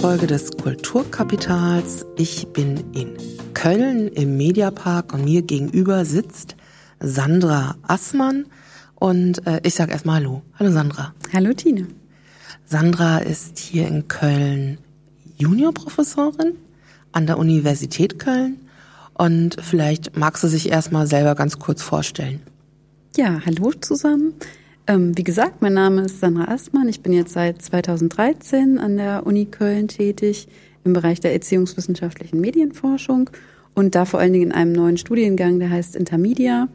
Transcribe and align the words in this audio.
Folge 0.00 0.26
des 0.26 0.52
Kulturkapitals. 0.52 2.06
Ich 2.16 2.48
bin 2.54 2.82
in 2.94 3.18
Köln 3.52 4.08
im 4.08 4.38
Mediapark 4.38 5.12
und 5.12 5.26
mir 5.26 5.42
gegenüber 5.42 6.06
sitzt 6.06 6.56
Sandra 7.00 7.76
Assmann 7.82 8.46
und 8.94 9.46
äh, 9.46 9.60
ich 9.62 9.74
sage 9.74 9.92
erstmal 9.92 10.16
Hallo. 10.16 10.40
Hallo 10.58 10.72
Sandra. 10.72 11.12
Hallo 11.34 11.52
Tine. 11.52 11.86
Sandra 12.64 13.18
ist 13.18 13.58
hier 13.58 13.88
in 13.88 14.08
Köln 14.08 14.78
Juniorprofessorin 15.36 16.54
an 17.12 17.26
der 17.26 17.36
Universität 17.36 18.18
Köln 18.18 18.58
und 19.12 19.58
vielleicht 19.60 20.16
magst 20.16 20.42
du 20.42 20.48
sich 20.48 20.70
erstmal 20.70 21.08
selber 21.08 21.34
ganz 21.34 21.58
kurz 21.58 21.82
vorstellen. 21.82 22.40
Ja, 23.16 23.38
hallo 23.44 23.72
zusammen. 23.78 24.32
Ähm, 24.90 25.16
wie 25.16 25.22
gesagt, 25.22 25.62
mein 25.62 25.74
Name 25.74 26.02
ist 26.02 26.18
Sandra 26.18 26.52
Assmann. 26.52 26.88
Ich 26.88 27.00
bin 27.00 27.12
jetzt 27.12 27.32
seit 27.32 27.62
2013 27.62 28.76
an 28.76 28.96
der 28.96 29.24
Uni 29.24 29.46
Köln 29.46 29.86
tätig 29.86 30.48
im 30.82 30.94
Bereich 30.94 31.20
der 31.20 31.32
erziehungswissenschaftlichen 31.32 32.40
Medienforschung 32.40 33.30
und 33.76 33.94
da 33.94 34.04
vor 34.04 34.18
allen 34.18 34.32
Dingen 34.32 34.50
in 34.50 34.52
einem 34.52 34.72
neuen 34.72 34.96
Studiengang, 34.96 35.60
der 35.60 35.70
heißt 35.70 35.94
Intermedia, 35.94 36.66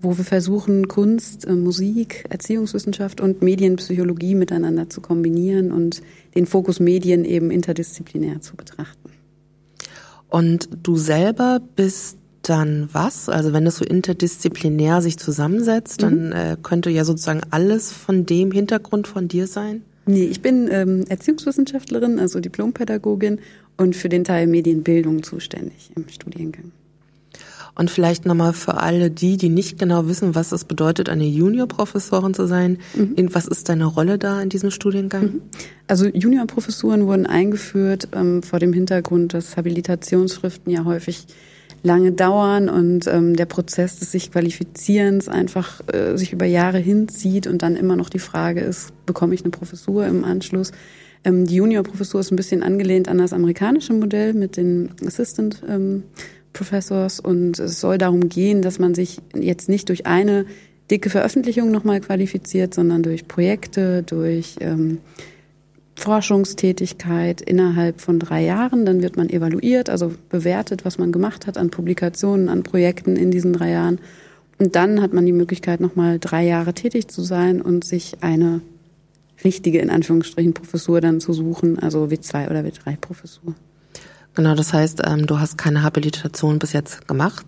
wo 0.00 0.18
wir 0.18 0.24
versuchen, 0.24 0.88
Kunst, 0.88 1.44
äh, 1.44 1.52
Musik, 1.52 2.24
Erziehungswissenschaft 2.28 3.20
und 3.20 3.40
Medienpsychologie 3.40 4.34
miteinander 4.34 4.90
zu 4.90 5.00
kombinieren 5.00 5.70
und 5.70 6.02
den 6.34 6.46
Fokus 6.46 6.80
Medien 6.80 7.24
eben 7.24 7.52
interdisziplinär 7.52 8.40
zu 8.40 8.56
betrachten. 8.56 9.10
Und 10.28 10.68
du 10.82 10.96
selber 10.96 11.60
bist 11.76 12.18
dann 12.50 12.88
was? 12.92 13.28
Also 13.28 13.52
wenn 13.52 13.64
das 13.64 13.76
so 13.76 13.84
interdisziplinär 13.84 15.00
sich 15.00 15.18
zusammensetzt, 15.18 16.02
dann 16.02 16.26
mhm. 16.26 16.32
äh, 16.32 16.56
könnte 16.60 16.90
ja 16.90 17.04
sozusagen 17.04 17.40
alles 17.50 17.92
von 17.92 18.26
dem 18.26 18.50
Hintergrund 18.50 19.06
von 19.06 19.28
dir 19.28 19.46
sein? 19.46 19.82
Nee, 20.06 20.24
ich 20.24 20.42
bin 20.42 20.68
ähm, 20.70 21.04
Erziehungswissenschaftlerin, 21.08 22.18
also 22.18 22.40
Diplompädagogin 22.40 23.38
und 23.76 23.94
für 23.94 24.08
den 24.08 24.24
Teil 24.24 24.48
Medienbildung 24.48 25.22
zuständig 25.22 25.92
im 25.94 26.08
Studiengang. 26.08 26.72
Und 27.76 27.90
vielleicht 27.90 28.26
nochmal 28.26 28.52
für 28.52 28.74
alle 28.78 29.10
die, 29.10 29.36
die 29.36 29.48
nicht 29.48 29.78
genau 29.78 30.08
wissen, 30.08 30.34
was 30.34 30.50
es 30.50 30.64
bedeutet, 30.64 31.08
eine 31.08 31.24
Juniorprofessorin 31.24 32.34
zu 32.34 32.46
sein. 32.46 32.78
Mhm. 32.94 33.32
Was 33.32 33.46
ist 33.46 33.68
deine 33.68 33.84
Rolle 33.84 34.18
da 34.18 34.42
in 34.42 34.48
diesem 34.48 34.72
Studiengang? 34.72 35.22
Mhm. 35.22 35.42
Also 35.86 36.06
Juniorprofessuren 36.06 37.06
wurden 37.06 37.26
eingeführt 37.26 38.08
ähm, 38.12 38.42
vor 38.42 38.58
dem 38.58 38.72
Hintergrund, 38.72 39.34
dass 39.34 39.56
Habilitationsschriften 39.56 40.72
ja 40.72 40.84
häufig 40.84 41.26
lange 41.82 42.12
dauern 42.12 42.68
und 42.68 43.06
ähm, 43.06 43.36
der 43.36 43.46
Prozess 43.46 43.98
des 43.98 44.12
sich 44.12 44.30
Qualifizierens 44.30 45.28
einfach 45.28 45.80
äh, 45.92 46.16
sich 46.16 46.32
über 46.32 46.44
Jahre 46.44 46.78
hinzieht 46.78 47.46
und 47.46 47.62
dann 47.62 47.76
immer 47.76 47.96
noch 47.96 48.10
die 48.10 48.18
Frage 48.18 48.60
ist, 48.60 48.92
bekomme 49.06 49.34
ich 49.34 49.42
eine 49.42 49.50
Professur 49.50 50.06
im 50.06 50.24
Anschluss? 50.24 50.72
Ähm, 51.24 51.46
die 51.46 51.56
Juniorprofessur 51.56 52.20
ist 52.20 52.30
ein 52.32 52.36
bisschen 52.36 52.62
angelehnt 52.62 53.08
an 53.08 53.18
das 53.18 53.32
amerikanische 53.32 53.94
Modell 53.94 54.34
mit 54.34 54.56
den 54.56 54.90
Assistant 55.06 55.62
ähm, 55.68 56.02
Professors 56.52 57.20
und 57.20 57.58
es 57.58 57.80
soll 57.80 57.96
darum 57.96 58.28
gehen, 58.28 58.60
dass 58.60 58.78
man 58.78 58.94
sich 58.94 59.18
jetzt 59.34 59.68
nicht 59.68 59.88
durch 59.88 60.06
eine 60.06 60.46
dicke 60.90 61.08
Veröffentlichung 61.08 61.70
nochmal 61.70 62.00
qualifiziert, 62.00 62.74
sondern 62.74 63.02
durch 63.02 63.28
Projekte, 63.28 64.02
durch 64.02 64.56
ähm, 64.60 64.98
Forschungstätigkeit 66.00 67.40
innerhalb 67.40 68.00
von 68.00 68.18
drei 68.18 68.42
Jahren. 68.44 68.86
Dann 68.86 69.02
wird 69.02 69.16
man 69.16 69.28
evaluiert, 69.28 69.90
also 69.90 70.12
bewertet, 70.28 70.84
was 70.84 70.98
man 70.98 71.12
gemacht 71.12 71.46
hat 71.46 71.58
an 71.58 71.70
Publikationen, 71.70 72.48
an 72.48 72.62
Projekten 72.62 73.16
in 73.16 73.30
diesen 73.30 73.52
drei 73.52 73.70
Jahren. 73.70 74.00
Und 74.58 74.76
dann 74.76 75.00
hat 75.00 75.12
man 75.12 75.26
die 75.26 75.32
Möglichkeit, 75.32 75.80
nochmal 75.80 76.18
drei 76.18 76.44
Jahre 76.44 76.74
tätig 76.74 77.08
zu 77.08 77.22
sein 77.22 77.62
und 77.62 77.84
sich 77.84 78.18
eine 78.22 78.60
richtige, 79.44 79.78
in 79.78 79.90
Anführungsstrichen, 79.90 80.54
Professur 80.54 81.00
dann 81.00 81.20
zu 81.20 81.32
suchen, 81.32 81.78
also 81.78 82.04
W2 82.04 82.50
oder 82.50 82.60
W3-Professur. 82.60 83.54
Genau, 84.34 84.54
das 84.54 84.72
heißt, 84.72 85.02
ähm, 85.06 85.26
du 85.26 85.38
hast 85.38 85.58
keine 85.58 85.82
Habilitation 85.82 86.58
bis 86.58 86.72
jetzt 86.72 87.08
gemacht, 87.08 87.46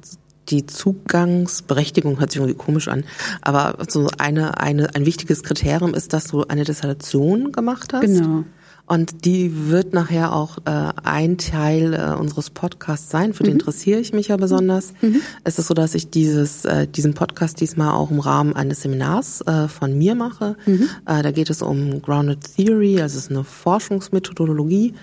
die 0.49 0.67
Zugangsberechtigung 0.67 2.19
hört 2.19 2.33
sich 2.33 2.41
irgendwie 2.41 2.57
komisch 2.57 2.89
an, 2.89 3.05
aber 3.41 3.79
so 3.89 4.09
eine, 4.19 4.59
eine, 4.59 4.95
ein 4.95 5.07
wichtiges 5.07 5.43
Kriterium 5.43 5.95
ist, 5.95 6.13
dass 6.13 6.25
du 6.25 6.45
eine 6.45 6.65
Dissertation 6.65 7.53
gemacht 7.53 7.93
hast. 7.93 8.03
Genau. 8.03 8.45
Und 8.85 9.25
die 9.25 9.71
wird 9.71 9.95
nachher 9.95 10.35
auch 10.35 10.59
äh, 10.65 10.93
ein 11.05 11.39
Teil 11.39 11.95
äh, 11.95 12.15
unseres 12.19 12.51
Podcasts 12.51 13.11
sein. 13.11 13.33
Für 13.33 13.45
mhm. 13.45 13.47
den 13.47 13.53
interessiere 13.55 14.01
ich 14.01 14.13
mich 14.13 14.29
ja 14.29 14.37
besonders. 14.37 14.93
Mhm. 15.01 15.23
Es 15.45 15.59
ist 15.59 15.69
so, 15.69 15.75
dass 15.75 15.95
ich 15.95 16.11
dieses, 16.11 16.65
äh, 16.65 16.89
diesen 16.89 17.15
Podcast 17.15 17.61
diesmal 17.61 17.95
auch 17.95 18.11
im 18.11 18.19
Rahmen 18.19 18.55
eines 18.55 18.83
Seminars 18.83 19.41
äh, 19.43 19.69
von 19.69 19.97
mir 19.97 20.15
mache. 20.15 20.57
Mhm. 20.67 20.89
Äh, 21.07 21.23
da 21.23 21.31
geht 21.31 21.49
es 21.49 21.63
um 21.63 22.03
Grounded 22.03 22.41
Theory, 22.57 23.01
also 23.01 23.17
es 23.17 23.25
ist 23.25 23.31
eine 23.31 23.45
Forschungsmethodologie. 23.45 24.95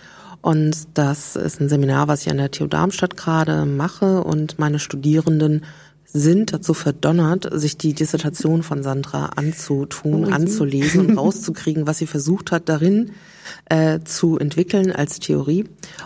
Und 0.41 0.88
das 0.94 1.35
ist 1.35 1.59
ein 1.59 1.69
Seminar, 1.69 2.07
was 2.07 2.22
ich 2.22 2.31
an 2.31 2.38
der 2.38 2.51
TU 2.51 2.67
Darmstadt 2.67 3.17
gerade 3.17 3.66
mache 3.66 4.23
und 4.23 4.57
meine 4.57 4.79
Studierenden 4.79 5.63
sind 6.11 6.53
dazu 6.53 6.73
verdonnert, 6.73 7.47
sich 7.51 7.77
die 7.77 7.94
Dissertation 7.94 8.63
von 8.63 8.81
Sandra 8.81 9.27
anzutun, 9.35 10.25
oh, 10.25 10.29
anzulesen 10.31 11.05
und 11.05 11.17
rauszukriegen, 11.19 11.85
was 11.85 12.00
sie 12.00 12.07
versucht 12.07 12.51
hat, 12.51 12.67
darin 12.67 13.11
äh, 13.66 14.00
zu 14.03 14.39
entwickeln 14.39 14.91
als 14.91 15.19
Theorie. 15.19 15.66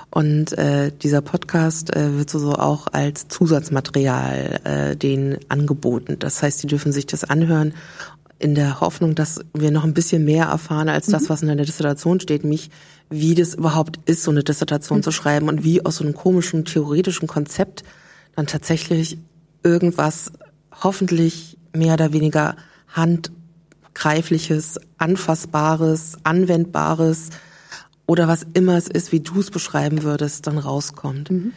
Und 0.10 0.58
äh, 0.58 0.92
dieser 0.92 1.22
Podcast 1.22 1.96
äh, 1.96 2.18
wird 2.18 2.30
so 2.30 2.54
auch 2.54 2.88
als 2.88 3.30
Zusatzmaterial 3.30 4.60
äh, 4.66 4.96
den 4.98 5.38
angeboten. 5.48 6.18
Das 6.20 6.44
heißt, 6.44 6.60
sie 6.60 6.68
dürfen 6.68 6.92
sich 6.92 7.06
das 7.06 7.24
anhören 7.24 7.74
in 8.40 8.56
der 8.56 8.82
Hoffnung, 8.82 9.16
dass 9.16 9.40
wir 9.54 9.72
noch 9.72 9.86
ein 9.86 9.94
bisschen 9.94 10.26
mehr 10.26 10.48
erfahren 10.48 10.90
als 10.90 11.08
das, 11.08 11.24
mhm. 11.24 11.30
was 11.30 11.42
in 11.44 11.48
der 11.48 11.66
Dissertation 11.66 12.20
steht, 12.20 12.44
mich 12.44 12.72
wie 13.10 13.36
das 13.36 13.54
überhaupt 13.54 14.00
ist, 14.06 14.24
so 14.24 14.32
eine 14.32 14.44
Dissertation 14.44 15.00
mhm. 15.00 15.04
zu 15.04 15.12
schreiben 15.12 15.50
und 15.50 15.64
wie 15.64 15.86
aus 15.86 15.98
so 15.98 16.04
einem 16.04 16.14
komischen 16.14 16.66
theoretischen 16.66 17.28
Konzept 17.28 17.84
dann 18.36 18.48
tatsächlich 18.48 19.18
irgendwas 19.64 20.32
hoffentlich 20.82 21.58
mehr 21.74 21.94
oder 21.94 22.14
weniger 22.14 22.56
handgreifliches, 22.90 24.80
anfassbares, 24.98 26.18
anwendbares 26.24 27.30
oder 28.06 28.28
was 28.28 28.46
immer 28.54 28.78
es 28.78 28.88
ist, 28.88 29.12
wie 29.12 29.22
du 29.22 29.40
es 29.40 29.52
beschreiben 29.52 30.04
würdest, 30.04 30.48
dann 30.48 30.58
rauskommt. 30.58 31.32
Mhm. 31.32 31.54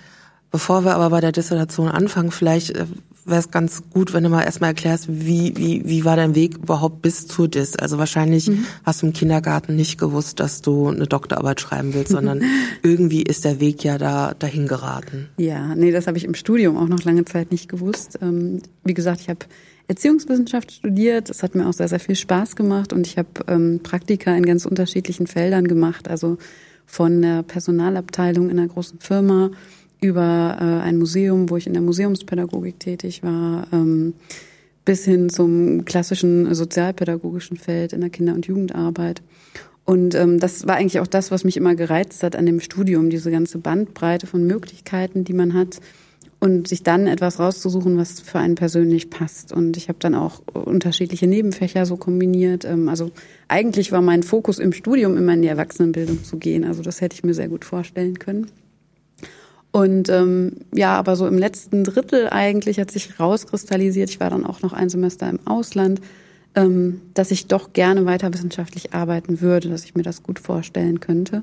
Bevor 0.50 0.84
wir 0.84 0.94
aber 0.94 1.10
bei 1.10 1.20
der 1.20 1.32
Dissertation 1.32 1.88
anfangen, 1.88 2.30
vielleicht 2.30 2.70
äh, 2.70 2.86
wäre 3.26 3.40
es 3.40 3.50
ganz 3.50 3.82
gut, 3.90 4.14
wenn 4.14 4.22
du 4.22 4.30
mal 4.30 4.44
erstmal 4.44 4.70
erklärst, 4.70 5.06
wie, 5.08 5.56
wie, 5.56 5.82
wie 5.84 6.04
war 6.04 6.16
dein 6.16 6.34
Weg 6.34 6.56
überhaupt 6.56 7.02
bis 7.02 7.26
zu 7.26 7.46
DIS? 7.46 7.76
Also 7.76 7.98
wahrscheinlich 7.98 8.48
mhm. 8.48 8.64
hast 8.84 9.02
du 9.02 9.06
im 9.06 9.12
Kindergarten 9.12 9.74
nicht 9.74 9.98
gewusst, 9.98 10.40
dass 10.40 10.62
du 10.62 10.88
eine 10.88 11.06
Doktorarbeit 11.06 11.60
schreiben 11.60 11.92
willst, 11.92 12.12
sondern 12.12 12.42
irgendwie 12.82 13.22
ist 13.22 13.44
der 13.44 13.60
Weg 13.60 13.82
ja 13.84 13.98
da 13.98 14.34
dahin 14.38 14.68
geraten. 14.68 15.28
Ja, 15.36 15.74
nee, 15.74 15.90
das 15.90 16.06
habe 16.06 16.18
ich 16.18 16.24
im 16.24 16.34
Studium 16.34 16.76
auch 16.76 16.88
noch 16.88 17.02
lange 17.02 17.24
Zeit 17.24 17.50
nicht 17.50 17.68
gewusst. 17.68 18.18
Ähm, 18.22 18.62
wie 18.84 18.94
gesagt, 18.94 19.20
ich 19.20 19.28
habe 19.28 19.40
Erziehungswissenschaft 19.88 20.72
studiert. 20.72 21.28
Das 21.28 21.42
hat 21.42 21.54
mir 21.54 21.66
auch 21.66 21.72
sehr, 21.72 21.88
sehr 21.88 22.00
viel 22.00 22.16
Spaß 22.16 22.56
gemacht 22.56 22.92
und 22.92 23.06
ich 23.06 23.18
habe 23.18 23.28
ähm, 23.48 23.80
Praktika 23.82 24.34
in 24.36 24.46
ganz 24.46 24.66
unterschiedlichen 24.66 25.26
Feldern 25.26 25.66
gemacht. 25.66 26.08
Also 26.08 26.38
von 26.86 27.20
der 27.20 27.42
Personalabteilung 27.42 28.48
in 28.48 28.58
einer 28.58 28.68
großen 28.68 29.00
Firma 29.00 29.50
über 30.00 30.56
äh, 30.60 30.84
ein 30.84 30.98
Museum, 30.98 31.50
wo 31.50 31.56
ich 31.56 31.66
in 31.66 31.72
der 31.72 31.82
Museumspädagogik 31.82 32.78
tätig 32.78 33.22
war, 33.22 33.66
ähm, 33.72 34.14
bis 34.84 35.04
hin 35.04 35.30
zum 35.30 35.84
klassischen 35.84 36.54
sozialpädagogischen 36.54 37.56
Feld 37.56 37.92
in 37.92 38.00
der 38.00 38.10
Kinder- 38.10 38.34
und 38.34 38.46
Jugendarbeit. 38.46 39.22
Und 39.84 40.14
ähm, 40.14 40.40
das 40.40 40.66
war 40.66 40.76
eigentlich 40.76 41.00
auch 41.00 41.06
das, 41.06 41.30
was 41.30 41.44
mich 41.44 41.56
immer 41.56 41.74
gereizt 41.74 42.22
hat 42.22 42.36
an 42.36 42.46
dem 42.46 42.60
Studium, 42.60 43.08
diese 43.08 43.30
ganze 43.30 43.58
Bandbreite 43.58 44.26
von 44.26 44.46
Möglichkeiten, 44.46 45.24
die 45.24 45.32
man 45.32 45.54
hat 45.54 45.80
und 46.38 46.68
sich 46.68 46.82
dann 46.82 47.06
etwas 47.06 47.38
rauszusuchen, 47.38 47.96
was 47.96 48.20
für 48.20 48.38
einen 48.38 48.56
persönlich 48.56 49.10
passt. 49.10 49.52
Und 49.52 49.76
ich 49.76 49.88
habe 49.88 49.98
dann 50.00 50.14
auch 50.14 50.42
unterschiedliche 50.52 51.26
Nebenfächer 51.26 51.86
so 51.86 51.96
kombiniert. 51.96 52.64
Ähm, 52.64 52.88
also 52.88 53.10
eigentlich 53.48 53.92
war 53.92 54.02
mein 54.02 54.22
Fokus 54.22 54.58
im 54.58 54.72
Studium 54.72 55.16
immer 55.16 55.34
in 55.34 55.42
die 55.42 55.48
Erwachsenenbildung 55.48 56.24
zu 56.24 56.36
gehen. 56.36 56.64
Also 56.64 56.82
das 56.82 57.00
hätte 57.00 57.14
ich 57.14 57.24
mir 57.24 57.34
sehr 57.34 57.48
gut 57.48 57.64
vorstellen 57.64 58.18
können. 58.18 58.48
Und 59.72 60.08
ähm, 60.08 60.52
ja, 60.72 60.96
aber 60.96 61.16
so 61.16 61.26
im 61.26 61.36
letzten 61.36 61.84
Drittel 61.84 62.28
eigentlich 62.30 62.80
hat 62.80 62.90
sich 62.90 63.20
rauskristallisiert, 63.20 64.08
ich 64.08 64.20
war 64.20 64.30
dann 64.30 64.46
auch 64.46 64.62
noch 64.62 64.72
ein 64.72 64.88
Semester 64.88 65.28
im 65.28 65.38
Ausland, 65.46 66.00
ähm, 66.54 67.02
dass 67.12 67.30
ich 67.30 67.46
doch 67.46 67.74
gerne 67.74 68.06
weiter 68.06 68.32
wissenschaftlich 68.32 68.94
arbeiten 68.94 69.40
würde, 69.40 69.68
dass 69.68 69.84
ich 69.84 69.94
mir 69.94 70.02
das 70.02 70.22
gut 70.22 70.38
vorstellen 70.38 71.00
könnte. 71.00 71.42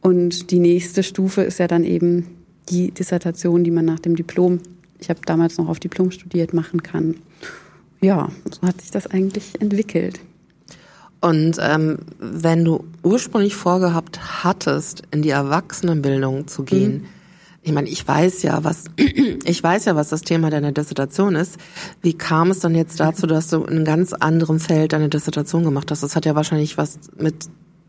Und 0.00 0.50
die 0.50 0.60
nächste 0.60 1.02
Stufe 1.02 1.42
ist 1.42 1.58
ja 1.58 1.66
dann 1.66 1.84
eben 1.84 2.28
die 2.68 2.92
Dissertation, 2.92 3.64
die 3.64 3.72
man 3.72 3.84
nach 3.84 3.98
dem 3.98 4.14
Diplom, 4.14 4.60
ich 5.00 5.10
habe 5.10 5.20
damals 5.26 5.58
noch 5.58 5.68
auf 5.68 5.80
Diplom 5.80 6.12
studiert, 6.12 6.54
machen 6.54 6.84
kann. 6.84 7.16
Ja, 8.00 8.28
so 8.50 8.62
hat 8.66 8.80
sich 8.80 8.92
das 8.92 9.08
eigentlich 9.08 9.60
entwickelt. 9.60 10.20
Und 11.20 11.56
ähm, 11.60 11.98
wenn 12.20 12.64
du 12.64 12.84
ursprünglich 13.02 13.56
vorgehabt 13.56 14.44
hattest, 14.44 15.02
in 15.10 15.22
die 15.22 15.30
Erwachsenenbildung 15.30 16.46
zu 16.46 16.62
gehen, 16.64 16.92
mhm 16.92 17.21
ich 17.62 17.72
meine, 17.72 17.88
ich 17.88 18.06
weiß 18.06 18.42
ja, 18.42 18.64
was 18.64 18.84
ich 19.44 19.62
weiß 19.62 19.84
ja, 19.84 19.96
was 19.96 20.08
das 20.08 20.22
Thema 20.22 20.50
deiner 20.50 20.72
Dissertation 20.72 21.36
ist. 21.36 21.58
Wie 22.00 22.14
kam 22.14 22.50
es 22.50 22.60
dann 22.60 22.74
jetzt 22.74 22.98
dazu, 22.98 23.26
dass 23.26 23.48
du 23.48 23.62
in 23.64 23.84
ganz 23.84 24.12
anderen 24.12 24.58
Feld 24.58 24.92
deine 24.92 25.08
Dissertation 25.08 25.64
gemacht 25.64 25.90
hast? 25.90 26.02
Das 26.02 26.16
hat 26.16 26.26
ja 26.26 26.34
wahrscheinlich 26.34 26.76
was 26.76 26.98
mit 27.16 27.48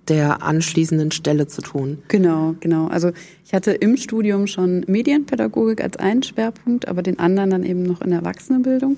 der 0.09 0.43
anschließenden 0.43 1.11
Stelle 1.11 1.47
zu 1.47 1.61
tun. 1.61 1.99
Genau, 2.09 2.55
genau. 2.59 2.87
Also 2.87 3.11
ich 3.45 3.53
hatte 3.53 3.71
im 3.71 3.97
Studium 3.97 4.47
schon 4.47 4.83
Medienpädagogik 4.87 5.81
als 5.81 5.97
einen 5.97 6.23
Schwerpunkt, 6.23 6.87
aber 6.87 7.01
den 7.01 7.19
anderen 7.19 7.49
dann 7.49 7.63
eben 7.63 7.83
noch 7.83 8.01
in 8.01 8.09
der 8.09 8.19
Erwachsenenbildung. 8.19 8.97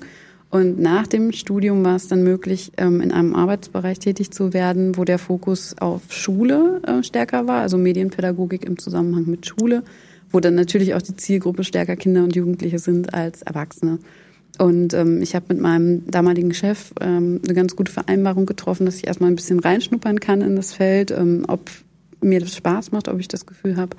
Und 0.50 0.78
nach 0.78 1.06
dem 1.06 1.32
Studium 1.32 1.84
war 1.84 1.96
es 1.96 2.08
dann 2.08 2.22
möglich, 2.22 2.72
ähm, 2.76 3.00
in 3.00 3.12
einem 3.12 3.34
Arbeitsbereich 3.34 3.98
tätig 3.98 4.30
zu 4.30 4.52
werden, 4.52 4.96
wo 4.96 5.04
der 5.04 5.18
Fokus 5.18 5.76
auf 5.78 6.02
Schule 6.10 6.80
äh, 6.86 7.02
stärker 7.02 7.46
war, 7.46 7.60
also 7.62 7.78
Medienpädagogik 7.78 8.64
im 8.64 8.78
Zusammenhang 8.78 9.24
mit 9.26 9.46
Schule, 9.46 9.82
wo 10.30 10.40
dann 10.40 10.54
natürlich 10.54 10.94
auch 10.94 11.02
die 11.02 11.16
Zielgruppe 11.16 11.64
stärker 11.64 11.96
Kinder 11.96 12.24
und 12.24 12.34
Jugendliche 12.34 12.78
sind 12.78 13.14
als 13.14 13.42
Erwachsene. 13.42 13.98
Und 14.58 14.94
ähm, 14.94 15.20
ich 15.20 15.34
habe 15.34 15.46
mit 15.48 15.60
meinem 15.60 16.06
damaligen 16.10 16.54
Chef 16.54 16.92
ähm, 17.00 17.40
eine 17.44 17.54
ganz 17.54 17.76
gute 17.76 17.92
Vereinbarung 17.92 18.46
getroffen, 18.46 18.86
dass 18.86 18.96
ich 18.96 19.06
erstmal 19.06 19.30
ein 19.30 19.36
bisschen 19.36 19.60
reinschnuppern 19.60 20.20
kann 20.20 20.40
in 20.40 20.56
das 20.56 20.72
Feld, 20.72 21.10
ähm, 21.10 21.44
ob 21.46 21.70
mir 22.22 22.40
das 22.40 22.56
Spaß 22.56 22.92
macht, 22.92 23.08
ob 23.08 23.20
ich 23.20 23.28
das 23.28 23.44
Gefühl 23.44 23.76
habe, 23.76 23.96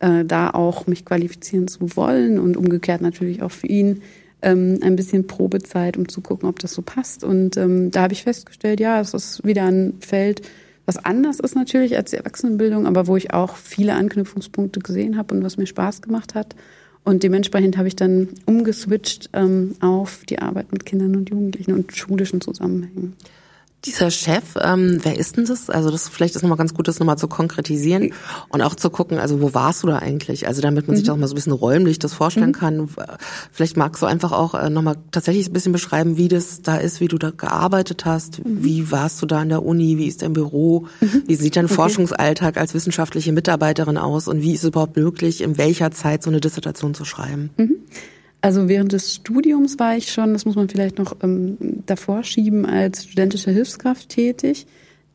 äh, 0.00 0.24
da 0.24 0.50
auch 0.50 0.86
mich 0.86 1.04
qualifizieren 1.04 1.68
zu 1.68 1.96
wollen 1.96 2.38
und 2.40 2.56
umgekehrt 2.56 3.02
natürlich 3.02 3.42
auch 3.42 3.52
für 3.52 3.68
ihn 3.68 4.02
ähm, 4.42 4.78
ein 4.82 4.96
bisschen 4.96 5.26
Probezeit, 5.26 5.96
um 5.96 6.08
zu 6.08 6.20
gucken, 6.20 6.48
ob 6.48 6.58
das 6.58 6.72
so 6.72 6.82
passt. 6.82 7.22
Und 7.22 7.56
ähm, 7.56 7.90
da 7.90 8.02
habe 8.02 8.12
ich 8.12 8.24
festgestellt, 8.24 8.80
ja, 8.80 9.00
es 9.00 9.14
ist 9.14 9.44
wieder 9.44 9.64
ein 9.64 9.94
Feld, 10.00 10.42
was 10.90 11.04
anders 11.04 11.38
ist 11.38 11.54
natürlich 11.54 11.96
als 11.96 12.10
die 12.10 12.16
Erwachsenenbildung, 12.16 12.88
aber 12.88 13.06
wo 13.06 13.16
ich 13.16 13.32
auch 13.32 13.54
viele 13.54 13.94
Anknüpfungspunkte 13.94 14.80
gesehen 14.80 15.16
habe 15.16 15.32
und 15.32 15.44
was 15.44 15.56
mir 15.56 15.66
Spaß 15.66 16.02
gemacht 16.02 16.34
hat. 16.34 16.56
Und 17.04 17.22
dementsprechend 17.22 17.76
habe 17.76 17.86
ich 17.86 17.94
dann 17.94 18.26
umgeswitcht 18.44 19.30
ähm, 19.32 19.76
auf 19.78 20.24
die 20.28 20.40
Arbeit 20.40 20.72
mit 20.72 20.84
Kindern 20.84 21.14
und 21.14 21.30
Jugendlichen 21.30 21.74
und 21.74 21.96
schulischen 21.96 22.40
Zusammenhängen. 22.40 23.14
Dieser 23.86 24.10
Chef, 24.10 24.44
ähm, 24.60 24.98
wer 25.02 25.18
ist 25.18 25.38
denn 25.38 25.46
das? 25.46 25.70
Also 25.70 25.90
das 25.90 26.08
vielleicht 26.10 26.36
ist 26.36 26.42
nochmal 26.42 26.58
ganz 26.58 26.74
gut, 26.74 26.86
das 26.86 26.98
nochmal 26.98 27.16
zu 27.16 27.28
konkretisieren 27.28 28.12
und 28.50 28.60
auch 28.60 28.74
zu 28.74 28.90
gucken, 28.90 29.18
also 29.18 29.40
wo 29.40 29.54
warst 29.54 29.82
du 29.82 29.86
da 29.86 30.00
eigentlich? 30.00 30.46
Also 30.46 30.60
damit 30.60 30.86
man 30.86 30.94
mhm. 30.94 30.98
sich 30.98 31.06
das 31.06 31.16
mal 31.16 31.26
so 31.26 31.32
ein 31.32 31.36
bisschen 31.36 31.52
räumlich 31.52 31.98
das 31.98 32.12
vorstellen 32.12 32.48
mhm. 32.48 32.52
kann. 32.52 32.88
Vielleicht 33.50 33.78
magst 33.78 34.02
du 34.02 34.06
einfach 34.06 34.32
auch 34.32 34.52
äh, 34.52 34.68
nochmal 34.68 34.96
tatsächlich 35.12 35.48
ein 35.48 35.54
bisschen 35.54 35.72
beschreiben, 35.72 36.18
wie 36.18 36.28
das 36.28 36.60
da 36.60 36.76
ist, 36.76 37.00
wie 37.00 37.08
du 37.08 37.16
da 37.16 37.30
gearbeitet 37.30 38.04
hast. 38.04 38.44
Mhm. 38.44 38.62
Wie 38.62 38.90
warst 38.90 39.22
du 39.22 39.26
da 39.26 39.40
in 39.42 39.48
der 39.48 39.64
Uni? 39.64 39.96
Wie 39.96 40.08
ist 40.08 40.20
dein 40.20 40.34
Büro? 40.34 40.86
Mhm. 41.00 41.22
Wie 41.26 41.36
sieht 41.36 41.56
dein 41.56 41.64
okay. 41.64 41.74
Forschungsalltag 41.74 42.58
als 42.58 42.74
wissenschaftliche 42.74 43.32
Mitarbeiterin 43.32 43.96
aus? 43.96 44.28
Und 44.28 44.42
wie 44.42 44.52
ist 44.52 44.62
es 44.62 44.68
überhaupt 44.68 44.96
möglich, 44.96 45.40
in 45.40 45.56
welcher 45.56 45.90
Zeit 45.90 46.22
so 46.22 46.28
eine 46.28 46.42
Dissertation 46.42 46.92
zu 46.92 47.06
schreiben? 47.06 47.48
Also 48.40 48.68
während 48.68 48.92
des 48.92 49.14
Studiums 49.14 49.78
war 49.78 49.96
ich 49.96 50.10
schon, 50.10 50.32
das 50.32 50.46
muss 50.46 50.56
man 50.56 50.68
vielleicht 50.68 50.98
noch 50.98 51.16
ähm, 51.22 51.58
davor 51.86 52.24
schieben, 52.24 52.64
als 52.64 53.04
studentische 53.04 53.50
Hilfskraft 53.50 54.08
tätig. 54.08 54.66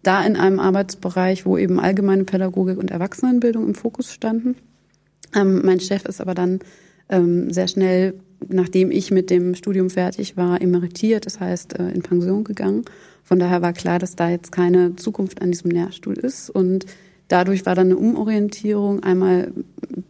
Da 0.04 0.24
in 0.24 0.36
einem 0.36 0.60
Arbeitsbereich, 0.60 1.46
wo 1.46 1.58
eben 1.58 1.80
allgemeine 1.80 2.26
Pädagogik 2.26 2.78
und 2.78 2.92
Erwachsenenbildung 2.92 3.66
im 3.66 3.74
Fokus 3.74 4.14
standen. 4.14 4.56
Ähm, 5.36 5.62
mein 5.66 5.80
Chef 5.80 6.06
ist 6.06 6.22
aber 6.22 6.36
dann 6.36 6.60
ähm, 7.10 7.52
sehr 7.52 7.68
schnell, 7.68 8.14
nachdem 8.48 8.92
ich 8.92 9.10
mit 9.10 9.32
dem 9.32 9.56
Studium 9.56 9.90
fertig 9.90 10.38
war, 10.38 10.62
emeritiert, 10.62 11.26
das 11.26 11.40
heißt 11.40 11.80
äh, 11.80 11.90
in 11.90 12.04
Pension 12.04 12.44
gegangen. 12.44 12.86
Von 13.24 13.40
daher 13.40 13.64
war 13.64 13.74
klar, 13.74 13.98
dass 13.98 14.16
da 14.16 14.30
jetzt 14.30 14.52
keine 14.52 14.96
Zukunft 14.98 15.42
an 15.42 15.52
diesem 15.52 15.72
Lehrstuhl 15.72 16.14
ist 16.14 16.52
und 16.52 16.86
Dadurch 17.28 17.66
war 17.66 17.76
dann 17.76 17.88
eine 17.88 17.98
Umorientierung 17.98 19.02
einmal 19.02 19.52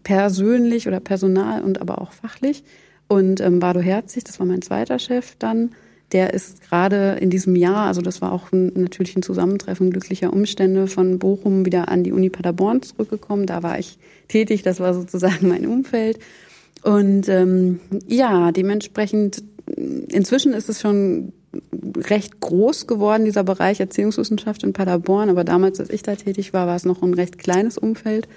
persönlich 0.03 0.87
oder 0.87 0.99
personal 0.99 1.61
und 1.61 1.79
aber 1.79 2.01
auch 2.01 2.11
fachlich. 2.11 2.63
Und 3.07 3.39
ähm, 3.41 3.59
Bardo 3.59 3.79
Herzig, 3.79 4.23
das 4.23 4.39
war 4.39 4.47
mein 4.47 4.61
zweiter 4.61 4.99
Chef 4.99 5.35
dann, 5.37 5.71
der 6.11 6.33
ist 6.33 6.61
gerade 6.61 7.17
in 7.19 7.29
diesem 7.29 7.55
Jahr, 7.55 7.87
also 7.87 8.01
das 8.01 8.21
war 8.21 8.31
auch 8.31 8.51
ein, 8.51 8.71
natürlich 8.75 9.15
ein 9.15 9.23
Zusammentreffen 9.23 9.91
glücklicher 9.91 10.31
Umstände, 10.31 10.87
von 10.87 11.19
Bochum 11.19 11.65
wieder 11.65 11.89
an 11.89 12.03
die 12.03 12.11
Uni 12.11 12.29
Paderborn 12.29 12.81
zurückgekommen. 12.83 13.47
Da 13.47 13.63
war 13.63 13.79
ich 13.79 13.97
tätig, 14.27 14.61
das 14.61 14.79
war 14.79 14.93
sozusagen 14.93 15.47
mein 15.49 15.65
Umfeld. 15.65 16.19
Und 16.83 17.27
ähm, 17.29 17.79
ja, 18.07 18.51
dementsprechend, 18.51 19.43
inzwischen 19.65 20.53
ist 20.53 20.69
es 20.69 20.79
schon 20.79 21.33
recht 21.97 22.39
groß 22.39 22.85
geworden, 22.85 23.25
dieser 23.25 23.43
Bereich 23.43 23.79
Erziehungswissenschaft 23.79 24.63
in 24.63 24.73
Paderborn. 24.73 25.29
Aber 25.29 25.43
damals, 25.43 25.79
als 25.79 25.89
ich 25.89 26.03
da 26.03 26.15
tätig 26.15 26.53
war, 26.53 26.67
war 26.67 26.75
es 26.75 26.85
noch 26.85 27.01
ein 27.01 27.13
recht 27.13 27.39
kleines 27.39 27.77
Umfeld 27.77 28.27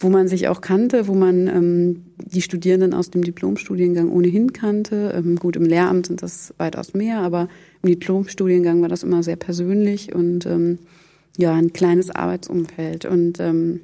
wo 0.00 0.08
man 0.08 0.28
sich 0.28 0.48
auch 0.48 0.62
kannte, 0.62 1.06
wo 1.06 1.14
man 1.14 1.46
ähm, 1.46 2.04
die 2.16 2.40
Studierenden 2.40 2.94
aus 2.94 3.10
dem 3.10 3.22
Diplomstudiengang 3.22 4.10
ohnehin 4.10 4.54
kannte. 4.54 5.12
Ähm, 5.14 5.36
gut, 5.36 5.56
im 5.56 5.64
Lehramt 5.64 6.06
sind 6.06 6.22
das 6.22 6.54
weitaus 6.56 6.94
mehr, 6.94 7.18
aber 7.18 7.48
im 7.82 7.90
Diplomstudiengang 7.90 8.80
war 8.80 8.88
das 8.88 9.02
immer 9.02 9.22
sehr 9.22 9.36
persönlich 9.36 10.14
und 10.14 10.46
ähm, 10.46 10.78
ja, 11.36 11.52
ein 11.52 11.74
kleines 11.74 12.10
Arbeitsumfeld. 12.10 13.04
Und 13.04 13.40
ähm, 13.40 13.82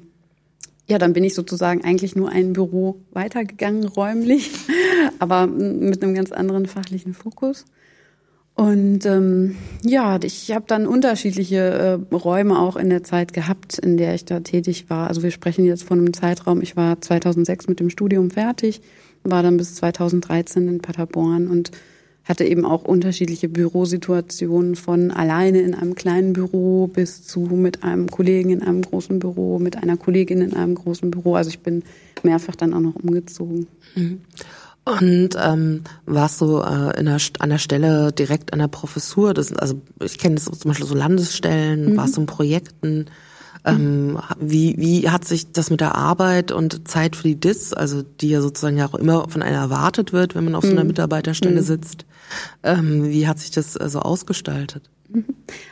ja, 0.87 0.97
dann 0.97 1.13
bin 1.13 1.23
ich 1.23 1.35
sozusagen 1.35 1.83
eigentlich 1.83 2.15
nur 2.15 2.29
ein 2.29 2.53
Büro 2.53 2.97
weitergegangen, 3.11 3.85
räumlich, 3.85 4.51
aber 5.19 5.45
mit 5.45 6.03
einem 6.03 6.15
ganz 6.15 6.31
anderen 6.31 6.65
fachlichen 6.65 7.13
Fokus. 7.13 7.65
Und 8.57 9.05
ähm, 9.05 9.55
ja, 9.83 10.17
ich 10.23 10.51
habe 10.51 10.65
dann 10.67 10.87
unterschiedliche 10.87 11.99
äh, 12.11 12.15
Räume 12.15 12.59
auch 12.59 12.75
in 12.75 12.89
der 12.89 13.03
Zeit 13.03 13.31
gehabt, 13.31 13.77
in 13.77 13.97
der 13.97 14.15
ich 14.15 14.25
da 14.25 14.39
tätig 14.39 14.89
war. 14.89 15.07
Also 15.07 15.21
wir 15.21 15.29
sprechen 15.29 15.63
jetzt 15.63 15.83
von 15.83 15.99
einem 15.99 16.11
Zeitraum, 16.11 16.63
ich 16.63 16.75
war 16.75 16.99
2006 16.99 17.67
mit 17.67 17.79
dem 17.79 17.91
Studium 17.91 18.31
fertig, 18.31 18.81
war 19.23 19.43
dann 19.43 19.57
bis 19.57 19.75
2013 19.75 20.67
in 20.67 20.79
Paderborn 20.79 21.47
und 21.47 21.69
hatte 22.23 22.45
eben 22.45 22.65
auch 22.65 22.83
unterschiedliche 22.83 23.47
Bürosituationen 23.47 24.75
von 24.75 25.11
alleine 25.11 25.61
in 25.61 25.75
einem 25.75 25.93
kleinen 25.93 26.33
Büro 26.33 26.87
bis 26.87 27.27
zu 27.27 27.41
mit 27.41 27.83
einem 27.83 28.09
Kollegen 28.09 28.49
in 28.49 28.63
einem 28.63 28.81
großen 28.81 29.19
Büro, 29.19 29.59
mit 29.59 29.77
einer 29.83 29.97
Kollegin 29.97 30.41
in 30.41 30.55
einem 30.55 30.73
großen 30.73 31.11
Büro. 31.11 31.35
Also 31.35 31.51
ich 31.51 31.59
bin 31.59 31.83
mehrfach 32.23 32.55
dann 32.55 32.73
auch 32.73 32.81
noch 32.81 32.95
umgezogen. 32.95 33.67
Mhm. 33.93 34.21
Und 34.87 35.31
ähm, 35.37 35.83
warst 36.05 36.39
du 36.39 36.59
äh, 36.59 36.97
in 36.97 37.05
der, 37.05 37.17
an 37.39 37.49
der 37.49 37.57
Stelle 37.57 38.13
direkt 38.13 38.53
an 38.53 38.59
der 38.59 38.69
Professur? 38.69 39.33
Das, 39.33 39.51
also 39.53 39.81
ich 40.01 40.17
kenne 40.17 40.35
das 40.35 40.45
zum 40.45 40.69
Beispiel 40.69 40.87
so 40.87 40.95
Landesstellen, 40.95 41.91
mhm. 41.91 41.97
warst 41.97 42.15
du 42.15 42.21
in 42.21 42.27
Projekten? 42.27 43.05
Ähm, 43.65 44.17
wie, 44.39 44.75
wie 44.77 45.09
hat 45.09 45.25
sich 45.25 45.51
das 45.51 45.69
mit 45.69 45.81
der 45.81 45.95
Arbeit 45.95 46.53
und 46.53 46.87
Zeit 46.87 47.17
für 47.17 47.27
die 47.27 47.37
DIS, 47.37 47.73
also 47.73 48.01
die 48.01 48.29
ja 48.29 48.39
sozusagen 48.39 48.77
ja 48.77 48.87
auch 48.87 48.95
immer 48.95 49.27
von 49.27 49.41
einer 49.41 49.57
erwartet 49.57 50.13
wird, 50.13 50.35
wenn 50.35 50.45
man 50.45 50.55
auf 50.55 50.63
so 50.63 50.71
einer 50.71 50.83
mhm. 50.83 50.87
Mitarbeiterstelle 50.87 51.59
mhm. 51.59 51.65
sitzt, 51.65 52.05
ähm, 52.63 53.09
wie 53.09 53.27
hat 53.27 53.39
sich 53.39 53.51
das 53.51 53.75
äh, 53.75 53.89
so 53.89 53.99
ausgestaltet? 53.99 54.89
Mhm. 55.09 55.25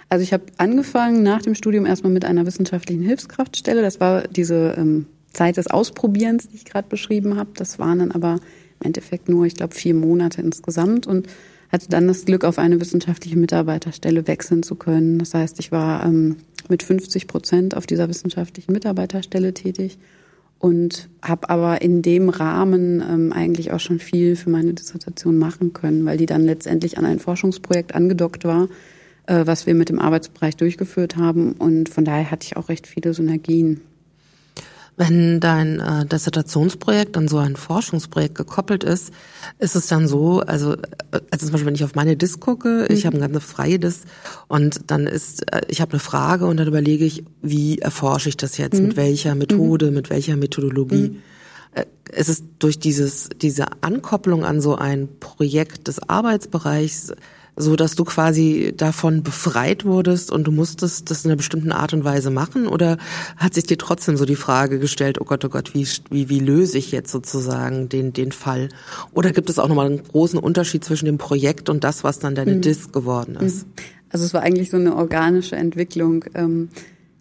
Also 0.10 0.24
ich 0.24 0.34
habe 0.34 0.43
angefangen 0.57 1.24
nach 1.24 1.41
dem 1.41 1.55
Studium 1.55 1.86
erstmal 1.86 2.12
mit 2.12 2.25
einer 2.25 2.45
wissenschaftlichen 2.45 3.03
Hilfskraftstelle. 3.03 3.81
Das 3.81 4.01
war 4.01 4.27
diese 4.27 4.75
ähm, 4.77 5.05
Zeit 5.31 5.55
des 5.55 5.67
Ausprobierens, 5.67 6.50
die 6.50 6.55
ich 6.55 6.65
gerade 6.65 6.89
beschrieben 6.89 7.38
habe. 7.38 7.51
Das 7.55 7.79
waren 7.79 8.00
dann 8.00 8.12
aber 8.12 8.39
im 8.79 8.88
Endeffekt 8.88 9.29
nur, 9.29 9.46
ich 9.46 9.55
glaube, 9.55 9.75
vier 9.75 9.94
Monate 9.94 10.41
insgesamt 10.41 11.08
und 11.08 11.27
hatte 11.72 11.89
dann 11.89 12.08
das 12.08 12.25
Glück, 12.25 12.44
auf 12.44 12.58
eine 12.60 12.79
wissenschaftliche 12.79 13.38
Mitarbeiterstelle 13.38 14.27
wechseln 14.27 14.63
zu 14.63 14.75
können. 14.75 15.20
Das 15.20 15.34
heißt, 15.34 15.60
ich 15.60 15.72
war 15.72 16.05
ähm, 16.05 16.38
mit 16.70 16.84
50 16.84 17.27
Prozent 17.27 17.75
auf 17.75 17.86
dieser 17.86 18.08
wissenschaftlichen 18.10 18.72
Mitarbeiterstelle 18.72 19.53
tätig 19.53 19.98
und 20.60 21.10
habe 21.22 21.50
aber 21.50 21.82
in 21.82 22.01
dem 22.01 22.29
Rahmen 22.29 23.01
ähm, 23.01 23.34
eigentlich 23.34 23.72
auch 23.72 23.79
schon 23.79 24.00
viel 24.00 24.36
für 24.36 24.50
meine 24.50 24.74
Dissertation 24.74 25.38
machen 25.38 25.74
können, 25.74 26.05
weil 26.05 26.17
die 26.17 26.25
dann 26.25 26.46
letztendlich 26.46 26.98
an 26.98 27.05
ein 27.05 27.20
Forschungsprojekt 27.20 27.94
angedockt 27.94 28.46
war, 28.46 28.70
äh, 29.27 29.46
was 29.46 29.67
wir 29.67 29.75
mit 29.75 29.89
dem 29.89 30.00
Arbeitsbereich 30.00 30.55
durchgeführt 30.55 31.17
haben. 31.17 31.53
Und 31.53 31.89
von 31.89 32.05
daher 32.05 32.32
hatte 32.32 32.46
ich 32.46 32.58
auch 32.58 32.70
recht 32.70 32.88
viele 32.88 33.13
Synergien. 33.13 33.82
Wenn 34.97 35.41
dein 35.41 35.81
äh, 35.81 36.05
Dissertationsprojekt 36.05 37.17
an 37.17 37.27
so 37.27 37.37
ein 37.37 37.57
Forschungsprojekt 37.57 38.35
gekoppelt 38.35 38.85
ist, 38.85 39.11
ist 39.59 39.75
es 39.75 39.87
dann 39.87 40.07
so, 40.07 40.39
also, 40.39 40.73
äh, 40.73 40.77
also 41.31 41.45
zum 41.45 41.51
Beispiel, 41.51 41.65
wenn 41.65 41.75
ich 41.75 41.83
auf 41.83 41.95
meine 41.95 42.15
Disk 42.15 42.39
gucke, 42.39 42.87
mhm. 42.87 42.95
ich 42.95 43.05
habe 43.05 43.17
eine 43.17 43.29
ganz 43.29 43.43
freie 43.43 43.77
Disk 43.77 44.03
und 44.47 44.89
dann 44.91 45.05
ist, 45.05 45.51
äh, 45.53 45.61
ich 45.67 45.81
habe 45.81 45.91
eine 45.91 45.99
Frage 45.99 46.45
und 46.45 46.57
dann 46.57 46.67
überlege 46.67 47.03
ich, 47.03 47.25
wie 47.41 47.79
erforsche 47.79 48.29
ich 48.29 48.37
das 48.37 48.57
jetzt, 48.57 48.79
mhm. 48.79 48.87
mit 48.87 48.97
welcher 48.97 49.35
Methode, 49.35 49.87
mhm. 49.87 49.95
mit 49.95 50.09
welcher 50.09 50.37
Methodologie. 50.37 51.09
Mhm. 51.09 51.17
Äh, 51.73 51.85
es 52.13 52.29
ist 52.29 52.45
durch 52.59 52.79
dieses, 52.79 53.27
diese 53.41 53.65
Ankopplung 53.81 54.45
an 54.45 54.61
so 54.61 54.75
ein 54.75 55.09
Projekt 55.19 55.89
des 55.89 56.07
Arbeitsbereichs 56.07 57.11
so 57.55 57.75
dass 57.75 57.95
du 57.95 58.03
quasi 58.03 58.74
davon 58.75 59.24
befreit 59.24 59.85
wurdest 59.85 60.31
und 60.31 60.45
du 60.45 60.51
musstest 60.51 61.09
das 61.09 61.24
in 61.24 61.31
einer 61.31 61.38
bestimmten 61.38 61.71
Art 61.71 61.93
und 61.93 62.03
Weise 62.03 62.29
machen? 62.29 62.67
Oder 62.67 62.97
hat 63.38 63.53
sich 63.53 63.65
dir 63.65 63.77
trotzdem 63.77 64.17
so 64.17 64.25
die 64.25 64.35
Frage 64.35 64.79
gestellt, 64.79 65.19
oh 65.21 65.25
Gott, 65.25 65.45
oh 65.45 65.50
Gott, 65.50 65.74
wie, 65.74 65.88
wie, 66.09 66.29
wie 66.29 66.39
löse 66.39 66.77
ich 66.77 66.91
jetzt 66.91 67.12
sozusagen 67.12 67.89
den, 67.89 68.13
den 68.13 68.31
Fall? 68.31 68.69
Oder 69.13 69.31
gibt 69.31 69.50
es 69.50 69.59
auch 69.59 69.67
nochmal 69.67 69.88
einen 69.88 70.03
großen 70.03 70.39
Unterschied 70.39 70.83
zwischen 70.83 71.05
dem 71.05 71.17
Projekt 71.17 71.69
und 71.69 71.83
das, 71.83 72.03
was 72.03 72.19
dann 72.19 72.35
deine 72.35 72.55
mhm. 72.55 72.62
Disk 72.62 72.91
geworden 72.91 73.35
ist? 73.35 73.65
Mhm. 73.65 73.74
Also 74.09 74.25
es 74.25 74.33
war 74.33 74.41
eigentlich 74.41 74.69
so 74.69 74.77
eine 74.77 74.95
organische 74.95 75.55
Entwicklung. 75.55 76.25
Ähm 76.35 76.69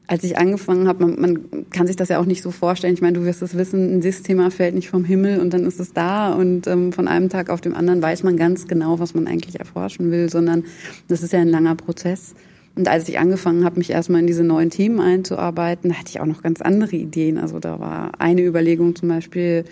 als 0.07 0.23
ich 0.23 0.37
angefangen 0.37 0.87
habe, 0.87 1.07
man, 1.07 1.21
man 1.21 1.71
kann 1.71 1.87
sich 1.87 1.97
das 1.97 2.11
ja 2.11 2.19
auch 2.19 2.27
nicht 2.27 2.43
so 2.43 2.51
vorstellen. 2.51 2.95
Ich 2.95 3.01
meine, 3.01 3.19
du 3.19 3.25
wirst 3.25 3.41
es 3.41 3.57
wissen, 3.57 3.99
ein 3.99 4.01
thema 4.01 4.51
fällt 4.51 4.75
nicht 4.75 4.91
vom 4.91 5.05
Himmel 5.05 5.41
und 5.41 5.55
dann 5.55 5.65
ist 5.65 5.81
es 5.81 5.93
da 5.93 6.35
und 6.35 6.67
ähm, 6.67 6.93
von 6.93 7.09
einem 7.09 7.31
Tag 7.31 7.49
auf 7.49 7.61
dem 7.61 7.75
anderen 7.75 8.03
weiß 8.03 8.23
man 8.23 8.37
ganz 8.37 8.67
genau, 8.67 8.99
was 8.99 9.15
man 9.15 9.27
eigentlich 9.27 9.59
erforschen 9.59 10.11
will, 10.11 10.29
sondern 10.29 10.65
das 11.09 11.23
ist 11.23 11.33
ja 11.33 11.41
ein 11.41 11.49
langer 11.49 11.75
Prozess. 11.75 12.35
Und 12.77 12.89
als 12.89 13.09
ich 13.09 13.19
angefangen 13.19 13.65
habe, 13.65 13.79
mich 13.79 13.91
erstmal 13.91 14.21
in 14.21 14.27
diese 14.27 14.43
neuen 14.43 14.69
Themen 14.69 15.01
einzuarbeiten, 15.01 15.91
da 15.91 15.97
hatte 15.97 16.11
ich 16.11 16.21
auch 16.21 16.27
noch 16.27 16.43
ganz 16.43 16.61
andere 16.61 16.97
Ideen. 16.97 17.39
Also 17.39 17.61
da 17.61 17.79
war 17.79 18.21
eine 18.21 18.43
Überlegung 18.43 18.97
zum 18.97 19.09
Beispiel, 19.09 19.65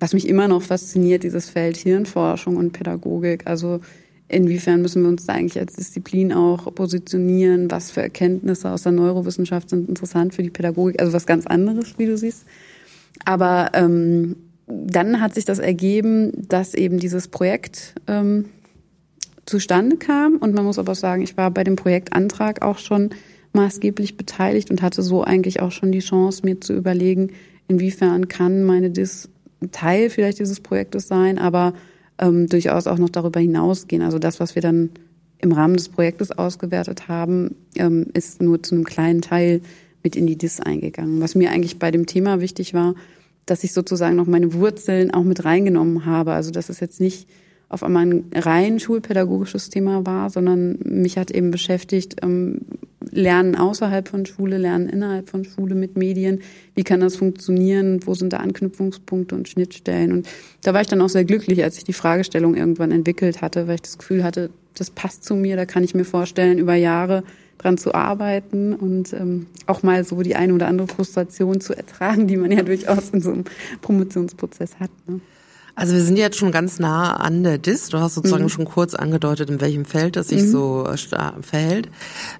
was 0.00 0.12
mich 0.12 0.28
immer 0.28 0.48
noch 0.48 0.62
fasziniert, 0.62 1.22
dieses 1.22 1.48
Feld 1.48 1.76
Hirnforschung 1.76 2.56
und 2.56 2.72
Pädagogik. 2.72 3.46
Also 3.46 3.80
inwiefern 4.28 4.82
müssen 4.82 5.02
wir 5.02 5.08
uns 5.08 5.26
da 5.26 5.34
eigentlich 5.34 5.58
als 5.58 5.74
Disziplin 5.74 6.32
auch 6.32 6.72
positionieren? 6.74 7.70
Was 7.70 7.90
für 7.90 8.02
Erkenntnisse 8.02 8.70
aus 8.70 8.82
der 8.82 8.92
Neurowissenschaft 8.92 9.70
sind 9.70 9.88
interessant 9.88 10.34
für 10.34 10.42
die 10.42 10.50
Pädagogik? 10.50 11.00
Also 11.00 11.12
was 11.12 11.26
ganz 11.26 11.46
anderes, 11.46 11.98
wie 11.98 12.06
du 12.06 12.16
siehst. 12.16 12.44
Aber 13.24 13.70
ähm, 13.74 14.36
dann 14.66 15.20
hat 15.20 15.34
sich 15.34 15.44
das 15.44 15.58
ergeben, 15.58 16.32
dass 16.48 16.74
eben 16.74 16.98
dieses 16.98 17.28
Projekt 17.28 17.94
ähm, 18.06 18.46
zustande 19.46 19.96
kam. 19.96 20.36
Und 20.36 20.54
man 20.54 20.64
muss 20.64 20.78
aber 20.78 20.94
sagen, 20.94 21.22
ich 21.22 21.36
war 21.36 21.50
bei 21.50 21.64
dem 21.64 21.76
Projektantrag 21.76 22.62
auch 22.62 22.78
schon 22.78 23.10
maßgeblich 23.54 24.16
beteiligt 24.16 24.70
und 24.70 24.82
hatte 24.82 25.02
so 25.02 25.24
eigentlich 25.24 25.60
auch 25.60 25.72
schon 25.72 25.90
die 25.90 26.00
Chance, 26.00 26.42
mir 26.44 26.60
zu 26.60 26.74
überlegen, 26.74 27.32
inwiefern 27.66 28.28
kann 28.28 28.64
meine 28.64 28.90
Dis 28.90 29.30
Teil 29.72 30.08
vielleicht 30.08 30.38
dieses 30.38 30.60
Projektes 30.60 31.08
sein, 31.08 31.38
aber 31.38 31.74
ähm, 32.18 32.48
durchaus 32.48 32.86
auch 32.86 32.98
noch 32.98 33.10
darüber 33.10 33.40
hinausgehen. 33.40 34.02
Also 34.02 34.18
das, 34.18 34.40
was 34.40 34.54
wir 34.54 34.62
dann 34.62 34.90
im 35.38 35.52
Rahmen 35.52 35.76
des 35.76 35.88
Projektes 35.88 36.32
ausgewertet 36.32 37.08
haben, 37.08 37.54
ähm, 37.76 38.06
ist 38.14 38.42
nur 38.42 38.62
zu 38.62 38.74
einem 38.74 38.84
kleinen 38.84 39.22
Teil 39.22 39.60
mit 40.02 40.16
in 40.16 40.26
die 40.26 40.36
DIS 40.36 40.60
eingegangen. 40.60 41.20
Was 41.20 41.34
mir 41.34 41.50
eigentlich 41.50 41.78
bei 41.78 41.90
dem 41.90 42.06
Thema 42.06 42.40
wichtig 42.40 42.74
war, 42.74 42.94
dass 43.46 43.64
ich 43.64 43.72
sozusagen 43.72 44.16
noch 44.16 44.26
meine 44.26 44.52
Wurzeln 44.52 45.12
auch 45.12 45.24
mit 45.24 45.44
reingenommen 45.44 46.06
habe. 46.06 46.32
Also 46.32 46.50
dass 46.50 46.68
es 46.68 46.80
jetzt 46.80 47.00
nicht 47.00 47.28
auf 47.68 47.82
einmal 47.82 48.06
ein 48.06 48.24
rein 48.34 48.80
schulpädagogisches 48.80 49.68
Thema 49.68 50.06
war, 50.06 50.30
sondern 50.30 50.78
mich 50.84 51.18
hat 51.18 51.30
eben 51.30 51.50
beschäftigt, 51.50 52.16
ähm, 52.22 52.62
Lernen 53.10 53.56
außerhalb 53.56 54.08
von 54.08 54.26
Schule, 54.26 54.58
Lernen 54.58 54.88
innerhalb 54.88 55.30
von 55.30 55.44
Schule 55.44 55.74
mit 55.74 55.96
Medien. 55.96 56.40
Wie 56.74 56.84
kann 56.84 57.00
das 57.00 57.16
funktionieren? 57.16 58.00
Wo 58.06 58.14
sind 58.14 58.32
da 58.32 58.38
Anknüpfungspunkte 58.38 59.34
und 59.34 59.48
Schnittstellen? 59.48 60.12
Und 60.12 60.28
da 60.62 60.74
war 60.74 60.80
ich 60.80 60.88
dann 60.88 61.00
auch 61.00 61.08
sehr 61.08 61.24
glücklich, 61.24 61.62
als 61.62 61.78
ich 61.78 61.84
die 61.84 61.92
Fragestellung 61.92 62.54
irgendwann 62.54 62.92
entwickelt 62.92 63.40
hatte, 63.40 63.66
weil 63.66 63.76
ich 63.76 63.82
das 63.82 63.98
Gefühl 63.98 64.24
hatte, 64.24 64.50
das 64.74 64.90
passt 64.90 65.24
zu 65.24 65.34
mir, 65.34 65.56
da 65.56 65.66
kann 65.66 65.84
ich 65.84 65.94
mir 65.94 66.04
vorstellen, 66.04 66.58
über 66.58 66.74
Jahre 66.74 67.24
dran 67.58 67.76
zu 67.76 67.94
arbeiten 67.94 68.72
und 68.74 69.12
ähm, 69.12 69.46
auch 69.66 69.82
mal 69.82 70.04
so 70.04 70.22
die 70.22 70.36
eine 70.36 70.54
oder 70.54 70.68
andere 70.68 70.86
Frustration 70.86 71.60
zu 71.60 71.76
ertragen, 71.76 72.28
die 72.28 72.36
man 72.36 72.52
ja 72.52 72.62
durchaus 72.62 73.10
in 73.10 73.20
so 73.20 73.32
einem 73.32 73.44
Promotionsprozess 73.82 74.78
hat. 74.78 74.90
Ne? 75.08 75.20
Also 75.78 75.94
wir 75.94 76.02
sind 76.02 76.16
jetzt 76.16 76.36
schon 76.36 76.50
ganz 76.50 76.80
nah 76.80 77.14
an 77.14 77.44
der 77.44 77.56
DIS. 77.56 77.90
Du 77.90 78.00
hast 78.00 78.16
sozusagen 78.16 78.42
mhm. 78.42 78.48
schon 78.48 78.64
kurz 78.64 78.94
angedeutet, 78.94 79.48
in 79.48 79.60
welchem 79.60 79.84
Feld 79.84 80.16
das 80.16 80.26
sich 80.26 80.42
mhm. 80.42 80.50
so 80.50 80.86
äh, 80.88 80.96
verhält. 81.40 81.88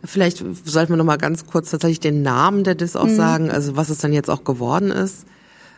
Vielleicht 0.05 0.45
sollten 0.65 0.93
wir 0.93 0.97
noch 0.97 1.05
mal 1.05 1.19
ganz 1.19 1.47
kurz 1.47 1.71
tatsächlich 1.71 2.01
den 2.01 2.23
Namen 2.23 2.65
der 2.65 2.75
DIS 2.75 2.97
auch 2.97 3.07
mhm. 3.07 3.15
sagen, 3.15 3.51
also 3.53 3.77
was 3.77 3.91
es 3.91 3.99
dann 3.99 4.13
jetzt 4.13 4.29
auch 4.29 4.43
geworden 4.43 4.91
ist. 4.91 5.25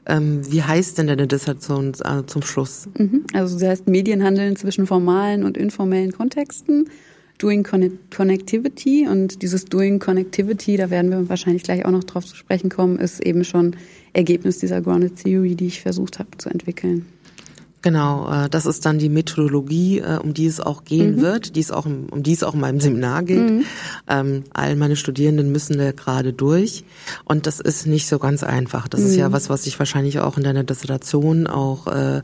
Ähm, 0.07 0.41
wie 0.51 0.63
heißt 0.63 0.97
denn 0.97 1.09
deine 1.09 1.27
Dissertation 1.27 1.93
äh, 2.03 2.25
zum 2.25 2.41
Schluss? 2.41 2.89
Mhm. 2.97 3.25
Also 3.35 3.59
sie 3.59 3.69
heißt 3.69 3.89
Medienhandeln 3.89 4.57
zwischen 4.57 4.87
formalen 4.87 5.45
und 5.45 5.59
informellen 5.59 6.13
Kontexten. 6.13 6.89
Doing 7.37 7.63
Connectivity 7.63 9.07
und 9.07 9.43
dieses 9.43 9.67
Doing 9.67 9.99
Connectivity, 9.99 10.79
da 10.79 10.89
werden 10.89 11.11
wir 11.11 11.29
wahrscheinlich 11.29 11.63
gleich 11.63 11.85
auch 11.85 11.91
noch 11.91 12.05
drauf 12.05 12.25
zu 12.25 12.37
sprechen 12.37 12.71
kommen, 12.71 12.99
ist 12.99 13.21
eben 13.21 13.45
schon 13.45 13.77
Ergebnis 14.15 14.59
dieser 14.59 14.81
Grounded 14.81 15.17
Theory, 15.17 15.57
die 15.57 15.67
ich 15.67 15.83
versucht 15.83 16.19
habe 16.19 16.31
zu 16.39 16.49
entwickeln. 16.49 17.05
Genau, 17.83 18.31
äh, 18.31 18.51
das 18.51 18.67
ist 18.67 18.85
dann 18.85 18.99
die 18.99 19.09
Methodologie, 19.09 20.01
äh, 20.01 20.19
um 20.19 20.35
die 20.35 20.47
es 20.47 20.61
auch 20.61 20.85
gehen 20.85 21.17
mhm. 21.17 21.21
wird, 21.23 21.57
die 21.57 21.61
es 21.61 21.71
auch, 21.71 21.87
um 21.87 22.23
die 22.23 22.33
es 22.33 22.43
auch 22.43 22.55
in 22.55 22.61
meinem 22.61 22.81
Seminar 22.81 23.23
geht. 23.23 23.51
Mhm. 23.51 23.65
Ähm, 24.07 24.45
all 24.53 24.77
meine 24.77 24.97
Studierenden 24.97 25.51
müssen 25.51 25.79
da 25.79 25.93
gerade 25.93 26.33
durch 26.33 26.85
und 27.25 27.47
das 27.47 27.59
ist 27.59 27.87
nicht 27.87 28.07
so 28.07 28.19
ganz 28.19 28.43
einfach. 28.43 28.87
Das 28.87 29.01
mhm. 29.01 29.07
ist 29.07 29.17
ja 29.17 29.29
mhm. 29.29 29.33
was, 29.33 29.49
was 29.49 29.67
ich 29.67 29.79
wahrscheinlich 29.79 30.19
auch 30.19 30.37
in 30.37 30.43
deiner 30.43 30.65
Dissertation 30.65 31.47
auch 31.47 31.87
äh, 31.87 32.23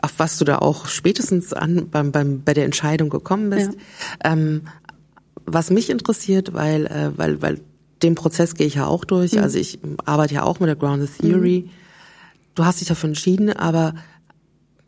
auf 0.00 0.14
was 0.18 0.38
du 0.38 0.44
da 0.44 0.58
auch 0.58 0.86
spätestens 0.86 1.52
an 1.52 1.88
beim, 1.90 2.12
beim 2.12 2.42
bei 2.42 2.54
der 2.54 2.64
Entscheidung 2.64 3.10
gekommen 3.10 3.50
bist. 3.50 3.72
Ja. 3.72 4.32
Ähm, 4.32 4.62
was 5.44 5.70
mich 5.70 5.90
interessiert, 5.90 6.54
weil 6.54 6.86
äh, 6.86 7.10
weil 7.16 7.42
weil 7.42 7.60
den 8.02 8.14
Prozess 8.14 8.54
gehe 8.54 8.66
ich 8.66 8.74
ja 8.76 8.86
auch 8.86 9.04
durch. 9.04 9.32
Mhm. 9.32 9.42
Also 9.42 9.58
ich 9.58 9.78
arbeite 10.04 10.34
ja 10.34 10.44
auch 10.44 10.60
mit 10.60 10.68
der 10.68 10.76
Grounded 10.76 11.10
Theory. 11.18 11.64
Mhm. 11.66 11.70
Du 12.54 12.64
hast 12.64 12.80
dich 12.80 12.88
dafür 12.88 13.08
entschieden, 13.08 13.52
aber 13.52 13.94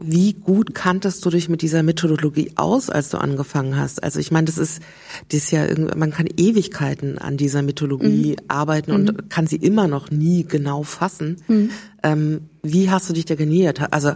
wie 0.03 0.33
gut 0.33 0.75
kanntest 0.75 1.25
du 1.25 1.31
dich 1.31 1.49
mit 1.49 1.61
dieser 1.63 1.83
Methodologie 1.83 2.53
aus, 2.57 2.89
als 2.89 3.11
du 3.11 3.19
angefangen 3.19 3.77
hast? 3.77 4.03
Also 4.03 4.19
ich 4.19 4.31
meine, 4.31 4.47
das 4.47 4.57
ist, 4.57 4.81
das 5.29 5.45
ist 5.45 5.51
ja 5.51 5.67
man 5.95 6.11
kann 6.11 6.27
Ewigkeiten 6.37 7.19
an 7.19 7.37
dieser 7.37 7.63
Methodologie 7.63 8.33
mhm. 8.33 8.45
arbeiten 8.49 8.93
und 8.93 9.13
mhm. 9.13 9.29
kann 9.29 9.47
sie 9.47 9.57
immer 9.57 9.89
noch 9.89 10.11
nie 10.11 10.45
genau 10.45 10.83
fassen. 10.83 11.37
Mhm. 11.49 11.71
Ähm, 12.03 12.41
wie 12.63 12.91
hast 12.91 13.11
du 13.11 13.13
dich 13.13 13.27
da 13.27 13.35
genähert? 13.35 13.93
Also 13.93 14.13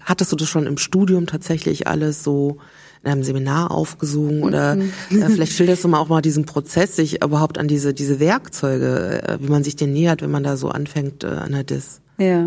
hattest 0.00 0.32
du 0.32 0.36
das 0.36 0.48
schon 0.48 0.66
im 0.66 0.76
Studium 0.76 1.26
tatsächlich 1.26 1.86
alles 1.86 2.24
so 2.24 2.58
in 3.02 3.10
einem 3.10 3.22
Seminar 3.22 3.70
aufgesogen 3.70 4.42
oder 4.42 4.74
mhm. 4.74 4.92
äh, 5.10 5.28
vielleicht 5.28 5.52
schilderst 5.52 5.84
du 5.84 5.88
mal 5.88 6.00
auch 6.00 6.08
mal 6.08 6.20
diesen 6.20 6.46
Prozess, 6.46 6.96
sich 6.96 7.22
überhaupt 7.22 7.58
an 7.58 7.68
diese 7.68 7.94
diese 7.94 8.18
Werkzeuge, 8.18 9.22
äh, 9.22 9.38
wie 9.40 9.48
man 9.48 9.62
sich 9.62 9.76
den 9.76 9.92
nähert, 9.92 10.20
wenn 10.20 10.32
man 10.32 10.42
da 10.42 10.56
so 10.56 10.68
anfängt 10.68 11.22
äh, 11.22 11.28
an 11.28 11.52
der 11.52 11.64
DIS. 11.64 12.00
Ja, 12.18 12.46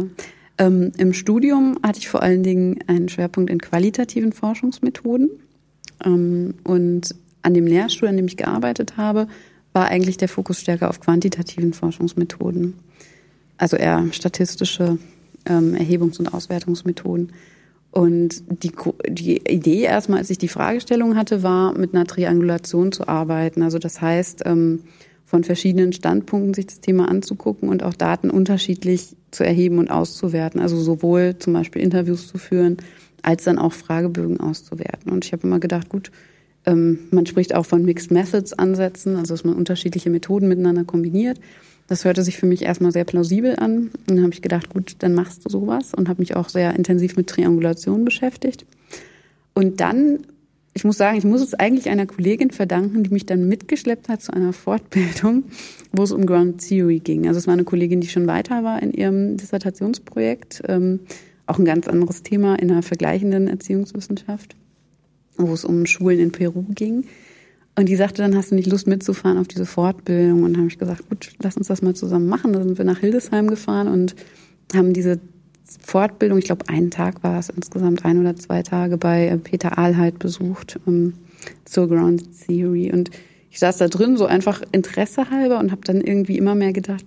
ähm, 0.58 0.92
Im 0.98 1.14
Studium 1.14 1.78
hatte 1.84 2.00
ich 2.00 2.10
vor 2.10 2.22
allen 2.22 2.44
Dingen 2.44 2.80
einen 2.88 3.10
Schwerpunkt 3.10 3.50
in 3.50 3.60
qualitativen 3.60 4.34
Forschungsmethoden. 4.34 5.30
Ähm, 6.04 6.56
und 6.64 7.16
an 7.42 7.54
dem 7.54 7.66
Lehrstuhl, 7.66 8.08
an 8.08 8.18
dem 8.18 8.28
ich 8.28 8.38
gearbeitet 8.38 8.98
habe, 8.98 9.28
war 9.74 9.88
eigentlich 9.88 10.18
der 10.18 10.30
Fokus 10.30 10.60
stärker 10.60 10.90
auf 10.90 11.00
quantitativen 11.00 11.74
Forschungsmethoden. 11.74 12.76
Also 13.58 13.78
eher 13.78 14.06
statistische 14.12 14.98
ähm, 15.46 15.76
Erhebungs- 15.76 16.20
und 16.20 16.34
Auswertungsmethoden. 16.34 17.32
Und 17.92 18.44
die, 18.64 18.72
die 19.08 19.38
Idee 19.38 19.82
erstmal, 19.82 20.20
als 20.20 20.30
ich 20.30 20.38
die 20.38 20.48
Fragestellung 20.48 21.16
hatte, 21.16 21.44
war, 21.44 21.78
mit 21.78 21.94
einer 21.94 22.06
Triangulation 22.06 22.92
zu 22.92 23.08
arbeiten. 23.08 23.62
Also 23.62 23.78
das 23.78 24.02
heißt, 24.02 24.44
ähm, 24.46 24.82
von 25.26 25.44
verschiedenen 25.44 25.94
Standpunkten 25.94 26.54
sich 26.54 26.68
das 26.68 26.80
Thema 26.80 27.10
anzugucken 27.10 27.70
und 27.70 27.84
auch 27.84 27.94
Daten 27.94 28.30
unterschiedlich 28.30 29.16
zu 29.32 29.44
erheben 29.44 29.80
und 29.80 29.90
auszuwerten. 29.90 30.62
Also 30.62 30.80
sowohl 30.80 31.38
zum 31.40 31.54
Beispiel 31.54 31.82
Interviews 31.82 32.28
zu 32.28 32.38
führen, 32.38 32.78
als 33.22 33.46
dann 33.46 33.58
auch 33.58 33.74
Fragebögen 33.74 34.40
auszuwerten. 34.40 35.12
Und 35.12 35.26
ich 35.26 35.34
habe 35.34 35.48
immer 35.48 35.60
gedacht, 35.60 35.90
gut, 35.90 36.12
ähm, 36.66 37.00
man 37.12 37.26
spricht 37.26 37.56
auch 37.56 37.66
von 37.66 37.84
Mixed 37.84 38.12
Methods 38.12 38.54
Ansätzen, 38.54 39.16
also 39.16 39.34
dass 39.34 39.44
man 39.44 39.56
unterschiedliche 39.56 40.10
Methoden 40.10 40.48
miteinander 40.48 40.84
kombiniert. 40.84 41.40
Das 41.88 42.06
hörte 42.06 42.24
sich 42.24 42.38
für 42.38 42.46
mich 42.46 42.62
erstmal 42.62 42.92
sehr 42.92 43.04
plausibel 43.04 43.56
an. 43.58 43.90
Und 44.08 44.10
dann 44.10 44.22
habe 44.22 44.34
ich 44.34 44.42
gedacht, 44.42 44.70
gut, 44.70 44.96
dann 45.00 45.14
machst 45.14 45.46
du 45.46 45.50
sowas 45.50 45.94
und 45.94 46.10
habe 46.10 46.22
mich 46.22 46.36
auch 46.36 46.50
sehr 46.50 46.76
intensiv 46.76 47.18
mit 47.18 47.28
Triangulation 47.28 48.06
beschäftigt. 48.06 48.66
Und 49.54 49.80
dann 49.80 50.20
ich 50.74 50.84
muss 50.84 50.98
sagen, 50.98 51.18
ich 51.18 51.24
muss 51.24 51.42
es 51.42 51.54
eigentlich 51.54 51.90
einer 51.90 52.08
Kollegin 52.08 52.52
verdanken, 52.52 53.04
die 53.04 53.12
mich 53.12 53.26
dann 53.26 53.48
mitgeschleppt 53.48 54.10
hat 54.10 54.22
zu 54.22 54.34
einer 54.34 54.54
Fortbildung, 54.54 55.44
wo 55.92 56.04
es 56.04 56.12
um 56.12 56.26
Ground 56.26 56.68
Theory 56.68 57.00
ging. 57.00 57.28
Also 57.28 57.38
es 57.38 57.48
war 57.48 57.54
eine 57.54 57.64
Kollegin, 57.64 58.02
die 58.02 58.08
schon 58.08 58.28
weiter 58.28 58.64
war 58.64 58.82
in 58.82 58.92
ihrem 58.92 59.38
Dissertationsprojekt, 59.38 60.64
ähm, 60.68 61.02
auch 61.46 61.60
ein 61.60 61.66
ganz 61.66 61.88
anderes 61.88 62.24
Thema 62.24 62.56
in 62.56 62.72
einer 62.72 62.82
vergleichenden 62.82 63.48
Erziehungswissenschaft, 63.48 64.56
wo 65.38 65.54
es 65.54 65.66
um 65.66 65.86
Schulen 65.86 66.20
in 66.20 66.32
Peru 66.32 66.64
ging. 66.70 67.06
Und 67.76 67.90
die 67.90 67.96
sagte, 67.96 68.22
dann 68.22 68.36
hast 68.36 68.52
du 68.52 68.56
nicht 68.56 68.70
Lust 68.70 68.88
mitzufahren 68.88 69.38
auf 69.38 69.48
diese 69.48 69.66
Fortbildung. 69.66 70.44
Und 70.44 70.58
habe 70.58 70.68
ich 70.68 70.78
gesagt, 70.78 71.10
gut, 71.10 71.32
lass 71.42 71.58
uns 71.58 71.68
das 71.68 71.82
mal 71.82 71.96
zusammen 71.96 72.28
machen. 72.28 72.54
Dann 72.54 72.64
sind 72.64 72.78
wir 72.78 72.86
nach 72.86 73.00
Hildesheim 73.00 73.48
gefahren 73.48 73.88
und 73.88 74.16
haben 74.76 74.94
diese 74.94 75.20
Fortbildung, 75.82 76.38
ich 76.38 76.46
glaube, 76.46 76.68
einen 76.70 76.92
Tag 76.92 77.24
war 77.24 77.40
es 77.40 77.50
insgesamt, 77.50 78.06
ein 78.06 78.20
oder 78.20 78.36
zwei 78.36 78.64
Tage 78.64 78.98
bei 78.98 79.28
äh, 79.28 79.38
Peter 79.38 79.78
Ahlheit 79.78 80.20
besucht 80.20 80.80
ähm, 80.88 81.14
zur 81.66 81.88
Ground 81.88 82.24
Theory. 82.46 82.92
Und 82.92 83.12
ich 83.50 83.60
saß 83.60 83.78
da 83.78 83.88
drin 83.88 84.18
so 84.18 84.26
einfach 84.26 84.62
Interesse 84.72 85.30
halber 85.30 85.60
und 85.60 85.72
habe 85.72 85.82
dann 85.84 86.02
irgendwie 86.02 86.38
immer 86.38 86.56
mehr 86.56 86.74
gedacht, 86.74 87.06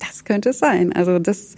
das 0.00 0.24
könnte 0.24 0.50
es 0.50 0.58
sein. 0.58 0.92
Also 0.92 1.18
das 1.18 1.56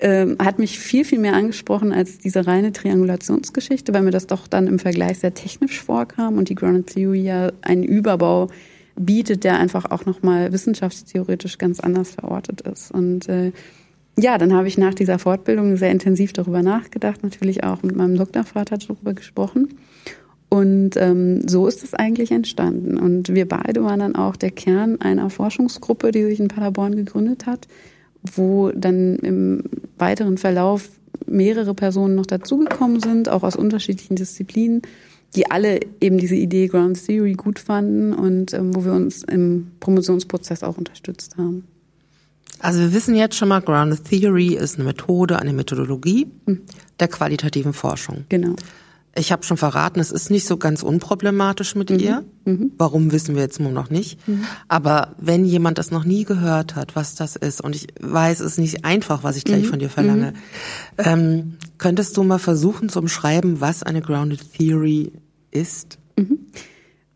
ähm, 0.00 0.36
hat 0.38 0.58
mich 0.58 0.78
viel, 0.78 1.04
viel 1.04 1.18
mehr 1.18 1.34
angesprochen 1.34 1.92
als 1.92 2.18
diese 2.18 2.46
reine 2.46 2.72
Triangulationsgeschichte, 2.72 3.92
weil 3.94 4.02
mir 4.02 4.10
das 4.10 4.26
doch 4.26 4.46
dann 4.46 4.66
im 4.66 4.78
Vergleich 4.78 5.18
sehr 5.18 5.34
technisch 5.34 5.80
vorkam 5.80 6.38
und 6.38 6.48
die 6.48 6.54
Ground 6.54 6.88
Theory 6.88 7.22
ja 7.22 7.52
einen 7.62 7.84
Überbau 7.84 8.48
bietet, 8.96 9.44
der 9.44 9.58
einfach 9.58 9.90
auch 9.90 10.04
nochmal 10.06 10.52
wissenschaftstheoretisch 10.52 11.58
ganz 11.58 11.80
anders 11.80 12.10
verortet 12.10 12.60
ist. 12.62 12.90
Und 12.90 13.28
äh, 13.28 13.52
ja, 14.18 14.36
dann 14.36 14.52
habe 14.52 14.68
ich 14.68 14.78
nach 14.78 14.94
dieser 14.94 15.18
Fortbildung 15.18 15.76
sehr 15.76 15.90
intensiv 15.90 16.32
darüber 16.32 16.62
nachgedacht, 16.62 17.22
natürlich 17.22 17.64
auch 17.64 17.82
mit 17.82 17.94
meinem 17.94 18.16
Doktorvater 18.16 18.76
darüber 18.76 19.14
gesprochen. 19.14 19.78
Und 20.48 20.96
ähm, 20.96 21.46
so 21.46 21.66
ist 21.66 21.84
es 21.84 21.94
eigentlich 21.94 22.32
entstanden. 22.32 22.98
Und 22.98 23.34
wir 23.34 23.46
beide 23.46 23.84
waren 23.84 24.00
dann 24.00 24.16
auch 24.16 24.34
der 24.34 24.50
Kern 24.50 25.00
einer 25.00 25.30
Forschungsgruppe, 25.30 26.10
die 26.10 26.24
sich 26.24 26.40
in 26.40 26.48
Paderborn 26.48 26.96
gegründet 26.96 27.46
hat, 27.46 27.68
wo 28.34 28.70
dann 28.70 29.16
im 29.16 29.64
weiteren 29.98 30.38
Verlauf 30.38 30.88
mehrere 31.26 31.74
Personen 31.74 32.14
noch 32.14 32.26
dazugekommen 32.26 33.00
sind, 33.00 33.28
auch 33.28 33.42
aus 33.42 33.56
unterschiedlichen 33.56 34.16
Disziplinen. 34.16 34.82
die 35.36 35.50
alle 35.50 35.80
eben 36.00 36.16
diese 36.16 36.36
Idee 36.36 36.68
Ground 36.68 37.04
Theory 37.04 37.34
gut 37.34 37.58
fanden 37.58 38.14
und 38.14 38.54
ähm, 38.54 38.74
wo 38.74 38.84
wir 38.84 38.92
uns 38.92 39.22
im 39.24 39.72
Promotionsprozess 39.78 40.62
auch 40.62 40.78
unterstützt 40.78 41.36
haben. 41.36 41.64
Also 42.60 42.80
wir 42.80 42.92
wissen 42.92 43.14
jetzt 43.14 43.36
schon 43.36 43.48
mal, 43.48 43.60
Grounded 43.60 44.04
Theory 44.04 44.54
ist 44.54 44.76
eine 44.76 44.84
Methode, 44.84 45.38
eine 45.38 45.52
Methodologie 45.52 46.26
mhm. 46.46 46.62
der 47.00 47.08
qualitativen 47.08 47.72
Forschung. 47.72 48.24
Genau. 48.28 48.54
Ich 49.14 49.32
habe 49.32 49.42
schon 49.42 49.56
verraten, 49.56 49.98
es 49.98 50.12
ist 50.12 50.30
nicht 50.30 50.46
so 50.46 50.58
ganz 50.58 50.82
unproblematisch 50.82 51.74
mit 51.74 51.90
mhm. 51.90 51.98
ihr. 51.98 52.24
Mhm. 52.44 52.72
Warum 52.78 53.10
wissen 53.10 53.34
wir 53.34 53.42
jetzt 53.42 53.58
nur 53.58 53.72
noch 53.72 53.90
nicht. 53.90 54.26
Mhm. 54.28 54.44
Aber 54.68 55.14
wenn 55.18 55.44
jemand 55.44 55.78
das 55.78 55.90
noch 55.90 56.04
nie 56.04 56.24
gehört 56.24 56.76
hat, 56.76 56.94
was 56.94 57.14
das 57.14 57.34
ist, 57.34 57.60
und 57.60 57.74
ich 57.74 57.88
weiß, 58.00 58.40
es 58.40 58.52
ist 58.52 58.58
nicht 58.58 58.84
einfach, 58.84 59.24
was 59.24 59.36
ich 59.36 59.44
gleich 59.44 59.64
mhm. 59.64 59.68
von 59.68 59.78
dir 59.78 59.90
verlange, 59.90 60.32
mhm. 60.32 60.36
ähm, 60.98 61.56
könntest 61.78 62.16
du 62.16 62.22
mal 62.22 62.38
versuchen 62.38 62.88
zu 62.88 63.00
umschreiben, 63.00 63.60
was 63.60 63.82
eine 63.82 64.02
Grounded 64.02 64.52
Theory 64.52 65.12
ist? 65.50 65.98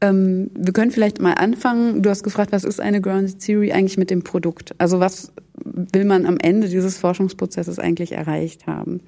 Ähm, 0.02 0.50
wir 0.54 0.72
können 0.72 0.90
vielleicht 0.90 1.20
mal 1.20 1.34
anfangen. 1.34 2.02
Du 2.02 2.10
hast 2.10 2.24
gefragt, 2.24 2.52
was 2.52 2.64
ist 2.64 2.80
eine 2.80 3.00
Grounded 3.00 3.38
Theory 3.38 3.72
eigentlich 3.72 3.96
mit 3.96 4.10
dem 4.10 4.22
Produkt? 4.22 4.74
Also 4.78 5.00
was 5.00 5.32
will 5.64 6.04
man 6.04 6.26
am 6.26 6.38
Ende 6.38 6.68
dieses 6.68 6.98
Forschungsprozesses 6.98 7.78
eigentlich 7.78 8.12
erreicht 8.12 8.66
haben? 8.66 9.00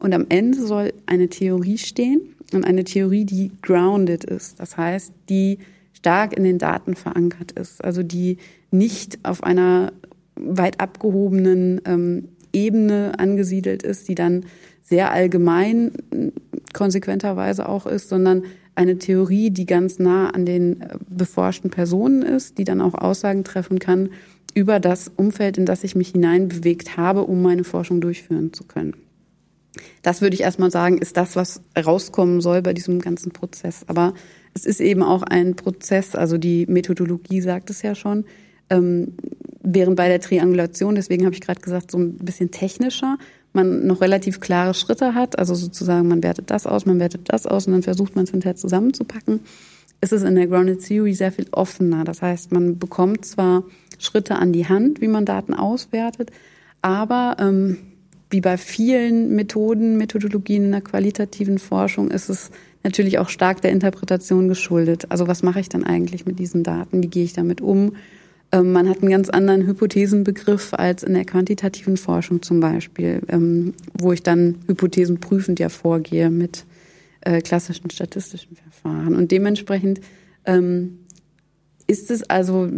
Und 0.00 0.12
am 0.12 0.26
Ende 0.28 0.58
soll 0.58 0.92
eine 1.06 1.28
Theorie 1.28 1.78
stehen 1.78 2.20
und 2.52 2.64
eine 2.64 2.82
Theorie, 2.82 3.24
die 3.24 3.52
grounded 3.62 4.24
ist. 4.24 4.58
Das 4.58 4.76
heißt, 4.76 5.12
die 5.28 5.58
stark 5.92 6.36
in 6.36 6.42
den 6.42 6.58
Daten 6.58 6.96
verankert 6.96 7.52
ist. 7.52 7.82
Also 7.84 8.02
die 8.02 8.38
nicht 8.72 9.20
auf 9.22 9.44
einer 9.44 9.92
weit 10.34 10.80
abgehobenen 10.80 11.80
ähm, 11.84 12.28
Ebene 12.52 13.12
angesiedelt 13.16 13.84
ist, 13.84 14.08
die 14.08 14.16
dann 14.16 14.44
sehr 14.82 15.12
allgemein 15.12 15.92
konsequenterweise 16.72 17.68
auch 17.68 17.86
ist, 17.86 18.08
sondern 18.08 18.42
eine 18.74 18.98
Theorie, 18.98 19.50
die 19.50 19.66
ganz 19.66 19.98
nah 19.98 20.30
an 20.30 20.46
den 20.46 20.80
äh, 20.80 20.96
beforschten 21.08 21.70
Personen 21.70 22.22
ist, 22.22 22.58
die 22.58 22.64
dann 22.64 22.80
auch 22.80 22.94
Aussagen 22.94 23.44
treffen 23.44 23.78
kann 23.78 24.10
über 24.54 24.80
das 24.80 25.10
Umfeld, 25.14 25.58
in 25.58 25.66
das 25.66 25.84
ich 25.84 25.94
mich 25.94 26.10
hineinbewegt 26.10 26.96
habe, 26.96 27.24
um 27.24 27.42
meine 27.42 27.64
Forschung 27.64 28.00
durchführen 28.00 28.52
zu 28.52 28.64
können. 28.64 28.94
Das 30.02 30.20
würde 30.20 30.34
ich 30.34 30.42
erstmal 30.42 30.70
sagen, 30.70 30.98
ist 30.98 31.16
das, 31.16 31.36
was 31.36 31.62
rauskommen 31.78 32.40
soll 32.40 32.60
bei 32.60 32.74
diesem 32.74 33.00
ganzen 33.00 33.32
Prozess. 33.32 33.84
Aber 33.86 34.12
es 34.54 34.66
ist 34.66 34.80
eben 34.80 35.02
auch 35.02 35.22
ein 35.22 35.56
Prozess, 35.56 36.14
also 36.14 36.36
die 36.36 36.66
Methodologie 36.66 37.40
sagt 37.40 37.70
es 37.70 37.80
ja 37.82 37.94
schon, 37.94 38.24
ähm, 38.68 39.14
während 39.62 39.96
bei 39.96 40.08
der 40.08 40.20
Triangulation, 40.20 40.94
deswegen 40.94 41.24
habe 41.24 41.34
ich 41.34 41.40
gerade 41.40 41.60
gesagt, 41.60 41.90
so 41.90 41.98
ein 41.98 42.16
bisschen 42.16 42.50
technischer, 42.50 43.16
man 43.52 43.86
noch 43.86 44.00
relativ 44.00 44.40
klare 44.40 44.74
Schritte 44.74 45.14
hat, 45.14 45.38
also 45.38 45.54
sozusagen 45.54 46.08
man 46.08 46.22
wertet 46.22 46.50
das 46.50 46.66
aus, 46.66 46.86
man 46.86 47.00
wertet 47.00 47.32
das 47.32 47.46
aus 47.46 47.66
und 47.66 47.72
dann 47.72 47.82
versucht 47.82 48.16
man 48.16 48.24
es 48.24 48.30
hinterher 48.30 48.56
zusammenzupacken, 48.56 49.40
ist 50.00 50.12
es 50.12 50.22
in 50.22 50.34
der 50.34 50.46
Grounded 50.46 50.84
Theory 50.84 51.14
sehr 51.14 51.32
viel 51.32 51.46
offener. 51.52 52.04
Das 52.04 52.22
heißt, 52.22 52.52
man 52.52 52.78
bekommt 52.78 53.24
zwar 53.24 53.64
Schritte 53.98 54.36
an 54.36 54.52
die 54.52 54.68
Hand, 54.68 55.00
wie 55.00 55.08
man 55.08 55.24
Daten 55.24 55.54
auswertet, 55.54 56.30
aber 56.80 57.36
ähm, 57.38 57.78
wie 58.30 58.40
bei 58.40 58.56
vielen 58.56 59.34
Methoden, 59.36 59.98
Methodologien 59.98 60.64
in 60.64 60.72
der 60.72 60.80
qualitativen 60.80 61.58
Forschung 61.58 62.10
ist 62.10 62.30
es 62.30 62.50
natürlich 62.82 63.18
auch 63.18 63.28
stark 63.28 63.60
der 63.60 63.70
Interpretation 63.70 64.48
geschuldet. 64.48 65.06
Also 65.10 65.28
was 65.28 65.42
mache 65.42 65.60
ich 65.60 65.68
dann 65.68 65.84
eigentlich 65.84 66.26
mit 66.26 66.38
diesen 66.38 66.64
Daten? 66.64 67.02
Wie 67.02 67.08
gehe 67.08 67.24
ich 67.24 67.34
damit 67.34 67.60
um? 67.60 67.92
Ähm, 68.52 68.72
man 68.72 68.88
hat 68.88 69.00
einen 69.00 69.10
ganz 69.10 69.30
anderen 69.30 69.66
Hypothesenbegriff 69.66 70.74
als 70.74 71.02
in 71.02 71.14
der 71.14 71.24
quantitativen 71.24 71.96
Forschung 71.96 72.42
zum 72.42 72.60
Beispiel, 72.60 73.22
ähm, 73.28 73.74
wo 73.94 74.12
ich 74.12 74.22
dann 74.22 74.56
hypothesenprüfend 74.68 75.58
ja 75.58 75.70
vorgehe 75.70 76.30
mit 76.30 76.64
äh, 77.22 77.40
klassischen 77.40 77.90
statistischen 77.90 78.56
Verfahren. 78.56 79.16
Und 79.16 79.30
dementsprechend 79.30 80.00
ähm, 80.44 80.98
ist 81.86 82.10
es 82.10 82.22
also 82.28 82.68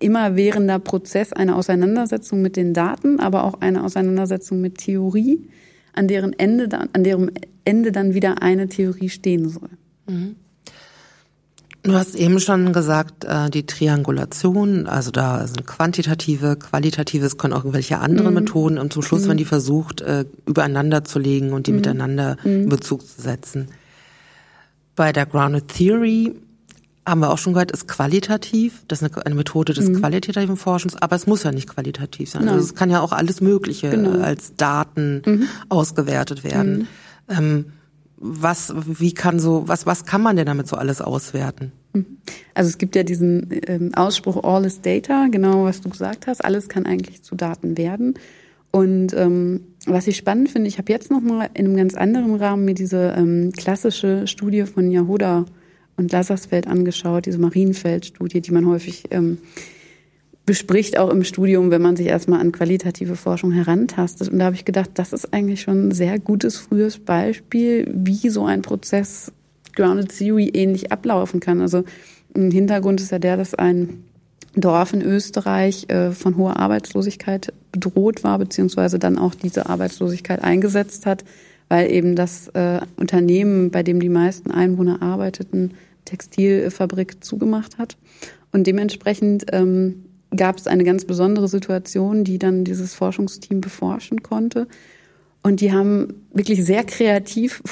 immerwährender 0.00 0.78
Prozess 0.78 1.32
eine 1.32 1.56
Auseinandersetzung 1.56 2.40
mit 2.40 2.56
den 2.56 2.72
Daten, 2.72 3.20
aber 3.20 3.44
auch 3.44 3.60
eine 3.60 3.84
Auseinandersetzung 3.84 4.60
mit 4.60 4.78
Theorie, 4.78 5.48
an 5.92 6.08
deren 6.08 6.32
Ende, 6.38 6.68
dann, 6.68 6.88
an 6.92 7.04
deren 7.04 7.32
Ende 7.64 7.92
dann 7.92 8.14
wieder 8.14 8.42
eine 8.42 8.68
Theorie 8.68 9.08
stehen 9.08 9.48
soll. 9.48 9.70
Mhm. 10.08 10.36
Du 11.84 11.94
hast 11.94 12.16
eben 12.16 12.40
schon 12.40 12.72
gesagt, 12.72 13.24
äh, 13.24 13.50
die 13.50 13.64
Triangulation, 13.64 14.86
also 14.86 15.10
da 15.10 15.46
sind 15.46 15.66
quantitative, 15.66 16.56
qualitative, 16.56 17.24
es 17.24 17.38
können 17.38 17.52
auch 17.52 17.60
irgendwelche 17.60 17.98
andere 17.98 18.28
mhm. 18.28 18.34
Methoden 18.34 18.78
und 18.78 18.92
zum 18.92 19.02
Schluss, 19.02 19.24
mhm. 19.24 19.28
wenn 19.30 19.36
die 19.36 19.44
versucht, 19.44 20.00
äh, 20.00 20.24
übereinander 20.44 21.04
zu 21.04 21.18
legen 21.18 21.52
und 21.52 21.66
die 21.66 21.72
mhm. 21.72 21.76
miteinander 21.78 22.36
in 22.44 22.64
mhm. 22.64 22.68
Bezug 22.68 23.06
zu 23.06 23.22
setzen. 23.22 23.68
Bei 24.96 25.12
der 25.12 25.26
Grounded 25.26 25.68
Theory 25.68 26.34
haben 27.06 27.20
wir 27.20 27.30
auch 27.30 27.38
schon 27.38 27.54
gehört, 27.54 27.70
ist 27.70 27.88
qualitativ. 27.88 28.82
Das 28.88 29.00
ist 29.00 29.16
eine, 29.16 29.34
Methode 29.34 29.72
des 29.72 29.88
mhm. 29.88 30.00
qualitativen 30.00 30.56
Forschens, 30.56 30.96
aber 30.96 31.16
es 31.16 31.26
muss 31.26 31.44
ja 31.44 31.52
nicht 31.52 31.68
qualitativ 31.68 32.30
sein. 32.30 32.48
Also 32.48 32.64
es 32.64 32.74
kann 32.74 32.90
ja 32.90 33.00
auch 33.00 33.12
alles 33.12 33.40
Mögliche 33.40 33.88
genau. 33.88 34.20
als 34.20 34.56
Daten 34.56 35.22
mhm. 35.24 35.48
ausgewertet 35.68 36.44
werden. 36.44 36.88
Ähm, 37.28 37.66
was, 38.20 38.72
wie 38.74 39.12
kann 39.12 39.38
so, 39.38 39.68
was, 39.68 39.86
was 39.86 40.04
kann 40.04 40.22
man 40.22 40.36
denn 40.36 40.46
damit 40.46 40.66
so 40.66 40.76
alles 40.76 41.00
auswerten? 41.00 41.72
Mhm. 41.92 42.18
Also 42.54 42.68
es 42.68 42.78
gibt 42.78 42.96
ja 42.96 43.02
diesen 43.02 43.48
ähm, 43.66 43.94
Ausspruch 43.94 44.42
All 44.42 44.64
is 44.64 44.80
Data, 44.80 45.28
genau 45.30 45.64
was 45.64 45.80
du 45.80 45.88
gesagt 45.88 46.26
hast. 46.26 46.44
Alles 46.44 46.68
kann 46.68 46.86
eigentlich 46.86 47.22
zu 47.22 47.34
Daten 47.34 47.76
werden. 47.78 48.14
Und 48.70 49.14
ähm, 49.14 49.60
was 49.86 50.06
ich 50.06 50.16
spannend 50.16 50.50
finde, 50.50 50.68
ich 50.68 50.78
habe 50.78 50.92
jetzt 50.92 51.10
noch 51.10 51.20
mal 51.20 51.48
in 51.54 51.66
einem 51.66 51.76
ganz 51.76 51.94
anderen 51.94 52.34
Rahmen 52.34 52.64
mir 52.64 52.74
diese 52.74 53.14
ähm, 53.16 53.52
klassische 53.56 54.26
Studie 54.26 54.64
von 54.64 54.90
Yahoda 54.90 55.46
und 55.96 56.12
Lassersfeld 56.12 56.66
angeschaut, 56.66 57.26
diese 57.26 57.38
Marienfeld-Studie, 57.38 58.40
die 58.40 58.52
man 58.52 58.66
häufig 58.66 59.04
ähm, 59.10 59.38
bespricht, 60.48 60.96
auch 60.96 61.10
im 61.10 61.24
Studium, 61.24 61.70
wenn 61.70 61.82
man 61.82 61.94
sich 61.94 62.06
erstmal 62.06 62.40
an 62.40 62.52
qualitative 62.52 63.16
Forschung 63.16 63.52
herantastet. 63.52 64.30
Und 64.30 64.38
da 64.38 64.46
habe 64.46 64.56
ich 64.56 64.64
gedacht, 64.64 64.88
das 64.94 65.12
ist 65.12 65.34
eigentlich 65.34 65.60
schon 65.60 65.88
ein 65.88 65.92
sehr 65.92 66.18
gutes 66.18 66.56
frühes 66.56 66.98
Beispiel, 66.98 67.86
wie 67.94 68.30
so 68.30 68.46
ein 68.46 68.62
Prozess 68.62 69.30
Grounded 69.76 70.08
Theory 70.16 70.48
ähnlich 70.54 70.90
ablaufen 70.90 71.40
kann. 71.40 71.60
Also 71.60 71.84
ein 72.34 72.50
Hintergrund 72.50 72.98
ist 73.02 73.12
ja 73.12 73.18
der, 73.18 73.36
dass 73.36 73.54
ein 73.54 74.04
Dorf 74.56 74.94
in 74.94 75.02
Österreich 75.02 75.84
äh, 75.90 76.12
von 76.12 76.38
hoher 76.38 76.58
Arbeitslosigkeit 76.58 77.52
bedroht 77.70 78.24
war, 78.24 78.38
beziehungsweise 78.38 78.98
dann 78.98 79.18
auch 79.18 79.34
diese 79.34 79.68
Arbeitslosigkeit 79.68 80.42
eingesetzt 80.42 81.04
hat, 81.04 81.26
weil 81.68 81.92
eben 81.92 82.16
das 82.16 82.48
äh, 82.54 82.80
Unternehmen, 82.96 83.70
bei 83.70 83.82
dem 83.82 84.00
die 84.00 84.08
meisten 84.08 84.50
Einwohner 84.50 85.02
arbeiteten, 85.02 85.72
Textilfabrik 86.06 87.22
zugemacht 87.22 87.76
hat. 87.76 87.98
Und 88.50 88.66
dementsprechend 88.66 89.44
ähm, 89.52 90.04
gab 90.36 90.58
es 90.58 90.66
eine 90.66 90.84
ganz 90.84 91.04
besondere 91.04 91.48
Situation, 91.48 92.24
die 92.24 92.38
dann 92.38 92.64
dieses 92.64 92.94
Forschungsteam 92.94 93.60
beforschen 93.60 94.22
konnte. 94.22 94.66
Und 95.42 95.60
die 95.60 95.72
haben 95.72 96.26
wirklich 96.32 96.64
sehr 96.64 96.84
kreativ 96.84 97.62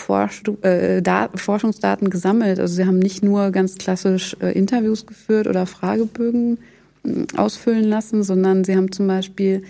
äh, 0.63 1.03
da, 1.03 1.29
Forschungsdaten 1.35 2.11
gesammelt. 2.11 2.61
Also 2.61 2.75
sie 2.75 2.87
haben 2.87 2.99
nicht 2.99 3.23
nur 3.23 3.51
ganz 3.51 3.77
klassisch 3.77 4.37
äh, 4.41 4.53
Interviews 4.53 5.05
geführt 5.05 5.47
oder 5.47 5.67
Fragebögen 5.67 6.59
äh, 7.05 7.27
ausfüllen 7.37 7.85
lassen, 7.85 8.23
sondern 8.23 8.65
sie 8.65 8.77
haben 8.77 8.93
zum 8.93 9.07
Beispiel 9.09 9.63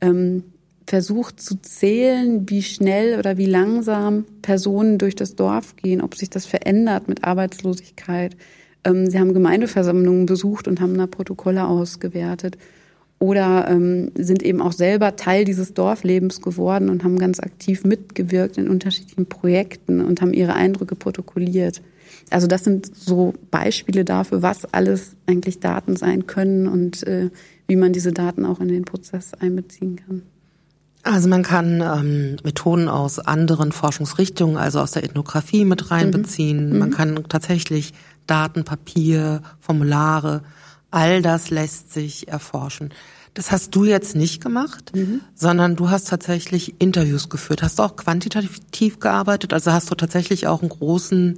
ähm, 0.00 0.42
versucht 0.86 1.40
zu 1.40 1.60
zählen, 1.62 2.48
wie 2.50 2.62
schnell 2.62 3.18
oder 3.18 3.38
wie 3.38 3.46
langsam 3.46 4.26
Personen 4.42 4.98
durch 4.98 5.14
das 5.14 5.34
Dorf 5.34 5.76
gehen, 5.76 6.02
ob 6.02 6.16
sich 6.16 6.28
das 6.30 6.46
verändert 6.46 7.08
mit 7.08 7.24
Arbeitslosigkeit. 7.24 8.36
Ähm, 8.84 9.10
sie 9.10 9.18
haben 9.18 9.34
Gemeindeversammlungen 9.34 10.26
besucht 10.26 10.68
und 10.68 10.80
haben 10.80 10.96
da 10.96 11.06
Protokolle 11.06 11.66
ausgewertet 11.66 12.58
oder 13.18 13.68
ähm, 13.70 14.10
sind 14.14 14.42
eben 14.42 14.60
auch 14.60 14.72
selber 14.72 15.16
Teil 15.16 15.44
dieses 15.44 15.72
Dorflebens 15.72 16.42
geworden 16.42 16.90
und 16.90 17.04
haben 17.04 17.18
ganz 17.18 17.40
aktiv 17.40 17.84
mitgewirkt 17.84 18.58
in 18.58 18.68
unterschiedlichen 18.68 19.26
Projekten 19.26 20.00
und 20.00 20.20
haben 20.20 20.34
ihre 20.34 20.54
Eindrücke 20.54 20.94
protokolliert. 20.94 21.80
Also 22.30 22.46
das 22.46 22.64
sind 22.64 22.94
so 22.94 23.34
Beispiele 23.50 24.04
dafür, 24.04 24.42
was 24.42 24.64
alles 24.72 25.16
eigentlich 25.26 25.60
Daten 25.60 25.96
sein 25.96 26.26
können 26.26 26.66
und 26.66 27.06
äh, 27.06 27.30
wie 27.66 27.76
man 27.76 27.92
diese 27.92 28.12
Daten 28.12 28.44
auch 28.44 28.60
in 28.60 28.68
den 28.68 28.84
Prozess 28.84 29.32
einbeziehen 29.34 29.96
kann. 29.96 30.22
Also 31.02 31.28
man 31.28 31.42
kann 31.42 31.82
ähm, 31.82 32.36
Methoden 32.44 32.88
aus 32.88 33.18
anderen 33.18 33.72
Forschungsrichtungen, 33.72 34.56
also 34.56 34.80
aus 34.80 34.92
der 34.92 35.04
Ethnographie 35.04 35.66
mit 35.66 35.90
reinbeziehen. 35.90 36.72
Mhm. 36.72 36.78
Man 36.78 36.88
mhm. 36.88 36.94
kann 36.94 37.24
tatsächlich 37.28 37.92
Daten, 38.26 38.64
Papier, 38.64 39.42
Formulare, 39.60 40.42
all 40.90 41.22
das 41.22 41.50
lässt 41.50 41.92
sich 41.92 42.28
erforschen. 42.28 42.90
Das 43.34 43.50
hast 43.50 43.74
du 43.74 43.84
jetzt 43.84 44.14
nicht 44.14 44.40
gemacht, 44.40 44.92
mhm. 44.94 45.20
sondern 45.34 45.74
du 45.74 45.90
hast 45.90 46.08
tatsächlich 46.08 46.80
Interviews 46.80 47.28
geführt. 47.28 47.62
Hast 47.62 47.80
du 47.80 47.82
auch 47.82 47.96
quantitativ 47.96 49.00
gearbeitet? 49.00 49.52
Also 49.52 49.72
hast 49.72 49.90
du 49.90 49.96
tatsächlich 49.96 50.46
auch 50.46 50.62
einen 50.62 50.68
großen 50.68 51.36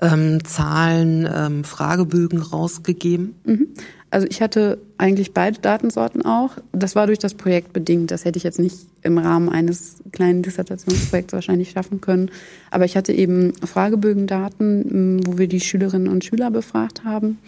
ähm, 0.00 0.44
Zahlen, 0.44 1.28
ähm, 1.32 1.62
Fragebögen 1.62 2.42
rausgegeben? 2.42 3.36
Mhm. 3.44 3.68
Also 4.10 4.26
ich 4.26 4.40
hatte 4.40 4.78
eigentlich 4.96 5.34
beide 5.34 5.60
Datensorten 5.60 6.24
auch. 6.24 6.52
Das 6.72 6.96
war 6.96 7.06
durch 7.06 7.18
das 7.18 7.34
Projekt 7.34 7.74
bedingt. 7.74 8.10
Das 8.10 8.24
hätte 8.24 8.38
ich 8.38 8.42
jetzt 8.42 8.58
nicht 8.58 8.76
im 9.02 9.18
Rahmen 9.18 9.50
eines 9.50 10.02
kleinen 10.12 10.42
Dissertationsprojekts 10.42 11.34
wahrscheinlich 11.34 11.70
schaffen 11.70 12.00
können. 12.00 12.30
Aber 12.70 12.86
ich 12.86 12.96
hatte 12.96 13.12
eben 13.12 13.52
Fragebögendaten, 13.64 15.20
wo 15.26 15.36
wir 15.36 15.46
die 15.46 15.60
Schülerinnen 15.60 16.08
und 16.08 16.24
Schüler 16.24 16.50
befragt 16.50 17.04
haben. 17.04 17.38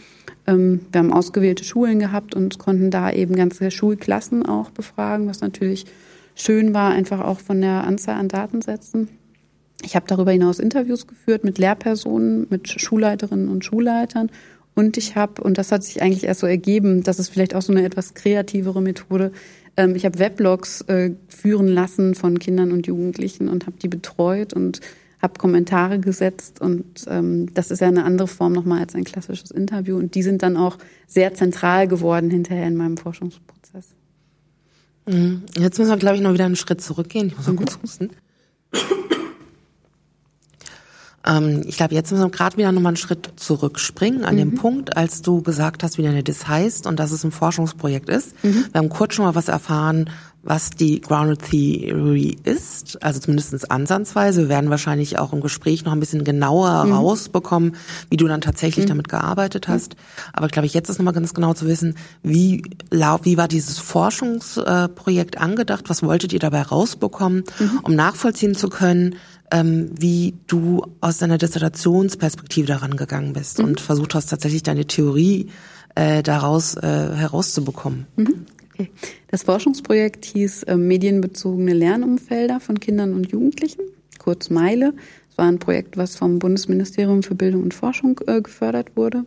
Ähm, 0.46 0.80
wir 0.92 0.98
haben 0.98 1.12
ausgewählte 1.12 1.64
Schulen 1.64 1.98
gehabt 1.98 2.34
und 2.34 2.58
konnten 2.58 2.90
da 2.90 3.10
eben 3.10 3.36
ganze 3.36 3.70
Schulklassen 3.70 4.44
auch 4.44 4.70
befragen, 4.70 5.28
was 5.28 5.40
natürlich 5.40 5.86
schön 6.34 6.74
war, 6.74 6.90
einfach 6.90 7.20
auch 7.20 7.40
von 7.40 7.60
der 7.60 7.84
Anzahl 7.84 8.16
an 8.16 8.28
Datensätzen. 8.28 9.08
Ich 9.82 9.96
habe 9.96 10.06
darüber 10.06 10.32
hinaus 10.32 10.58
Interviews 10.58 11.06
geführt 11.06 11.42
mit 11.42 11.58
Lehrpersonen, 11.58 12.46
mit 12.50 12.68
Schulleiterinnen 12.68 13.48
und 13.48 13.64
Schulleitern 13.64 14.30
und 14.74 14.96
ich 14.96 15.16
habe, 15.16 15.42
und 15.42 15.58
das 15.58 15.72
hat 15.72 15.84
sich 15.84 16.02
eigentlich 16.02 16.24
erst 16.24 16.40
so 16.40 16.46
ergeben, 16.46 17.02
das 17.02 17.18
ist 17.18 17.28
vielleicht 17.28 17.54
auch 17.54 17.62
so 17.62 17.72
eine 17.72 17.84
etwas 17.84 18.14
kreativere 18.14 18.80
Methode, 18.80 19.32
ähm, 19.76 19.94
ich 19.96 20.04
habe 20.04 20.18
Weblogs 20.18 20.82
äh, 20.82 21.12
führen 21.28 21.68
lassen 21.68 22.14
von 22.14 22.38
Kindern 22.38 22.72
und 22.72 22.86
Jugendlichen 22.86 23.48
und 23.48 23.66
habe 23.66 23.76
die 23.78 23.88
betreut 23.88 24.52
und 24.52 24.80
habe 25.20 25.38
Kommentare 25.38 25.98
gesetzt 25.98 26.60
und 26.60 27.04
ähm, 27.08 27.52
das 27.52 27.70
ist 27.70 27.80
ja 27.80 27.88
eine 27.88 28.04
andere 28.04 28.28
Form 28.28 28.52
nochmal 28.52 28.80
als 28.80 28.94
ein 28.94 29.04
klassisches 29.04 29.50
Interview 29.50 29.96
und 29.98 30.14
die 30.14 30.22
sind 30.22 30.42
dann 30.42 30.56
auch 30.56 30.78
sehr 31.06 31.34
zentral 31.34 31.88
geworden 31.88 32.30
hinterher 32.30 32.66
in 32.66 32.76
meinem 32.76 32.96
Forschungsprozess. 32.96 33.94
Mhm. 35.06 35.42
Jetzt 35.58 35.78
müssen 35.78 35.90
wir, 35.90 35.98
glaube 35.98 36.16
ich, 36.16 36.22
noch 36.22 36.32
wieder 36.32 36.46
einen 36.46 36.56
Schritt 36.56 36.80
zurückgehen. 36.80 37.28
Ich 37.28 37.36
muss 37.36 37.46
mal 37.46 37.52
mhm. 37.52 37.58
kurz 37.58 37.78
husten. 37.82 38.10
Ähm, 41.30 41.62
ich 41.66 41.76
glaube, 41.76 41.94
jetzt 41.94 42.10
müssen 42.10 42.24
wir 42.24 42.30
gerade 42.30 42.56
wieder 42.56 42.72
nochmal 42.72 42.90
einen 42.90 42.96
Schritt 42.96 43.30
zurückspringen 43.36 44.24
an 44.24 44.34
mhm. 44.34 44.38
dem 44.38 44.54
Punkt, 44.56 44.96
als 44.96 45.22
du 45.22 45.42
gesagt 45.42 45.82
hast, 45.82 45.96
wie 45.96 46.02
deine 46.02 46.22
DIS 46.22 46.48
heißt 46.48 46.86
und 46.86 46.98
dass 46.98 47.12
es 47.12 47.24
ein 47.24 47.30
Forschungsprojekt 47.30 48.08
ist. 48.08 48.34
Mhm. 48.42 48.66
Wir 48.72 48.78
haben 48.80 48.88
kurz 48.88 49.14
schon 49.14 49.24
mal 49.24 49.34
was 49.34 49.48
erfahren, 49.48 50.10
was 50.42 50.70
die 50.70 51.02
Grounded 51.02 51.42
Theory 51.50 52.38
ist, 52.44 53.02
also 53.02 53.20
zumindest 53.20 53.70
ansatzweise. 53.70 54.42
Wir 54.42 54.48
werden 54.48 54.70
wahrscheinlich 54.70 55.18
auch 55.18 55.34
im 55.34 55.42
Gespräch 55.42 55.84
noch 55.84 55.92
ein 55.92 56.00
bisschen 56.00 56.24
genauer 56.24 56.86
mhm. 56.86 56.92
rausbekommen, 56.94 57.76
wie 58.08 58.16
du 58.16 58.26
dann 58.26 58.40
tatsächlich 58.40 58.86
mhm. 58.86 58.90
damit 58.90 59.08
gearbeitet 59.08 59.68
hast. 59.68 59.96
Aber 60.32 60.48
glaube 60.48 60.64
ich, 60.64 60.72
jetzt 60.72 60.88
ist 60.88 60.98
nochmal 60.98 61.12
ganz 61.12 61.34
genau 61.34 61.52
zu 61.52 61.66
wissen, 61.66 61.94
wie, 62.22 62.62
wie 62.90 63.36
war 63.36 63.48
dieses 63.48 63.78
Forschungsprojekt 63.78 65.38
angedacht, 65.38 65.84
was 65.88 66.02
wolltet 66.02 66.32
ihr 66.32 66.40
dabei 66.40 66.62
rausbekommen, 66.62 67.44
mhm. 67.58 67.80
um 67.82 67.94
nachvollziehen 67.94 68.54
zu 68.54 68.70
können, 68.70 69.16
ähm, 69.50 69.90
wie 69.98 70.34
du 70.46 70.82
aus 71.00 71.18
deiner 71.18 71.38
Dissertationsperspektive 71.38 72.66
daran 72.66 72.96
gegangen 72.96 73.32
bist 73.32 73.58
mhm. 73.58 73.66
und 73.66 73.80
versucht 73.80 74.14
hast, 74.14 74.26
tatsächlich 74.26 74.62
deine 74.62 74.86
Theorie 74.86 75.48
äh, 75.94 76.22
daraus 76.22 76.76
äh, 76.76 76.80
herauszubekommen. 76.80 78.06
Mhm. 78.16 78.46
Okay. 78.74 78.90
Das 79.28 79.42
Forschungsprojekt 79.42 80.24
hieß 80.24 80.64
äh, 80.64 80.76
Medienbezogene 80.76 81.74
Lernumfelder 81.74 82.60
von 82.60 82.80
Kindern 82.80 83.12
und 83.12 83.30
Jugendlichen, 83.30 83.82
kurz 84.18 84.50
Meile. 84.50 84.94
Es 85.30 85.36
war 85.36 85.46
ein 85.46 85.58
Projekt, 85.58 85.96
was 85.96 86.16
vom 86.16 86.38
Bundesministerium 86.38 87.22
für 87.22 87.34
Bildung 87.34 87.62
und 87.62 87.74
Forschung 87.74 88.20
äh, 88.26 88.40
gefördert 88.40 88.96
wurde. 88.96 89.24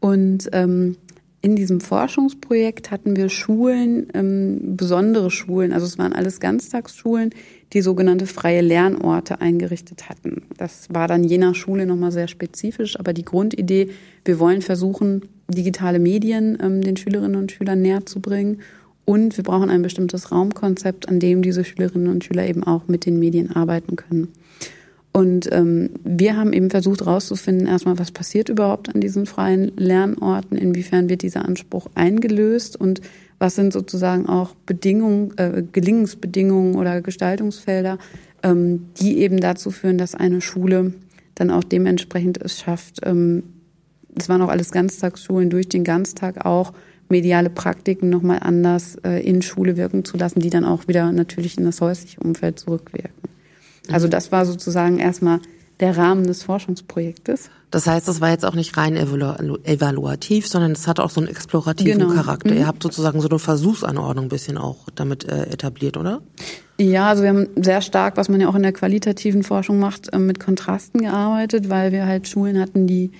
Und 0.00 0.48
ähm, 0.52 0.96
in 1.42 1.56
diesem 1.56 1.80
Forschungsprojekt 1.80 2.90
hatten 2.90 3.16
wir 3.16 3.28
Schulen, 3.28 4.08
ähm, 4.12 4.76
besondere 4.76 5.30
Schulen, 5.30 5.72
also 5.72 5.86
es 5.86 5.96
waren 5.96 6.12
alles 6.12 6.40
Ganztagsschulen, 6.40 7.30
die 7.72 7.82
sogenannte 7.82 8.26
freie 8.26 8.60
Lernorte 8.62 9.40
eingerichtet 9.40 10.08
hatten. 10.08 10.42
Das 10.56 10.88
war 10.90 11.06
dann 11.06 11.22
je 11.22 11.38
nach 11.38 11.54
Schule 11.54 11.86
nochmal 11.86 12.12
sehr 12.12 12.28
spezifisch, 12.28 12.98
aber 12.98 13.12
die 13.12 13.24
Grundidee, 13.24 13.90
wir 14.24 14.38
wollen 14.38 14.62
versuchen, 14.62 15.22
digitale 15.48 15.98
Medien 15.98 16.58
ähm, 16.60 16.80
den 16.82 16.96
Schülerinnen 16.96 17.36
und 17.36 17.52
Schülern 17.52 17.82
näher 17.82 18.06
zu 18.06 18.20
bringen 18.20 18.58
und 19.04 19.36
wir 19.36 19.44
brauchen 19.44 19.70
ein 19.70 19.82
bestimmtes 19.82 20.30
Raumkonzept, 20.30 21.08
an 21.08 21.20
dem 21.20 21.42
diese 21.42 21.64
Schülerinnen 21.64 22.08
und 22.08 22.24
Schüler 22.24 22.46
eben 22.46 22.64
auch 22.64 22.86
mit 22.86 23.06
den 23.06 23.18
Medien 23.18 23.50
arbeiten 23.54 23.96
können. 23.96 24.28
Und 25.12 25.52
ähm, 25.52 25.90
wir 26.04 26.36
haben 26.36 26.52
eben 26.52 26.70
versucht 26.70 27.00
herauszufinden, 27.00 27.66
erstmal, 27.66 27.98
was 27.98 28.12
passiert 28.12 28.48
überhaupt 28.48 28.94
an 28.94 29.00
diesen 29.00 29.26
freien 29.26 29.72
Lernorten, 29.76 30.56
inwiefern 30.56 31.08
wird 31.08 31.22
dieser 31.22 31.44
Anspruch 31.44 31.88
eingelöst 31.96 32.76
und 32.76 33.00
was 33.40 33.56
sind 33.56 33.72
sozusagen 33.72 34.28
auch 34.28 34.54
Bedingungen, 34.66 35.36
äh, 35.38 35.64
Gelingensbedingungen 35.72 36.76
oder 36.76 37.00
Gestaltungsfelder, 37.00 37.98
ähm, 38.44 38.90
die 39.00 39.18
eben 39.18 39.40
dazu 39.40 39.72
führen, 39.72 39.98
dass 39.98 40.14
eine 40.14 40.40
Schule 40.40 40.92
dann 41.34 41.50
auch 41.50 41.64
dementsprechend 41.64 42.40
es 42.40 42.60
schafft, 42.60 43.00
ähm, 43.02 43.42
es 44.14 44.28
waren 44.28 44.42
auch 44.42 44.48
alles 44.48 44.70
Ganztagsschulen, 44.72 45.50
durch 45.50 45.68
den 45.68 45.84
Ganztag 45.84 46.44
auch 46.44 46.72
mediale 47.08 47.50
Praktiken 47.50 48.10
nochmal 48.10 48.40
anders 48.40 48.96
äh, 49.04 49.24
in 49.26 49.40
Schule 49.40 49.76
wirken 49.76 50.04
zu 50.04 50.16
lassen, 50.16 50.40
die 50.40 50.50
dann 50.50 50.64
auch 50.64 50.86
wieder 50.86 51.10
natürlich 51.10 51.56
in 51.58 51.64
das 51.64 51.80
häusliche 51.80 52.20
Umfeld 52.20 52.58
zurückwirken. 52.58 53.10
Also 53.90 54.06
das 54.06 54.30
war 54.30 54.44
sozusagen 54.44 54.98
erstmal 54.98 55.40
der 55.80 55.96
Rahmen 55.96 56.26
des 56.26 56.42
Forschungsprojektes. 56.42 57.50
Das 57.70 57.86
heißt, 57.86 58.06
das 58.08 58.20
war 58.20 58.30
jetzt 58.30 58.44
auch 58.44 58.54
nicht 58.54 58.76
rein 58.76 58.96
evalu 58.96 59.56
evaluativ, 59.64 60.46
sondern 60.46 60.72
es 60.72 60.86
hat 60.86 61.00
auch 61.00 61.10
so 61.10 61.20
einen 61.20 61.30
explorativen 61.30 62.00
genau. 62.00 62.14
Charakter. 62.14 62.50
Mhm. 62.50 62.58
Ihr 62.58 62.66
habt 62.66 62.82
sozusagen 62.82 63.20
so 63.20 63.28
eine 63.28 63.38
Versuchsanordnung 63.38 64.26
ein 64.26 64.28
bisschen 64.28 64.58
auch 64.58 64.88
damit 64.94 65.24
äh, 65.24 65.44
etabliert, 65.44 65.96
oder? 65.96 66.20
Ja, 66.78 67.08
also 67.08 67.22
wir 67.22 67.30
haben 67.30 67.48
sehr 67.56 67.80
stark, 67.82 68.16
was 68.16 68.28
man 68.28 68.40
ja 68.40 68.48
auch 68.48 68.54
in 68.54 68.62
der 68.62 68.72
qualitativen 68.72 69.42
Forschung 69.42 69.78
macht, 69.78 70.12
äh, 70.12 70.18
mit 70.18 70.40
Kontrasten 70.40 71.00
gearbeitet, 71.00 71.68
weil 71.68 71.92
wir 71.92 72.06
halt 72.06 72.28
Schulen 72.28 72.58
hatten, 72.58 72.86
die 72.86 73.12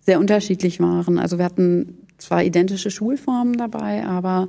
sehr 0.00 0.20
unterschiedlich 0.20 0.80
waren. 0.80 1.18
Also 1.18 1.38
wir 1.38 1.44
hatten 1.44 1.98
zwar 2.18 2.44
identische 2.44 2.90
Schulformen 2.90 3.56
dabei, 3.56 4.04
aber 4.04 4.48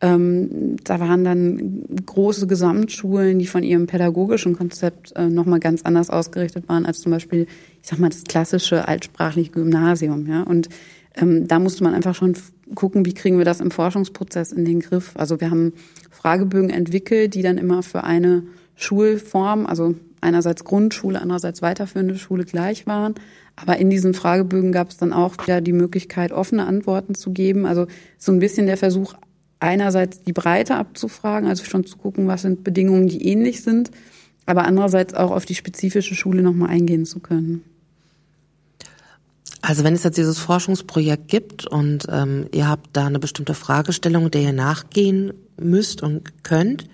ähm, 0.00 0.76
da 0.84 1.00
waren 1.00 1.24
dann 1.24 1.84
große 2.04 2.46
Gesamtschulen, 2.46 3.38
die 3.38 3.46
von 3.46 3.62
ihrem 3.62 3.86
pädagogischen 3.86 4.54
Konzept 4.54 5.16
äh, 5.16 5.28
nochmal 5.28 5.58
ganz 5.58 5.82
anders 5.82 6.10
ausgerichtet 6.10 6.68
waren 6.68 6.84
als 6.84 7.00
zum 7.00 7.12
Beispiel, 7.12 7.46
ich 7.82 7.88
sag 7.88 7.98
mal, 7.98 8.10
das 8.10 8.24
klassische 8.24 8.86
altsprachliche 8.88 9.52
Gymnasium. 9.52 10.26
Ja? 10.26 10.42
Und 10.42 10.68
ähm, 11.14 11.48
da 11.48 11.58
musste 11.58 11.82
man 11.82 11.94
einfach 11.94 12.14
schon 12.14 12.36
gucken, 12.74 13.06
wie 13.06 13.14
kriegen 13.14 13.38
wir 13.38 13.46
das 13.46 13.60
im 13.60 13.70
Forschungsprozess 13.70 14.52
in 14.52 14.66
den 14.66 14.80
Griff. 14.80 15.12
Also 15.14 15.40
wir 15.40 15.50
haben 15.50 15.72
Fragebögen 16.10 16.70
entwickelt, 16.70 17.34
die 17.34 17.42
dann 17.42 17.56
immer 17.56 17.82
für 17.82 18.04
eine 18.04 18.42
Schulform, 18.74 19.64
also 19.64 19.94
einerseits 20.20 20.64
Grundschule, 20.64 21.22
andererseits 21.22 21.62
weiterführende 21.62 22.16
Schule 22.16 22.44
gleich 22.44 22.86
waren. 22.86 23.14
Aber 23.54 23.78
in 23.78 23.88
diesen 23.88 24.12
Fragebögen 24.12 24.72
gab 24.72 24.90
es 24.90 24.98
dann 24.98 25.14
auch 25.14 25.34
wieder 25.42 25.62
die 25.62 25.72
Möglichkeit, 25.72 26.32
offene 26.32 26.66
Antworten 26.66 27.14
zu 27.14 27.32
geben. 27.32 27.64
Also 27.64 27.86
so 28.18 28.32
ein 28.32 28.38
bisschen 28.38 28.66
der 28.66 28.76
Versuch, 28.76 29.14
einerseits 29.60 30.22
die 30.22 30.32
Breite 30.32 30.76
abzufragen, 30.76 31.48
also 31.48 31.64
schon 31.64 31.86
zu 31.86 31.96
gucken, 31.96 32.26
was 32.28 32.42
sind 32.42 32.64
Bedingungen, 32.64 33.08
die 33.08 33.26
ähnlich 33.26 33.62
sind, 33.62 33.90
aber 34.44 34.64
andererseits 34.64 35.14
auch 35.14 35.30
auf 35.30 35.44
die 35.44 35.54
spezifische 35.54 36.14
Schule 36.14 36.42
nochmal 36.42 36.70
eingehen 36.70 37.04
zu 37.04 37.20
können. 37.20 37.62
Also 39.62 39.82
wenn 39.82 39.94
es 39.94 40.04
jetzt 40.04 40.18
dieses 40.18 40.38
Forschungsprojekt 40.38 41.28
gibt 41.28 41.66
und 41.66 42.06
ähm, 42.08 42.46
ihr 42.52 42.68
habt 42.68 42.90
da 42.92 43.06
eine 43.06 43.18
bestimmte 43.18 43.54
Fragestellung, 43.54 44.30
der 44.30 44.42
ihr 44.42 44.52
nachgehen 44.52 45.32
müsst 45.60 46.02
und 46.02 46.44
könnt, 46.44 46.84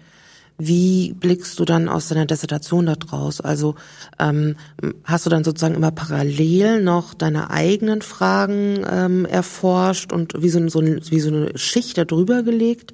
wie 0.58 1.12
blickst 1.14 1.58
du 1.58 1.64
dann 1.64 1.88
aus 1.88 2.08
deiner 2.08 2.26
Dissertation 2.26 2.86
da 2.86 2.94
draus? 2.94 3.40
Also 3.40 3.74
ähm, 4.18 4.56
hast 5.04 5.26
du 5.26 5.30
dann 5.30 5.44
sozusagen 5.44 5.74
immer 5.74 5.90
parallel 5.90 6.82
noch 6.82 7.14
deine 7.14 7.50
eigenen 7.50 8.02
Fragen 8.02 8.84
ähm, 8.88 9.24
erforscht 9.24 10.12
und 10.12 10.34
wie 10.40 10.48
so, 10.48 10.66
so, 10.68 10.82
wie 10.82 11.20
so 11.20 11.28
eine 11.28 11.58
Schicht 11.58 11.98
da 11.98 12.04
drüber 12.04 12.42
gelegt? 12.42 12.92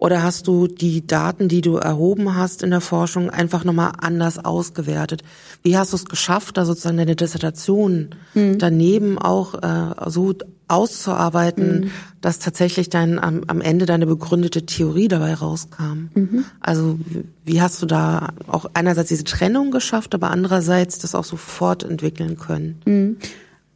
Oder 0.00 0.22
hast 0.22 0.46
du 0.46 0.66
die 0.66 1.06
Daten, 1.06 1.48
die 1.48 1.60
du 1.60 1.76
erhoben 1.76 2.34
hast 2.34 2.62
in 2.62 2.70
der 2.70 2.80
Forschung, 2.80 3.28
einfach 3.28 3.64
nochmal 3.64 3.92
anders 3.98 4.42
ausgewertet? 4.42 5.22
Wie 5.62 5.76
hast 5.76 5.92
du 5.92 5.96
es 5.96 6.06
geschafft, 6.06 6.56
da 6.56 6.64
sozusagen 6.64 6.96
deine 6.96 7.16
Dissertation 7.16 8.14
mhm. 8.32 8.58
daneben 8.58 9.18
auch 9.18 9.62
äh, 9.62 10.10
so 10.10 10.34
auszuarbeiten, 10.68 11.80
mhm. 11.80 11.90
dass 12.22 12.38
tatsächlich 12.38 12.88
dein, 12.88 13.18
am, 13.18 13.42
am 13.46 13.60
Ende 13.60 13.84
deine 13.84 14.06
begründete 14.06 14.64
Theorie 14.64 15.08
dabei 15.08 15.34
rauskam? 15.34 16.08
Mhm. 16.14 16.44
Also 16.60 16.98
wie 17.44 17.60
hast 17.60 17.82
du 17.82 17.86
da 17.86 18.30
auch 18.46 18.70
einerseits 18.72 19.10
diese 19.10 19.24
Trennung 19.24 19.70
geschafft, 19.70 20.14
aber 20.14 20.30
andererseits 20.30 20.98
das 20.98 21.14
auch 21.14 21.24
so 21.24 21.36
fortentwickeln 21.36 22.38
können? 22.38 22.80
Mhm. 22.86 23.16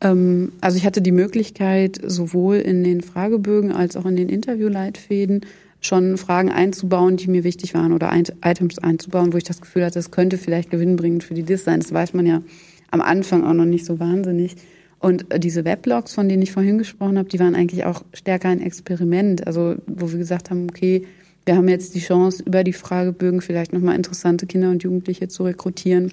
Ähm, 0.00 0.52
also 0.62 0.78
ich 0.78 0.86
hatte 0.86 1.02
die 1.02 1.12
Möglichkeit, 1.12 2.00
sowohl 2.02 2.56
in 2.56 2.82
den 2.82 3.02
Fragebögen 3.02 3.72
als 3.72 3.94
auch 3.94 4.06
in 4.06 4.16
den 4.16 4.30
Interviewleitfäden 4.30 5.44
schon 5.86 6.16
Fragen 6.16 6.50
einzubauen, 6.50 7.16
die 7.16 7.28
mir 7.28 7.44
wichtig 7.44 7.74
waren 7.74 7.92
oder 7.92 8.12
Items 8.42 8.78
einzubauen, 8.78 9.32
wo 9.32 9.36
ich 9.36 9.44
das 9.44 9.60
Gefühl 9.60 9.84
hatte, 9.84 9.98
das 9.98 10.10
könnte 10.10 10.38
vielleicht 10.38 10.70
gewinnbringend 10.70 11.24
für 11.24 11.34
die 11.34 11.42
DIS 11.42 11.64
sein. 11.64 11.80
Das 11.80 11.92
weiß 11.92 12.14
man 12.14 12.26
ja 12.26 12.42
am 12.90 13.00
Anfang 13.00 13.44
auch 13.44 13.52
noch 13.52 13.64
nicht 13.64 13.84
so 13.84 13.98
wahnsinnig. 13.98 14.56
Und 14.98 15.30
äh, 15.30 15.38
diese 15.38 15.64
Weblogs, 15.64 16.14
von 16.14 16.28
denen 16.28 16.42
ich 16.42 16.52
vorhin 16.52 16.78
gesprochen 16.78 17.18
habe, 17.18 17.28
die 17.28 17.38
waren 17.38 17.54
eigentlich 17.54 17.84
auch 17.84 18.04
stärker 18.14 18.48
ein 18.48 18.62
Experiment. 18.62 19.46
Also 19.46 19.76
wo 19.86 20.10
wir 20.10 20.18
gesagt 20.18 20.50
haben, 20.50 20.66
okay, 20.70 21.06
wir 21.44 21.56
haben 21.56 21.68
jetzt 21.68 21.94
die 21.94 22.00
Chance, 22.00 22.42
über 22.46 22.64
die 22.64 22.72
Fragebögen 22.72 23.42
vielleicht 23.42 23.74
nochmal 23.74 23.96
interessante 23.96 24.46
Kinder 24.46 24.70
und 24.70 24.82
Jugendliche 24.82 25.28
zu 25.28 25.42
rekrutieren, 25.44 26.12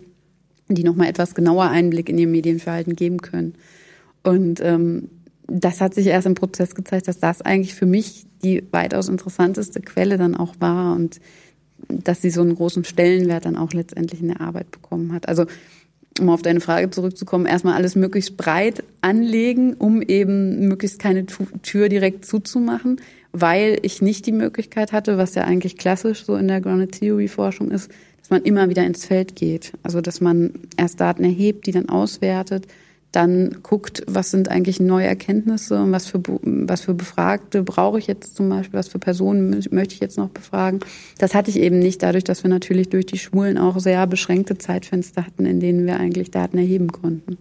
die 0.68 0.84
nochmal 0.84 1.08
etwas 1.08 1.36
genauer 1.36 1.70
Einblick 1.70 2.10
in 2.10 2.18
ihr 2.18 2.28
Medienverhalten 2.28 2.96
geben 2.96 3.22
können. 3.22 3.56
Und 4.24 4.60
ähm, 4.62 5.08
das 5.60 5.82
hat 5.82 5.94
sich 5.94 6.08
erst 6.08 6.28
im 6.28 6.36
Prozess 6.36 6.76
gezeigt, 6.76 7.08
dass 7.08 7.20
das 7.20 7.42
eigentlich 7.42 7.76
für 7.76 7.86
mich 7.86 8.26
die 8.44 8.64
weitaus 8.72 9.10
interessanteste 9.10 9.82
Quelle 9.82 10.18
dann 10.18 10.36
auch 10.36 10.56
war 10.60 10.96
und 10.96 11.20
dass 11.88 12.22
sie 12.22 12.30
so 12.30 12.42
einen 12.42 12.56
großen 12.56 12.84
Stellenwert 12.84 13.46
dann 13.46 13.58
auch 13.58 13.74
letztendlich 13.74 14.22
in 14.22 14.30
der 14.30 14.42
Arbeit 14.42 14.72
bekommen 14.72 15.14
hat. 15.14 15.28
Also 15.28 15.46
um 16.20 16.30
auf 16.30 16.42
deine 16.42 16.60
Frage 16.60 16.90
zurückzukommen, 16.90 17.46
erstmal 17.46 17.76
alles 17.76 17.96
möglichst 17.96 18.38
breit 18.38 18.84
anlegen, 19.02 19.74
um 19.74 20.02
eben 20.02 20.68
möglichst 20.68 21.00
keine 21.00 21.26
Tür 21.26 21.90
direkt 21.90 22.26
zuzumachen, 22.26 23.00
weil 23.32 23.80
ich 23.82 24.02
nicht 24.02 24.26
die 24.26 24.34
Möglichkeit 24.34 24.92
hatte, 24.92 25.18
was 25.18 25.36
ja 25.36 25.44
eigentlich 25.44 25.78
klassisch 25.78 26.26
so 26.26 26.36
in 26.36 26.48
der 26.48 26.62
Grounded 26.62 26.92
Theory 26.92 27.28
Forschung 27.28 27.72
ist, 27.72 27.90
dass 28.20 28.30
man 28.30 28.44
immer 28.44 28.70
wieder 28.70 28.86
ins 28.86 29.06
Feld 29.06 29.36
geht. 29.36 29.74
Also 29.84 30.02
dass 30.02 30.22
man 30.22 30.54
erst 30.78 31.00
Daten 31.00 31.24
erhebt, 31.24 31.66
die 31.66 31.72
dann 31.72 31.90
auswertet, 31.90 32.68
dann 33.12 33.58
guckt, 33.62 34.04
was 34.08 34.32
sind 34.32 34.50
eigentlich 34.50 34.80
neue 34.80 35.06
Erkenntnisse 35.06 35.82
und 35.82 35.92
was 35.92 36.08
für, 36.08 36.22
was 36.26 36.82
für 36.82 36.94
Befragte 36.94 37.62
brauche 37.64 38.00
ich 38.00 38.08
jetzt 38.08 38.36
zum 38.36 38.50
Beispiel, 38.50 38.80
was 38.80 38.88
für 38.88 39.00
Personen 39.00 39.64
möchte 39.72 39.94
ich 39.94 40.00
jetzt 40.00 40.18
noch 40.18 40.30
befragen. 40.30 40.80
Das 41.18 41.36
hatte 41.36 41.50
ich 41.50 41.58
eben 41.58 41.80
nicht, 41.80 42.02
dadurch, 42.04 42.24
dass 42.24 42.44
wir 42.44 42.50
natürlich 42.50 42.90
durch 42.90 43.06
die 43.06 43.18
Schulen 43.18 43.58
auch 43.58 43.80
sehr 43.80 44.08
beschränkte 44.08 44.58
Zeitfenster 44.58 45.26
hatten, 45.26 45.46
in 45.46 45.60
denen 45.60 45.86
wir 45.86 45.98
eigentlich 45.98 46.32
Daten 46.32 46.58
erheben 46.58 46.92
konnten. 46.92 47.38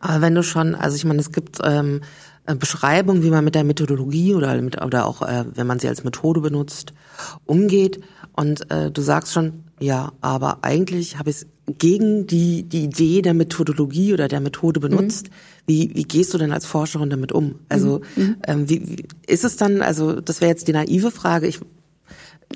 Aber 0.00 0.20
wenn 0.20 0.34
du 0.34 0.42
schon, 0.42 0.74
also 0.74 0.96
ich 0.96 1.04
meine, 1.06 1.20
es 1.20 1.32
gibt 1.32 1.58
ähm, 1.64 2.02
äh, 2.44 2.54
Beschreibungen, 2.54 3.22
wie 3.22 3.30
man 3.30 3.44
mit 3.44 3.54
der 3.54 3.64
Methodologie 3.64 4.34
oder, 4.34 4.60
mit, 4.60 4.82
oder 4.82 5.06
auch, 5.06 5.22
äh, 5.22 5.44
wenn 5.54 5.66
man 5.66 5.78
sie 5.78 5.88
als 5.88 6.04
Methode 6.04 6.40
benutzt, 6.40 6.92
umgeht. 7.46 8.00
Und 8.34 8.70
äh, 8.70 8.90
du 8.90 9.00
sagst 9.00 9.32
schon, 9.32 9.64
ja, 9.80 10.12
aber 10.20 10.58
eigentlich 10.62 11.18
habe 11.18 11.30
ich 11.30 11.36
es 11.36 11.46
gegen 11.66 12.26
die, 12.26 12.62
die 12.62 12.84
Idee 12.84 13.22
der 13.22 13.34
Methodologie 13.34 14.12
oder 14.12 14.28
der 14.28 14.40
Methode 14.40 14.80
benutzt. 14.80 15.28
Mhm. 15.28 15.32
Wie, 15.66 15.90
wie 15.94 16.04
gehst 16.04 16.32
du 16.32 16.38
denn 16.38 16.52
als 16.52 16.64
Forscherin 16.64 17.10
damit 17.10 17.32
um? 17.32 17.56
Also 17.68 18.02
mhm. 18.14 18.22
mhm. 18.22 18.36
ähm, 18.46 18.68
wie, 18.68 18.88
wie 18.88 19.04
ist 19.26 19.44
es 19.44 19.56
dann, 19.56 19.82
also 19.82 20.20
das 20.20 20.40
wäre 20.40 20.50
jetzt 20.50 20.68
die 20.68 20.72
naive 20.72 21.10
Frage, 21.10 21.46
ich 21.46 21.60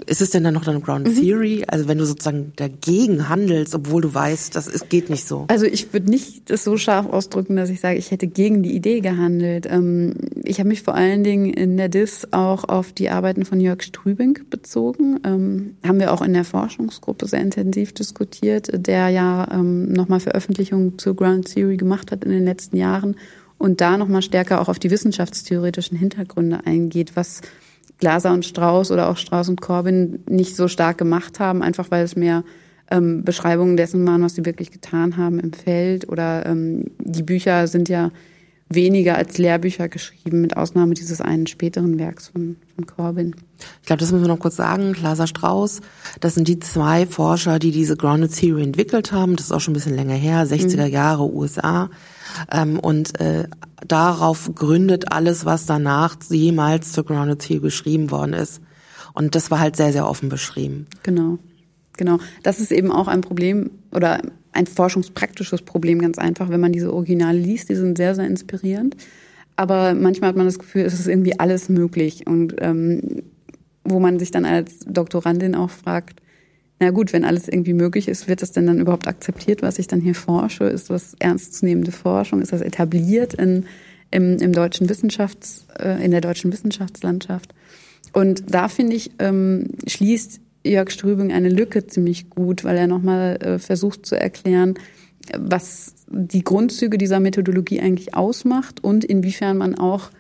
ist 0.07 0.23
es 0.23 0.31
denn 0.31 0.45
dann 0.45 0.55
noch 0.55 0.67
eine 0.67 0.81
Ground 0.81 1.09
mhm. 1.09 1.21
Theory? 1.21 1.65
Also 1.67 1.89
wenn 1.89 1.99
du 1.99 2.07
sozusagen 2.07 2.53
dagegen 2.57 3.29
handelst, 3.29 3.75
obwohl 3.75 4.03
du 4.03 4.15
weißt, 4.15 4.55
das 4.55 4.69
ist, 4.69 4.89
geht 4.89 5.11
nicht 5.11 5.27
so. 5.27 5.47
Also 5.49 5.67
ich 5.67 5.93
würde 5.93 6.11
nicht 6.11 6.49
das 6.49 6.63
so 6.63 6.77
scharf 6.77 7.07
ausdrücken, 7.07 7.57
dass 7.57 7.71
ich 7.71 7.81
sage, 7.81 7.99
ich 7.99 8.11
hätte 8.11 8.29
gegen 8.29 8.63
die 8.63 8.75
Idee 8.75 9.01
gehandelt. 9.01 9.67
Ähm, 9.69 10.15
ich 10.45 10.59
habe 10.61 10.69
mich 10.69 10.83
vor 10.83 10.95
allen 10.95 11.25
Dingen 11.25 11.53
in 11.53 11.77
der 11.77 11.89
DIS 11.89 12.29
auch 12.31 12.65
auf 12.65 12.93
die 12.93 13.11
Arbeiten 13.11 13.45
von 13.45 13.61
Jörg 13.61 13.83
Strübing 13.83 14.39
bezogen. 14.49 15.21
Ähm, 15.25 15.77
haben 15.85 15.99
wir 15.99 16.13
auch 16.13 16.23
in 16.23 16.35
der 16.35 16.45
Forschungsgruppe 16.45 17.27
sehr 17.27 17.41
intensiv 17.41 17.93
diskutiert, 17.93 18.71
der 18.73 19.09
ja 19.09 19.49
ähm, 19.53 19.93
nochmal 19.93 20.21
Veröffentlichungen 20.21 20.99
zur 20.99 21.17
Ground 21.17 21.53
Theory 21.53 21.77
gemacht 21.77 22.13
hat 22.13 22.25
in 22.25 22.31
den 22.31 22.45
letzten 22.45 22.77
Jahren 22.77 23.17
und 23.59 23.81
da 23.81 23.99
nochmal 23.99 24.23
stärker 24.23 24.61
auch 24.61 24.69
auf 24.69 24.79
die 24.79 24.91
wissenschaftstheoretischen 24.91 25.99
Hintergründe 25.99 26.61
eingeht, 26.65 27.17
was 27.17 27.43
Glaser 28.01 28.33
und 28.33 28.45
Strauß 28.45 28.91
oder 28.91 29.09
auch 29.09 29.17
Strauß 29.17 29.49
und 29.49 29.61
Corbin 29.61 30.21
nicht 30.29 30.57
so 30.57 30.69
stark 30.69 30.99
gemacht 30.99 31.39
haben, 31.39 31.63
einfach 31.63 31.91
weil 31.91 32.05
es 32.05 32.17
mehr 32.17 32.45
ähm, 32.91 33.23
Beschreibungen 33.25 33.77
dessen 33.77 34.07
waren, 34.07 34.23
was 34.23 34.35
sie 34.35 34.45
wirklich 34.45 34.71
getan 34.71 35.17
haben 35.17 35.39
im 35.39 35.53
Feld. 35.53 36.09
Oder 36.09 36.47
ähm, 36.47 36.87
die 36.99 37.23
Bücher 37.23 37.67
sind 37.67 37.89
ja 37.89 38.11
weniger 38.71 39.17
als 39.17 39.37
Lehrbücher 39.37 39.89
geschrieben, 39.89 40.41
mit 40.41 40.57
Ausnahme 40.57 40.95
dieses 40.95 41.21
einen 41.21 41.47
späteren 41.47 41.99
Werks 41.99 42.29
von, 42.29 42.57
von 42.75 42.87
Corbin. 42.87 43.35
Ich 43.81 43.87
glaube, 43.87 44.01
das 44.01 44.13
müssen 44.13 44.25
wir 44.25 44.29
noch 44.29 44.39
kurz 44.39 44.57
sagen. 44.57 44.93
Glaser 44.93 45.27
Strauß, 45.27 45.81
das 46.21 46.35
sind 46.35 46.47
die 46.47 46.61
zwei 46.61 47.05
Forscher, 47.05 47.59
die 47.59 47.73
diese 47.73 47.97
Grounded 47.97 48.33
Theory 48.35 48.63
entwickelt 48.63 49.13
haben. 49.13 49.37
Das 49.37 49.47
ist 49.47 49.53
auch 49.53 49.61
schon 49.61 49.73
ein 49.73 49.75
bisschen 49.75 49.97
länger 49.97 50.15
her, 50.15 50.47
60er 50.47 50.87
mhm. 50.87 50.93
Jahre 50.93 51.29
USA. 51.33 51.91
Ähm, 52.53 52.79
und 52.79 53.21
äh, 53.21 53.49
darauf 53.87 54.51
gründet 54.55 55.13
alles, 55.13 55.45
was 55.45 55.67
danach 55.67 56.17
jemals 56.29 56.93
zur 56.93 57.05
Grounded 57.05 57.41
Theory 57.41 57.61
geschrieben 57.61 58.11
worden 58.11 58.33
ist. 58.33 58.61
Und 59.15 59.35
das 59.35 59.51
war 59.51 59.61
halt 59.61 59.77
sehr, 59.77 59.93
sehr 59.93 60.09
offen 60.09 60.29
beschrieben. 60.29 60.87
Genau. 61.03 61.39
Genau. 61.97 62.19
Das 62.43 62.61
ist 62.61 62.73
eben 62.73 62.93
auch 62.93 63.09
ein 63.09 63.21
Problem 63.21 63.71
oder 63.93 64.23
ein 64.53 64.67
forschungspraktisches 64.67 65.63
Problem, 65.63 66.01
ganz 66.01 66.19
einfach, 66.19 66.49
wenn 66.49 66.61
man 66.61 66.73
diese 66.73 66.93
Originale 66.93 67.39
liest. 67.39 67.69
Die 67.69 67.75
sind 67.75 67.97
sehr, 67.97 68.15
sehr 68.15 68.27
inspirierend. 68.27 68.97
Aber 69.57 69.95
manchmal 69.95 70.31
hat 70.31 70.37
man 70.37 70.47
das 70.47 70.59
Gefühl, 70.59 70.83
es 70.83 70.99
ist 70.99 71.07
irgendwie 71.07 71.39
alles 71.39 71.69
möglich. 71.69 72.27
Und 72.27 72.55
ähm, 72.59 73.23
wo 73.85 74.01
man 74.01 74.19
sich 74.19 74.31
dann 74.31 74.45
als 74.45 74.81
Doktorandin 74.87 75.55
auch 75.55 75.71
fragt, 75.71 76.21
na 76.81 76.91
gut, 76.91 77.13
wenn 77.13 77.25
alles 77.25 77.47
irgendwie 77.47 77.75
möglich 77.75 78.09
ist, 78.09 78.27
wird 78.27 78.41
das 78.41 78.53
denn 78.53 78.67
dann 78.67 78.81
überhaupt 78.81 79.07
akzeptiert, 79.07 79.61
was 79.61 79.79
ich 79.79 79.87
dann 79.87 80.01
hier 80.01 80.15
forsche? 80.15 80.65
Ist 80.65 80.89
das 80.89 81.15
ernstzunehmende 81.19 81.93
Forschung? 81.93 82.41
Ist 82.41 82.55
das 82.55 82.63
etabliert 82.63 83.35
in, 83.35 83.67
im, 84.11 84.39
im 84.39 84.53
deutschen 84.53 84.89
Wissenschafts, 84.89 85.67
äh, 85.79 86.03
in 86.03 86.11
der 86.11 86.23
deutschen 86.23 86.51
Wissenschaftslandschaft? 86.51 87.55
Und 88.15 88.45
da 88.53 88.69
finde 88.69 88.97
ich, 88.97 89.11
ähm, 89.19 89.69
schließt 89.87 90.41
Jörg 90.65 90.91
Strübing 90.91 91.33
eine 91.33 91.51
Lücke 91.51 91.87
ziemlich 91.87 92.31
gut, 92.31 92.65
weil 92.65 92.79
er 92.79 92.87
nochmal 92.87 93.37
äh, 93.43 93.59
versucht 93.59 94.07
zu 94.07 94.19
erklären, 94.19 94.75
was 95.39 95.95
die 96.09 96.43
Grundzüge 96.43 96.97
dieser 96.97 97.21
Methodologie 97.21 97.81
eigentlich 97.81 98.15
ausmacht 98.15 98.83
und 98.83 99.05
inwiefern 99.05 99.59
man 99.59 99.75
auch 99.75 100.11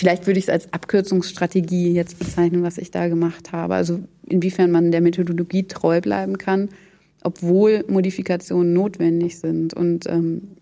Vielleicht 0.00 0.26
würde 0.26 0.38
ich 0.38 0.46
es 0.46 0.48
als 0.48 0.72
Abkürzungsstrategie 0.72 1.92
jetzt 1.92 2.18
bezeichnen, 2.18 2.62
was 2.62 2.78
ich 2.78 2.90
da 2.90 3.08
gemacht 3.08 3.52
habe. 3.52 3.74
Also 3.74 4.00
inwiefern 4.26 4.70
man 4.70 4.92
der 4.92 5.02
Methodologie 5.02 5.64
treu 5.64 6.00
bleiben 6.00 6.38
kann, 6.38 6.70
obwohl 7.22 7.84
Modifikationen 7.86 8.72
notwendig 8.72 9.38
sind. 9.38 9.74
Und 9.74 10.06
ähm, 10.08 10.52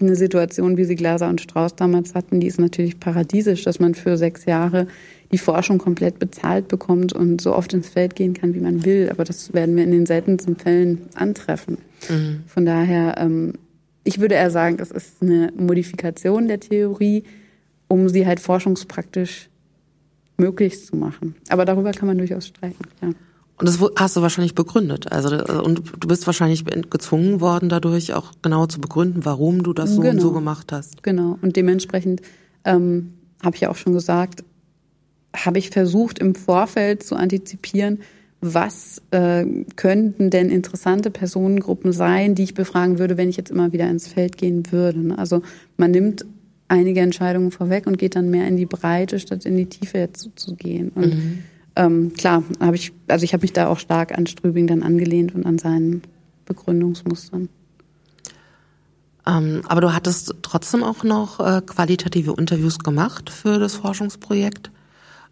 eine 0.00 0.16
Situation, 0.16 0.76
wie 0.76 0.82
sie 0.82 0.96
Glaser 0.96 1.28
und 1.28 1.40
Strauß 1.40 1.76
damals 1.76 2.16
hatten, 2.16 2.40
die 2.40 2.48
ist 2.48 2.58
natürlich 2.58 2.98
paradiesisch, 2.98 3.62
dass 3.62 3.78
man 3.78 3.94
für 3.94 4.16
sechs 4.16 4.44
Jahre 4.44 4.88
die 5.30 5.38
Forschung 5.38 5.78
komplett 5.78 6.18
bezahlt 6.18 6.66
bekommt 6.66 7.12
und 7.12 7.40
so 7.40 7.54
oft 7.54 7.72
ins 7.72 7.90
Feld 7.90 8.16
gehen 8.16 8.34
kann, 8.34 8.54
wie 8.54 8.60
man 8.60 8.84
will. 8.84 9.08
Aber 9.08 9.22
das 9.22 9.52
werden 9.52 9.76
wir 9.76 9.84
in 9.84 9.92
den 9.92 10.06
seltensten 10.06 10.56
Fällen 10.56 11.02
antreffen. 11.14 11.78
Mhm. 12.10 12.42
Von 12.48 12.66
daher, 12.66 13.14
ähm, 13.18 13.52
ich 14.02 14.18
würde 14.18 14.34
eher 14.34 14.50
sagen, 14.50 14.78
es 14.80 14.90
ist 14.90 15.22
eine 15.22 15.52
Modifikation 15.56 16.48
der 16.48 16.58
Theorie, 16.58 17.22
um 17.92 18.08
sie 18.08 18.26
halt 18.26 18.40
forschungspraktisch 18.40 19.50
möglich 20.38 20.82
zu 20.82 20.96
machen. 20.96 21.34
Aber 21.50 21.66
darüber 21.66 21.92
kann 21.92 22.08
man 22.08 22.16
durchaus 22.16 22.46
streiten, 22.46 22.84
ja. 23.02 23.10
Und 23.58 23.68
das 23.68 23.78
hast 23.96 24.16
du 24.16 24.22
wahrscheinlich 24.22 24.54
begründet. 24.54 25.12
Also 25.12 25.36
und 25.62 25.82
du 26.00 26.08
bist 26.08 26.26
wahrscheinlich 26.26 26.64
gezwungen 26.64 27.40
worden, 27.40 27.68
dadurch 27.68 28.14
auch 28.14 28.32
genau 28.40 28.66
zu 28.66 28.80
begründen, 28.80 29.26
warum 29.26 29.62
du 29.62 29.74
das 29.74 29.90
so 29.90 30.00
genau. 30.00 30.14
und 30.14 30.20
so 30.20 30.32
gemacht 30.32 30.72
hast. 30.72 31.02
Genau. 31.02 31.38
Und 31.42 31.54
dementsprechend 31.54 32.22
ähm, 32.64 33.12
habe 33.44 33.54
ich 33.54 33.60
ja 33.60 33.70
auch 33.70 33.76
schon 33.76 33.92
gesagt, 33.92 34.42
habe 35.36 35.58
ich 35.58 35.68
versucht 35.68 36.18
im 36.18 36.34
Vorfeld 36.34 37.02
zu 37.04 37.14
antizipieren, 37.14 38.00
was 38.40 39.00
äh, 39.12 39.44
könnten 39.76 40.30
denn 40.30 40.48
interessante 40.48 41.10
Personengruppen 41.10 41.92
sein, 41.92 42.34
die 42.34 42.42
ich 42.42 42.54
befragen 42.54 42.98
würde, 42.98 43.16
wenn 43.16 43.28
ich 43.28 43.36
jetzt 43.36 43.50
immer 43.50 43.72
wieder 43.72 43.88
ins 43.88 44.08
Feld 44.08 44.38
gehen 44.38 44.64
würde. 44.72 45.16
Also 45.16 45.42
man 45.76 45.92
nimmt 45.92 46.24
einige 46.72 47.00
Entscheidungen 47.00 47.50
vorweg 47.50 47.86
und 47.86 47.98
geht 47.98 48.16
dann 48.16 48.30
mehr 48.30 48.48
in 48.48 48.56
die 48.56 48.66
Breite, 48.66 49.20
statt 49.20 49.44
in 49.44 49.56
die 49.56 49.66
Tiefe 49.66 49.98
jetzt 49.98 50.30
zu 50.36 50.54
gehen. 50.56 50.88
Und 50.94 51.14
mhm. 51.14 51.38
ähm, 51.76 52.12
klar, 52.14 52.42
habe 52.60 52.76
ich, 52.76 52.92
also 53.08 53.24
ich 53.24 53.34
habe 53.34 53.42
mich 53.42 53.52
da 53.52 53.68
auch 53.68 53.78
stark 53.78 54.16
an 54.16 54.26
Strübing 54.26 54.66
dann 54.66 54.82
angelehnt 54.82 55.34
und 55.34 55.44
an 55.44 55.58
seinen 55.58 56.02
Begründungsmustern. 56.46 57.50
Ähm, 59.26 59.62
aber 59.68 59.82
du 59.82 59.94
hattest 59.94 60.34
trotzdem 60.40 60.82
auch 60.82 61.04
noch 61.04 61.40
äh, 61.40 61.60
qualitative 61.60 62.34
Interviews 62.38 62.78
gemacht 62.78 63.28
für 63.28 63.58
das 63.58 63.74
Forschungsprojekt. 63.74 64.70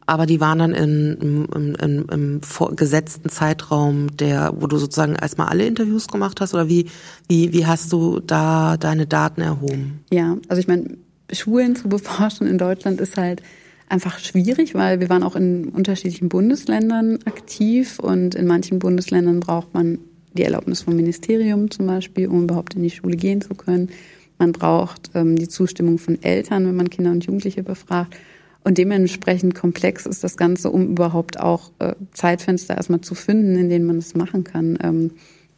Aber 0.06 0.26
die 0.26 0.40
waren 0.40 0.58
dann 0.58 0.74
in, 0.74 1.46
im, 1.54 1.74
im, 1.74 2.06
im 2.10 2.40
gesetzten 2.76 3.28
Zeitraum, 3.28 4.16
der, 4.16 4.52
wo 4.56 4.66
du 4.66 4.76
sozusagen 4.76 5.14
erstmal 5.14 5.48
alle 5.48 5.64
Interviews 5.64 6.08
gemacht 6.08 6.40
hast, 6.40 6.52
oder 6.52 6.68
wie, 6.68 6.90
wie, 7.28 7.52
wie 7.52 7.66
hast 7.66 7.92
du 7.92 8.20
da 8.20 8.76
deine 8.76 9.06
Daten 9.06 9.40
erhoben? 9.40 10.04
Ja, 10.10 10.36
also 10.48 10.60
ich 10.60 10.66
meine, 10.66 10.96
Schulen 11.32 11.76
zu 11.76 11.88
beforschen 11.88 12.46
in 12.46 12.58
Deutschland 12.58 13.00
ist 13.00 13.16
halt 13.16 13.42
einfach 13.88 14.18
schwierig, 14.18 14.74
weil 14.74 15.00
wir 15.00 15.08
waren 15.08 15.22
auch 15.22 15.36
in 15.36 15.68
unterschiedlichen 15.68 16.28
Bundesländern 16.28 17.18
aktiv 17.24 17.98
und 17.98 18.34
in 18.34 18.46
manchen 18.46 18.78
Bundesländern 18.78 19.40
braucht 19.40 19.74
man 19.74 19.98
die 20.32 20.44
Erlaubnis 20.44 20.82
vom 20.82 20.94
Ministerium 20.94 21.70
zum 21.70 21.86
Beispiel, 21.86 22.28
um 22.28 22.44
überhaupt 22.44 22.74
in 22.74 22.82
die 22.82 22.90
Schule 22.90 23.16
gehen 23.16 23.40
zu 23.40 23.54
können. 23.54 23.90
Man 24.38 24.52
braucht 24.52 25.10
ähm, 25.14 25.36
die 25.36 25.48
Zustimmung 25.48 25.98
von 25.98 26.22
Eltern, 26.22 26.66
wenn 26.66 26.76
man 26.76 26.88
Kinder 26.88 27.10
und 27.10 27.24
Jugendliche 27.26 27.62
befragt. 27.62 28.16
Und 28.62 28.78
dementsprechend 28.78 29.54
komplex 29.54 30.06
ist 30.06 30.22
das 30.22 30.36
Ganze, 30.36 30.70
um 30.70 30.88
überhaupt 30.88 31.40
auch 31.40 31.72
äh, 31.78 31.94
Zeitfenster 32.12 32.76
erstmal 32.76 33.00
zu 33.00 33.14
finden, 33.14 33.56
in 33.56 33.68
denen 33.68 33.86
man 33.86 33.98
es 33.98 34.14
machen 34.14 34.44
kann. 34.44 34.78
Ähm, 34.82 35.10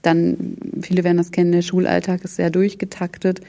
dann, 0.02 0.56
viele 0.80 1.04
werden 1.04 1.16
das 1.16 1.32
kennen, 1.32 1.52
der 1.52 1.62
Schulalltag 1.62 2.24
ist 2.24 2.36
sehr 2.36 2.50
durchgetaktet. 2.50 3.40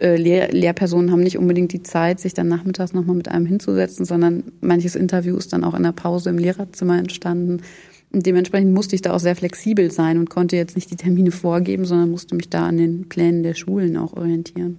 Äh, 0.00 0.16
Lehr 0.16 0.52
Lehrpersonen 0.52 1.12
haben 1.12 1.22
nicht 1.22 1.38
unbedingt 1.38 1.72
die 1.72 1.82
Zeit, 1.82 2.18
sich 2.20 2.34
dann 2.34 2.48
nachmittags 2.48 2.92
nochmal 2.92 3.16
mit 3.16 3.28
einem 3.28 3.46
hinzusetzen, 3.46 4.04
sondern 4.04 4.44
manches 4.60 4.96
Interview 4.96 5.36
ist 5.36 5.52
dann 5.52 5.64
auch 5.64 5.74
in 5.74 5.84
der 5.84 5.92
Pause 5.92 6.30
im 6.30 6.38
Lehrerzimmer 6.38 6.98
entstanden. 6.98 7.62
Und 8.10 8.24
dementsprechend 8.26 8.72
musste 8.72 8.96
ich 8.96 9.02
da 9.02 9.12
auch 9.12 9.20
sehr 9.20 9.36
flexibel 9.36 9.90
sein 9.90 10.18
und 10.18 10.30
konnte 10.30 10.56
jetzt 10.56 10.74
nicht 10.74 10.90
die 10.90 10.96
Termine 10.96 11.30
vorgeben, 11.30 11.84
sondern 11.84 12.10
musste 12.10 12.34
mich 12.34 12.48
da 12.48 12.66
an 12.66 12.78
den 12.78 13.08
Plänen 13.08 13.42
der 13.42 13.54
Schulen 13.54 13.96
auch 13.96 14.14
orientieren. 14.14 14.78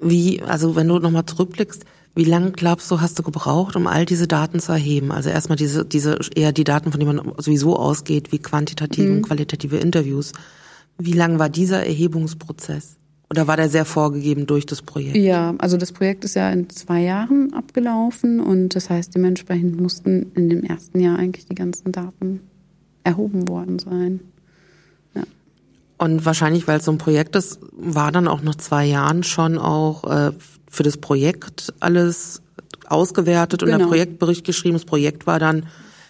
Wie, 0.00 0.42
also 0.42 0.76
wenn 0.76 0.88
du 0.88 0.98
nochmal 0.98 1.26
zurückblickst, 1.26 1.84
wie 2.14 2.24
lange 2.24 2.52
glaubst 2.52 2.90
du, 2.90 3.00
hast 3.00 3.18
du 3.18 3.22
gebraucht, 3.22 3.76
um 3.76 3.86
all 3.86 4.04
diese 4.04 4.26
Daten 4.26 4.60
zu 4.60 4.72
erheben? 4.72 5.12
Also 5.12 5.30
erstmal 5.30 5.56
diese, 5.56 5.84
diese 5.84 6.18
eher 6.34 6.52
die 6.52 6.64
Daten, 6.64 6.90
von 6.90 7.00
denen 7.00 7.16
man 7.16 7.32
sowieso 7.38 7.76
ausgeht, 7.76 8.32
wie 8.32 8.38
quantitative 8.38 9.08
mhm. 9.08 9.16
und 9.16 9.22
qualitative 9.22 9.78
Interviews. 9.78 10.32
Wie 10.98 11.12
lang 11.12 11.38
war 11.38 11.48
dieser 11.48 11.86
Erhebungsprozess? 11.86 12.99
Oder 13.30 13.46
war 13.46 13.56
der 13.56 13.68
sehr 13.68 13.84
vorgegeben 13.84 14.46
durch 14.46 14.66
das 14.66 14.82
Projekt? 14.82 15.16
Ja, 15.16 15.54
also 15.58 15.76
das 15.76 15.92
Projekt 15.92 16.24
ist 16.24 16.34
ja 16.34 16.50
in 16.50 16.68
zwei 16.68 17.00
Jahren 17.00 17.52
abgelaufen 17.52 18.40
und 18.40 18.74
das 18.74 18.90
heißt, 18.90 19.14
dementsprechend 19.14 19.80
mussten 19.80 20.32
in 20.34 20.50
dem 20.50 20.64
ersten 20.64 20.98
Jahr 20.98 21.16
eigentlich 21.16 21.46
die 21.46 21.54
ganzen 21.54 21.92
Daten 21.92 22.40
erhoben 23.04 23.46
worden 23.48 23.78
sein. 23.78 24.20
Ja. 25.14 25.22
Und 25.98 26.24
wahrscheinlich, 26.24 26.66
weil 26.66 26.78
es 26.78 26.84
so 26.84 26.90
ein 26.90 26.98
Projekt 26.98 27.36
ist, 27.36 27.60
war 27.72 28.10
dann 28.10 28.26
auch 28.26 28.42
nach 28.42 28.56
zwei 28.56 28.84
Jahren 28.84 29.22
schon 29.22 29.58
auch 29.58 30.04
äh, 30.10 30.32
für 30.68 30.82
das 30.82 30.96
Projekt 30.96 31.72
alles 31.78 32.42
ausgewertet 32.88 33.62
und 33.62 33.68
genau. 33.68 33.78
der 33.78 33.86
Projektbericht 33.86 34.44
geschrieben. 34.44 34.74
Das 34.74 34.84
Projekt 34.84 35.28
war 35.28 35.38
dann 35.38 35.66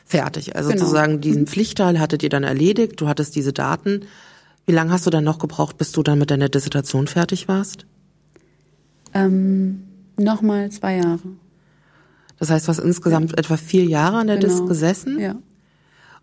fertig. 0.06 0.56
Also 0.56 0.70
genau. 0.70 0.80
sozusagen 0.80 1.20
diesen 1.20 1.46
Pflichtteil 1.46 2.00
hattet 2.00 2.22
ihr 2.22 2.30
dann 2.30 2.44
erledigt. 2.44 2.98
Du 2.98 3.08
hattest 3.08 3.36
diese 3.36 3.52
Daten. 3.52 4.06
Wie 4.66 4.72
lange 4.72 4.92
hast 4.92 5.06
du 5.06 5.10
dann 5.10 5.24
noch 5.24 5.38
gebraucht, 5.38 5.78
bis 5.78 5.92
du 5.92 6.02
dann 6.02 6.18
mit 6.18 6.30
deiner 6.30 6.48
Dissertation 6.48 7.06
fertig 7.06 7.48
warst? 7.48 7.86
Ähm, 9.14 9.84
Nochmal 10.16 10.70
zwei 10.70 10.96
Jahre. 10.96 11.20
Das 12.38 12.50
heißt, 12.50 12.66
du 12.66 12.68
hast 12.68 12.78
insgesamt 12.78 13.32
ja. 13.32 13.38
etwa 13.38 13.56
vier 13.56 13.84
Jahre 13.84 14.18
an 14.18 14.26
der 14.26 14.36
genau. 14.36 14.48
Disk 14.48 14.66
gesessen? 14.66 15.18
Ja. 15.18 15.36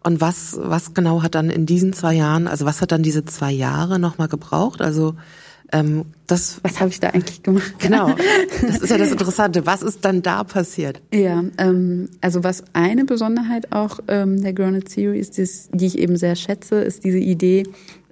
Und 0.03 0.21
was, 0.21 0.57
was 0.61 0.93
genau 0.93 1.23
hat 1.23 1.35
dann 1.35 1.49
in 1.49 1.65
diesen 1.65 1.93
zwei 1.93 2.13
Jahren, 2.13 2.47
also 2.47 2.65
was 2.65 2.81
hat 2.81 2.91
dann 2.91 3.03
diese 3.03 3.25
zwei 3.25 3.51
Jahre 3.51 3.99
nochmal 3.99 4.27
gebraucht? 4.27 4.81
Also 4.81 5.15
ähm, 5.73 6.05
das, 6.27 6.59
was 6.63 6.79
habe 6.79 6.89
ich 6.89 6.99
da 6.99 7.09
eigentlich 7.09 7.43
gemacht? 7.43 7.75
Genau, 7.79 8.15
das 8.61 8.79
ist 8.79 8.89
ja 8.89 8.97
das 8.97 9.11
Interessante. 9.11 9.65
Was 9.65 9.81
ist 9.81 10.05
dann 10.05 10.21
da 10.21 10.43
passiert? 10.43 11.01
Ja, 11.13 11.43
ähm, 11.57 12.09
also 12.21 12.43
was 12.43 12.63
eine 12.73 13.05
Besonderheit 13.05 13.71
auch 13.71 13.99
ähm, 14.07 14.41
der 14.41 14.53
Grounded 14.53 14.89
Theory 14.89 15.19
ist, 15.19 15.37
die 15.73 15.85
ich 15.85 15.97
eben 15.97 16.15
sehr 16.15 16.35
schätze, 16.35 16.81
ist 16.81 17.03
diese 17.03 17.19
Idee, 17.19 17.63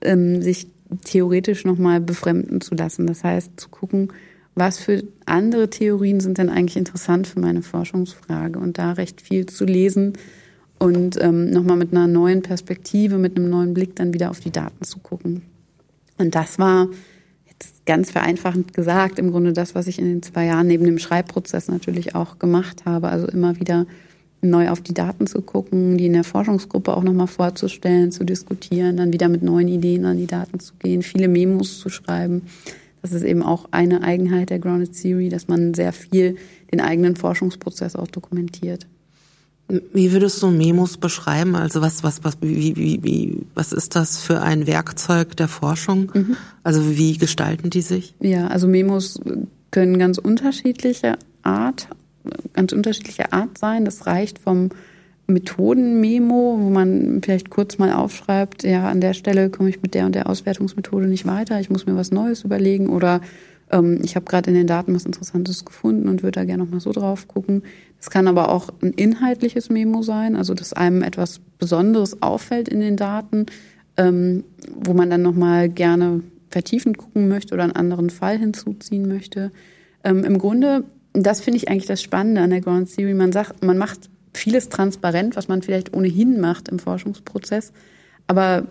ähm, 0.01 0.41
sich 0.41 0.67
theoretisch 1.03 1.65
nochmal 1.65 2.01
befremden 2.01 2.61
zu 2.61 2.75
lassen. 2.75 3.07
Das 3.07 3.23
heißt, 3.23 3.51
zu 3.57 3.69
gucken, 3.69 4.09
was 4.53 4.79
für 4.79 5.03
andere 5.25 5.69
Theorien 5.69 6.19
sind 6.19 6.37
denn 6.37 6.49
eigentlich 6.49 6.77
interessant 6.77 7.27
für 7.27 7.39
meine 7.39 7.61
Forschungsfrage 7.61 8.59
und 8.59 8.77
da 8.77 8.93
recht 8.93 9.21
viel 9.21 9.45
zu 9.45 9.65
lesen 9.65 10.13
und 10.77 11.21
ähm, 11.21 11.51
nochmal 11.51 11.77
mit 11.77 11.91
einer 11.91 12.07
neuen 12.07 12.41
Perspektive, 12.41 13.17
mit 13.17 13.37
einem 13.37 13.49
neuen 13.49 13.73
Blick 13.73 13.95
dann 13.95 14.13
wieder 14.13 14.29
auf 14.29 14.39
die 14.39 14.51
Daten 14.51 14.83
zu 14.83 14.99
gucken. 14.99 15.41
Und 16.17 16.35
das 16.35 16.59
war 16.59 16.87
ganz 17.85 18.11
vereinfachend 18.11 18.73
gesagt, 18.73 19.19
im 19.19 19.31
Grunde 19.31 19.53
das, 19.53 19.75
was 19.75 19.87
ich 19.87 19.99
in 19.99 20.05
den 20.05 20.23
zwei 20.23 20.45
Jahren 20.45 20.67
neben 20.67 20.85
dem 20.85 20.99
Schreibprozess 20.99 21.67
natürlich 21.67 22.15
auch 22.15 22.39
gemacht 22.39 22.85
habe. 22.85 23.09
Also 23.09 23.27
immer 23.27 23.59
wieder 23.59 23.85
neu 24.41 24.69
auf 24.69 24.81
die 24.81 24.93
Daten 24.93 25.27
zu 25.27 25.41
gucken, 25.41 25.97
die 25.97 26.07
in 26.07 26.13
der 26.13 26.23
Forschungsgruppe 26.23 26.95
auch 26.95 27.03
nochmal 27.03 27.27
vorzustellen, 27.27 28.11
zu 28.11 28.23
diskutieren, 28.23 28.97
dann 28.97 29.13
wieder 29.13 29.27
mit 29.27 29.43
neuen 29.43 29.67
Ideen 29.67 30.05
an 30.05 30.17
die 30.17 30.27
Daten 30.27 30.59
zu 30.59 30.73
gehen, 30.79 31.01
viele 31.01 31.27
Memos 31.27 31.79
zu 31.79 31.89
schreiben. 31.89 32.43
Das 33.01 33.11
ist 33.11 33.23
eben 33.23 33.43
auch 33.43 33.67
eine 33.71 34.01
Eigenheit 34.01 34.49
der 34.49 34.59
Grounded 34.59 34.99
Theory, 34.99 35.29
dass 35.29 35.47
man 35.47 35.73
sehr 35.73 35.93
viel 35.93 36.37
den 36.71 36.81
eigenen 36.81 37.15
Forschungsprozess 37.15 37.95
auch 37.95 38.07
dokumentiert. 38.07 38.87
Wie 39.67 40.11
würdest 40.11 40.43
du 40.43 40.47
Memos 40.47 40.97
beschreiben? 40.97 41.55
Also 41.55 41.81
was, 41.81 42.03
was, 42.03 42.23
was, 42.23 42.37
wie, 42.41 42.75
wie, 42.75 43.03
wie, 43.03 43.37
was 43.55 43.71
ist 43.71 43.95
das 43.95 44.19
für 44.19 44.41
ein 44.41 44.67
Werkzeug 44.67 45.35
der 45.37 45.47
Forschung? 45.47 46.11
Mhm. 46.13 46.37
Also 46.63 46.95
wie 46.97 47.17
gestalten 47.17 47.71
die 47.71 47.81
sich? 47.81 48.13
Ja, 48.19 48.47
also 48.47 48.67
Memos 48.67 49.19
können 49.71 49.97
ganz 49.97 50.19
unterschiedliche 50.19 51.17
Art, 51.41 51.87
ganz 52.53 52.73
unterschiedliche 52.73 53.33
Art 53.33 53.57
sein. 53.57 53.85
Das 53.85 54.05
reicht 54.05 54.37
vom 54.37 54.69
Methodenmemo, 55.27 56.57
wo 56.59 56.69
man 56.69 57.21
vielleicht 57.23 57.49
kurz 57.49 57.77
mal 57.77 57.93
aufschreibt, 57.93 58.63
ja, 58.63 58.87
an 58.87 59.01
der 59.01 59.13
Stelle 59.13 59.49
komme 59.49 59.69
ich 59.69 59.81
mit 59.81 59.95
der 59.95 60.05
und 60.05 60.13
der 60.13 60.29
Auswertungsmethode 60.29 61.07
nicht 61.07 61.25
weiter, 61.25 61.59
ich 61.59 61.71
muss 61.71 61.87
mir 61.87 61.95
was 61.95 62.11
Neues 62.11 62.43
überlegen 62.43 62.89
oder 62.89 63.21
ähm, 63.71 63.99
ich 64.03 64.15
habe 64.15 64.25
gerade 64.25 64.49
in 64.49 64.55
den 64.55 64.67
Daten 64.67 64.93
was 64.93 65.05
Interessantes 65.05 65.65
gefunden 65.65 66.07
und 66.07 66.23
würde 66.23 66.39
da 66.39 66.45
gerne 66.45 66.63
nochmal 66.63 66.79
so 66.79 66.91
drauf 66.91 67.27
gucken. 67.27 67.63
Es 67.99 68.09
kann 68.09 68.27
aber 68.27 68.49
auch 68.49 68.69
ein 68.81 68.93
inhaltliches 68.93 69.69
Memo 69.69 70.01
sein, 70.01 70.35
also 70.35 70.53
dass 70.53 70.73
einem 70.73 71.01
etwas 71.01 71.39
Besonderes 71.57 72.21
auffällt 72.21 72.69
in 72.69 72.79
den 72.79 72.97
Daten, 72.97 73.47
ähm, 73.97 74.43
wo 74.75 74.93
man 74.93 75.09
dann 75.09 75.21
nochmal 75.21 75.69
gerne 75.69 76.21
vertiefend 76.49 76.97
gucken 76.97 77.27
möchte 77.27 77.53
oder 77.53 77.63
einen 77.63 77.73
anderen 77.73 78.09
Fall 78.09 78.37
hinzuziehen 78.37 79.07
möchte. 79.07 79.51
Ähm, 80.03 80.23
Im 80.23 80.37
Grunde, 80.37 80.83
das 81.13 81.41
finde 81.41 81.57
ich 81.57 81.69
eigentlich 81.69 81.87
das 81.87 82.01
Spannende 82.01 82.41
an 82.41 82.51
der 82.51 82.61
Ground 82.61 82.93
Theory. 82.93 83.13
Man 83.13 83.31
sagt, 83.31 83.63
man 83.63 83.77
macht 83.77 84.09
vieles 84.33 84.69
transparent, 84.69 85.35
was 85.35 85.47
man 85.47 85.61
vielleicht 85.61 85.95
ohnehin 85.95 86.39
macht 86.39 86.69
im 86.69 86.79
Forschungsprozess, 86.79 87.71
aber 88.27 88.67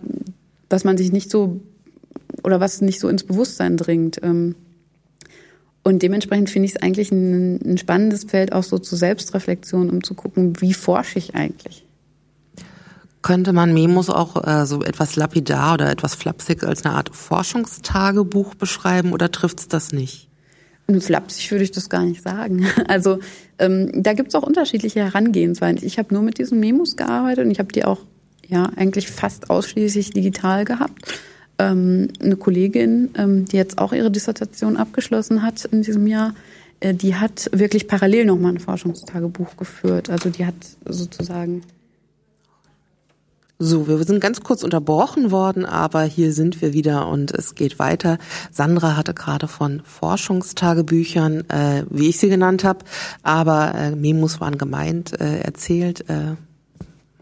was 0.70 0.84
man 0.84 0.96
sich 0.96 1.10
nicht 1.10 1.30
so 1.30 1.60
oder 2.42 2.60
was 2.60 2.80
nicht 2.80 3.00
so 3.00 3.08
ins 3.08 3.24
Bewusstsein 3.24 3.76
dringt. 3.76 4.20
Ähm, 4.22 4.54
und 5.84 6.02
dementsprechend 6.02 6.48
finde 6.48 6.66
ich 6.66 6.74
es 6.76 6.82
eigentlich 6.82 7.12
ein, 7.12 7.60
ein, 7.62 7.78
spannendes 7.78 8.24
Feld 8.24 8.52
auch 8.52 8.62
so 8.62 8.78
zur 8.78 8.96
Selbstreflexion, 8.96 9.90
um 9.90 10.02
zu 10.02 10.14
gucken, 10.14 10.60
wie 10.60 10.72
forsche 10.72 11.18
ich 11.18 11.34
eigentlich. 11.34 11.84
Könnte 13.20 13.52
man 13.52 13.72
Memos 13.72 14.08
auch 14.08 14.46
äh, 14.46 14.66
so 14.66 14.82
etwas 14.82 15.16
lapidar 15.16 15.74
oder 15.74 15.90
etwas 15.90 16.14
flapsig 16.14 16.64
als 16.64 16.84
eine 16.84 16.94
Art 16.94 17.14
Forschungstagebuch 17.14 18.54
beschreiben 18.54 19.12
oder 19.12 19.30
trifft 19.30 19.60
es 19.60 19.68
das 19.68 19.92
nicht? 19.92 20.28
Flapsig 21.00 21.50
würde 21.50 21.64
ich 21.64 21.70
das 21.70 21.88
gar 21.88 22.04
nicht 22.04 22.22
sagen. 22.22 22.66
Also 22.88 23.20
ähm, 23.58 23.90
da 24.02 24.14
gibt 24.14 24.28
es 24.28 24.34
auch 24.34 24.42
unterschiedliche 24.42 25.00
Herangehensweisen. 25.00 25.86
Ich 25.86 25.98
habe 25.98 26.12
nur 26.12 26.22
mit 26.22 26.38
diesen 26.38 26.60
Memos 26.60 26.96
gearbeitet 26.96 27.44
und 27.44 27.50
ich 27.50 27.58
habe 27.58 27.72
die 27.72 27.84
auch 27.84 28.00
ja 28.46 28.70
eigentlich 28.76 29.08
fast 29.08 29.50
ausschließlich 29.50 30.10
digital 30.10 30.64
gehabt 30.64 31.14
ähm, 31.58 32.08
eine 32.20 32.36
Kollegin, 32.36 33.10
ähm, 33.16 33.44
die 33.44 33.56
jetzt 33.56 33.78
auch 33.78 33.92
ihre 33.92 34.10
Dissertation 34.10 34.76
abgeschlossen 34.76 35.42
hat 35.42 35.64
in 35.64 35.82
diesem 35.82 36.06
Jahr, 36.06 36.34
äh, 36.80 36.94
die 36.94 37.14
hat 37.14 37.50
wirklich 37.52 37.88
parallel 37.88 38.26
nochmal 38.26 38.52
ein 38.52 38.60
Forschungstagebuch 38.60 39.56
geführt. 39.56 40.10
Also 40.10 40.30
die 40.30 40.46
hat 40.46 40.54
sozusagen 40.84 41.62
so, 43.60 43.86
wir 43.86 44.02
sind 44.02 44.20
ganz 44.20 44.42
kurz 44.42 44.64
unterbrochen 44.64 45.30
worden, 45.30 45.64
aber 45.64 46.02
hier 46.02 46.32
sind 46.32 46.60
wir 46.60 46.72
wieder 46.72 47.06
und 47.06 47.30
es 47.30 47.54
geht 47.54 47.78
weiter. 47.78 48.18
Sandra 48.50 48.96
hatte 48.96 49.14
gerade 49.14 49.46
von 49.46 49.80
Forschungstagebüchern, 49.84 51.48
äh, 51.50 51.84
wie 51.88 52.08
ich 52.08 52.18
sie 52.18 52.28
genannt 52.28 52.64
habe, 52.64 52.84
aber 53.22 53.74
äh, 53.76 53.90
Memos 53.92 54.40
waren 54.40 54.58
gemeint, 54.58 55.18
äh, 55.20 55.38
erzählt. 55.38 56.08
Äh, 56.10 56.34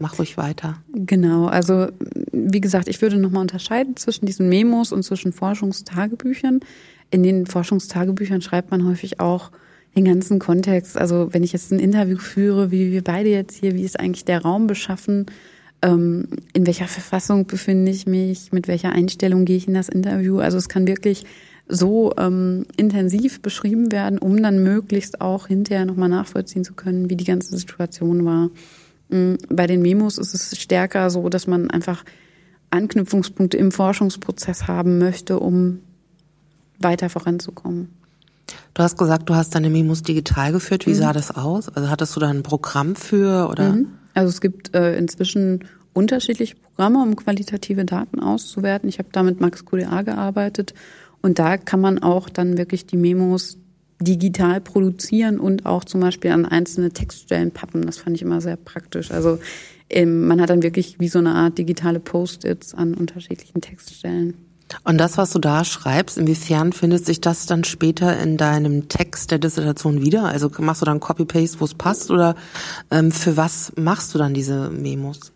Mach 0.03 0.19
ruhig 0.19 0.35
weiter. 0.35 0.83
Genau, 0.93 1.45
also 1.45 1.87
wie 2.33 2.59
gesagt, 2.59 2.89
ich 2.89 3.01
würde 3.01 3.15
nochmal 3.15 3.39
unterscheiden 3.39 3.95
zwischen 3.95 4.25
diesen 4.25 4.49
Memos 4.49 4.91
und 4.91 5.01
zwischen 5.01 5.31
Forschungstagebüchern. 5.31 6.59
In 7.09 7.23
den 7.23 7.45
Forschungstagebüchern 7.45 8.41
schreibt 8.41 8.69
man 8.69 8.85
häufig 8.85 9.21
auch 9.21 9.51
den 9.95 10.03
ganzen 10.03 10.39
Kontext. 10.39 10.97
Also 10.97 11.29
wenn 11.31 11.41
ich 11.41 11.53
jetzt 11.53 11.71
ein 11.71 11.79
Interview 11.79 12.17
führe, 12.17 12.69
wie 12.69 12.91
wir 12.91 13.01
beide 13.01 13.29
jetzt 13.29 13.55
hier, 13.55 13.75
wie 13.75 13.83
ist 13.83 13.97
eigentlich 13.97 14.25
der 14.25 14.41
Raum 14.41 14.67
beschaffen? 14.67 15.27
Ähm, 15.81 16.27
in 16.51 16.67
welcher 16.67 16.87
Verfassung 16.87 17.47
befinde 17.47 17.89
ich 17.89 18.05
mich? 18.05 18.51
Mit 18.51 18.67
welcher 18.67 18.91
Einstellung 18.91 19.45
gehe 19.45 19.55
ich 19.55 19.69
in 19.69 19.73
das 19.73 19.87
Interview? 19.87 20.39
Also 20.39 20.57
es 20.57 20.67
kann 20.67 20.85
wirklich 20.85 21.23
so 21.69 22.13
ähm, 22.17 22.65
intensiv 22.75 23.41
beschrieben 23.41 23.89
werden, 23.93 24.19
um 24.19 24.43
dann 24.43 24.63
möglichst 24.63 25.21
auch 25.21 25.47
hinterher 25.47 25.85
nochmal 25.85 26.09
nachvollziehen 26.09 26.65
zu 26.65 26.73
können, 26.73 27.09
wie 27.09 27.15
die 27.15 27.23
ganze 27.23 27.57
Situation 27.57 28.25
war. 28.25 28.49
Bei 29.49 29.67
den 29.67 29.81
Memos 29.81 30.17
ist 30.17 30.33
es 30.33 30.57
stärker 30.59 31.09
so, 31.09 31.29
dass 31.29 31.47
man 31.47 31.69
einfach 31.69 32.03
Anknüpfungspunkte 32.69 33.57
im 33.57 33.71
Forschungsprozess 33.71 34.67
haben 34.67 34.97
möchte, 34.97 35.39
um 35.39 35.79
weiter 36.79 37.09
voranzukommen. 37.09 37.89
Du 38.73 38.83
hast 38.83 38.97
gesagt, 38.97 39.29
du 39.29 39.35
hast 39.35 39.55
deine 39.55 39.69
Memos 39.69 40.01
digital 40.01 40.51
geführt. 40.51 40.85
Wie 40.87 40.91
mhm. 40.91 40.95
sah 40.95 41.13
das 41.13 41.35
aus? 41.35 41.69
Also 41.69 41.89
hattest 41.89 42.15
du 42.15 42.19
da 42.19 42.29
ein 42.29 42.43
Programm 42.43 42.95
für 42.95 43.49
oder? 43.49 43.73
Mhm. 43.73 43.87
Also 44.13 44.29
es 44.29 44.41
gibt 44.41 44.75
äh, 44.75 44.97
inzwischen 44.97 45.65
unterschiedliche 45.93 46.55
Programme, 46.55 47.01
um 47.01 47.15
qualitative 47.15 47.85
Daten 47.85 48.19
auszuwerten. 48.19 48.89
Ich 48.89 48.99
habe 48.99 49.09
da 49.11 49.23
mit 49.23 49.39
Max 49.39 49.65
QDA 49.65 50.01
gearbeitet 50.01 50.73
und 51.21 51.39
da 51.39 51.57
kann 51.57 51.79
man 51.79 51.99
auch 51.99 52.29
dann 52.29 52.57
wirklich 52.57 52.85
die 52.85 52.97
Memos 52.97 53.57
digital 54.01 54.61
produzieren 54.61 55.39
und 55.39 55.65
auch 55.65 55.83
zum 55.83 56.01
Beispiel 56.01 56.31
an 56.31 56.45
einzelne 56.45 56.91
Textstellen 56.91 57.51
pappen. 57.51 57.85
Das 57.85 57.97
fand 57.97 58.15
ich 58.15 58.21
immer 58.21 58.41
sehr 58.41 58.57
praktisch. 58.57 59.11
Also 59.11 59.39
ähm, 59.89 60.27
man 60.27 60.41
hat 60.41 60.49
dann 60.49 60.63
wirklich 60.63 60.99
wie 60.99 61.07
so 61.07 61.19
eine 61.19 61.35
Art 61.35 61.57
digitale 61.57 61.99
Post-its 61.99 62.73
an 62.73 62.93
unterschiedlichen 62.93 63.61
Textstellen. 63.61 64.35
Und 64.83 64.97
das, 64.97 65.17
was 65.17 65.31
du 65.31 65.39
da 65.39 65.65
schreibst, 65.65 66.17
inwiefern 66.17 66.73
findet 66.73 67.05
sich 67.05 67.21
das 67.21 67.45
dann 67.45 67.63
später 67.63 68.17
in 68.19 68.37
deinem 68.37 68.87
Text 68.87 69.29
der 69.29 69.37
Dissertation 69.37 70.01
wieder? 70.01 70.25
Also 70.25 70.49
machst 70.59 70.81
du 70.81 70.85
dann 70.85 70.99
Copy-Paste, 70.99 71.59
wo 71.59 71.65
es 71.65 71.75
passt, 71.75 72.09
oder 72.09 72.35
ähm, 72.89 73.11
für 73.11 73.37
was 73.37 73.73
machst 73.75 74.13
du 74.13 74.17
dann 74.17 74.33
diese 74.33 74.69
Memos? 74.69 75.31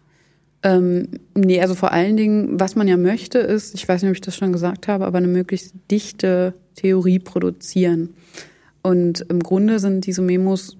Ähm, 0.63 1.09
nee, 1.35 1.61
also 1.61 1.75
vor 1.75 1.91
allen 1.91 2.17
Dingen, 2.17 2.59
was 2.59 2.75
man 2.75 2.87
ja 2.87 2.97
möchte, 2.97 3.37
ist, 3.39 3.75
ich 3.75 3.87
weiß 3.87 4.01
nicht, 4.01 4.09
ob 4.09 4.15
ich 4.15 4.21
das 4.21 4.35
schon 4.35 4.51
gesagt 4.51 4.87
habe, 4.87 5.05
aber 5.05 5.19
eine 5.19 5.27
möglichst 5.27 5.75
dichte 5.91 6.55
Theorie 6.77 7.19
produzieren. 7.19 8.13
Und 8.81 9.25
im 9.29 9.41
Grunde 9.41 9.79
sind 9.79 10.05
diese 10.05 10.21
Memos, 10.21 10.77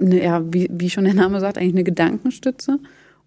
eine, 0.00 0.22
ja, 0.22 0.44
wie, 0.52 0.68
wie 0.70 0.90
schon 0.90 1.04
der 1.04 1.14
Name 1.14 1.40
sagt, 1.40 1.58
eigentlich 1.58 1.74
eine 1.74 1.84
Gedankenstütze, 1.84 2.78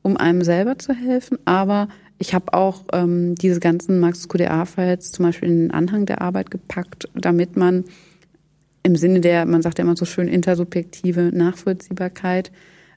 um 0.01 0.15
einem 0.15 0.41
selber 0.41 0.79
zu 0.79 0.93
helfen. 0.93 1.37
Aber 1.43 1.89
ich 2.17 2.33
habe 2.33 2.53
auch 2.53 2.85
ähm, 2.93 3.35
diese 3.35 3.59
ganzen 3.59 3.99
Max 3.99 4.29
QDA-Files 4.29 5.11
zum 5.11 5.25
Beispiel 5.25 5.49
in 5.49 5.59
den 5.59 5.71
Anhang 5.71 6.05
der 6.05 6.21
Arbeit 6.21 6.49
gepackt, 6.49 7.09
damit 7.13 7.57
man 7.57 7.83
im 8.83 8.95
Sinne 8.95 9.19
der, 9.21 9.45
man 9.45 9.61
sagt 9.61 9.79
ja 9.79 9.83
immer 9.83 9.97
so 9.97 10.05
schön, 10.05 10.27
intersubjektive 10.27 11.31
Nachvollziehbarkeit, 11.33 12.51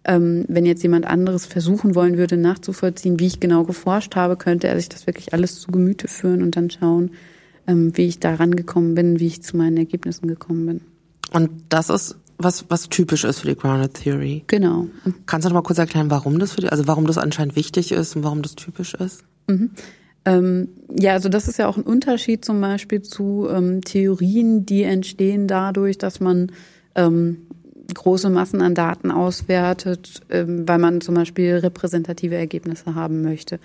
ähm, 0.04 0.44
wenn 0.48 0.66
jetzt 0.66 0.82
jemand 0.82 1.06
anderes 1.06 1.46
versuchen 1.46 1.94
wollen 1.94 2.18
würde, 2.18 2.36
nachzuvollziehen, 2.36 3.18
wie 3.18 3.26
ich 3.26 3.40
genau 3.40 3.64
geforscht 3.64 4.14
habe, 4.16 4.36
könnte 4.36 4.68
er 4.68 4.76
sich 4.76 4.88
das 4.88 5.06
wirklich 5.06 5.32
alles 5.32 5.60
zu 5.60 5.72
Gemüte 5.72 6.08
führen 6.08 6.42
und 6.42 6.56
dann 6.56 6.70
schauen, 6.70 7.10
ähm, 7.66 7.96
wie 7.96 8.06
ich 8.06 8.18
da 8.20 8.34
rangekommen 8.34 8.94
bin, 8.94 9.20
wie 9.20 9.26
ich 9.26 9.42
zu 9.42 9.56
meinen 9.56 9.76
Ergebnissen 9.76 10.26
gekommen 10.28 10.66
bin. 10.66 10.80
Und 11.32 11.50
das 11.68 11.90
ist 11.90 12.16
was, 12.38 12.64
was 12.68 12.88
typisch 12.88 13.24
ist 13.24 13.40
für 13.40 13.48
die 13.48 13.56
Grounded 13.56 13.94
Theory. 13.94 14.44
Genau. 14.46 14.88
Kannst 15.26 15.44
du 15.44 15.50
noch 15.50 15.54
mal 15.54 15.62
kurz 15.62 15.78
erklären, 15.78 16.10
warum 16.10 16.38
das 16.38 16.52
für 16.52 16.60
die, 16.60 16.68
also 16.68 16.86
warum 16.86 17.06
das 17.06 17.18
anscheinend 17.18 17.56
wichtig 17.56 17.92
ist 17.92 18.16
und 18.16 18.24
warum 18.24 18.42
das 18.42 18.54
typisch 18.56 18.94
ist? 18.94 19.24
Mhm. 19.46 19.70
Ähm, 20.24 20.68
ja, 20.98 21.12
also 21.12 21.28
das 21.28 21.48
ist 21.48 21.58
ja 21.58 21.68
auch 21.68 21.76
ein 21.76 21.84
Unterschied 21.84 22.44
zum 22.44 22.60
Beispiel 22.60 23.02
zu 23.02 23.46
ähm, 23.50 23.82
Theorien, 23.82 24.64
die 24.64 24.82
entstehen 24.82 25.46
dadurch, 25.46 25.98
dass 25.98 26.18
man 26.20 26.50
ähm, 26.94 27.46
große 27.92 28.30
Massen 28.30 28.62
an 28.62 28.74
Daten 28.74 29.10
auswertet, 29.10 30.22
ähm, 30.30 30.66
weil 30.66 30.78
man 30.78 31.02
zum 31.02 31.14
Beispiel 31.14 31.56
repräsentative 31.56 32.36
Ergebnisse 32.36 32.94
haben 32.94 33.22
möchte. 33.22 33.60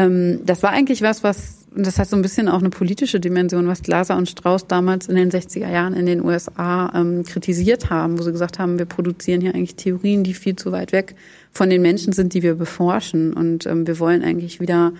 Ähm, 0.00 0.40
das 0.44 0.62
war 0.62 0.70
eigentlich 0.70 1.02
was, 1.02 1.22
was, 1.22 1.66
das 1.74 1.98
hat 1.98 2.08
so 2.08 2.16
ein 2.16 2.22
bisschen 2.22 2.48
auch 2.48 2.60
eine 2.60 2.70
politische 2.70 3.20
Dimension, 3.20 3.66
was 3.66 3.82
Glaser 3.82 4.16
und 4.16 4.28
Strauss 4.28 4.66
damals 4.66 5.08
in 5.08 5.16
den 5.16 5.30
60er 5.30 5.70
Jahren 5.70 5.94
in 5.94 6.06
den 6.06 6.24
USA 6.24 6.92
ähm, 6.94 7.24
kritisiert 7.24 7.90
haben, 7.90 8.18
wo 8.18 8.22
sie 8.22 8.32
gesagt 8.32 8.58
haben, 8.58 8.78
wir 8.78 8.86
produzieren 8.86 9.40
hier 9.40 9.54
eigentlich 9.54 9.76
Theorien, 9.76 10.24
die 10.24 10.34
viel 10.34 10.56
zu 10.56 10.72
weit 10.72 10.92
weg 10.92 11.14
von 11.52 11.70
den 11.70 11.82
Menschen 11.82 12.12
sind, 12.12 12.34
die 12.34 12.42
wir 12.42 12.54
beforschen. 12.54 13.32
Und 13.32 13.66
ähm, 13.66 13.86
wir 13.86 13.98
wollen 13.98 14.22
eigentlich 14.22 14.60
wieder, 14.60 14.92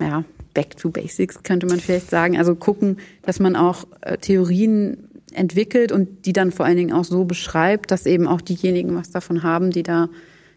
ja, 0.00 0.24
back 0.52 0.76
to 0.76 0.90
basics 0.90 1.42
könnte 1.42 1.66
man 1.66 1.80
vielleicht 1.80 2.10
sagen. 2.10 2.38
Also 2.38 2.54
gucken, 2.54 2.98
dass 3.22 3.40
man 3.40 3.56
auch 3.56 3.84
äh, 4.02 4.16
Theorien 4.18 5.08
entwickelt 5.32 5.90
und 5.90 6.26
die 6.26 6.32
dann 6.32 6.52
vor 6.52 6.64
allen 6.64 6.76
Dingen 6.76 6.92
auch 6.92 7.04
so 7.04 7.24
beschreibt, 7.24 7.90
dass 7.90 8.06
eben 8.06 8.28
auch 8.28 8.40
diejenigen 8.40 8.94
was 8.94 9.10
davon 9.10 9.42
haben, 9.42 9.72
die 9.72 9.82
da 9.82 10.08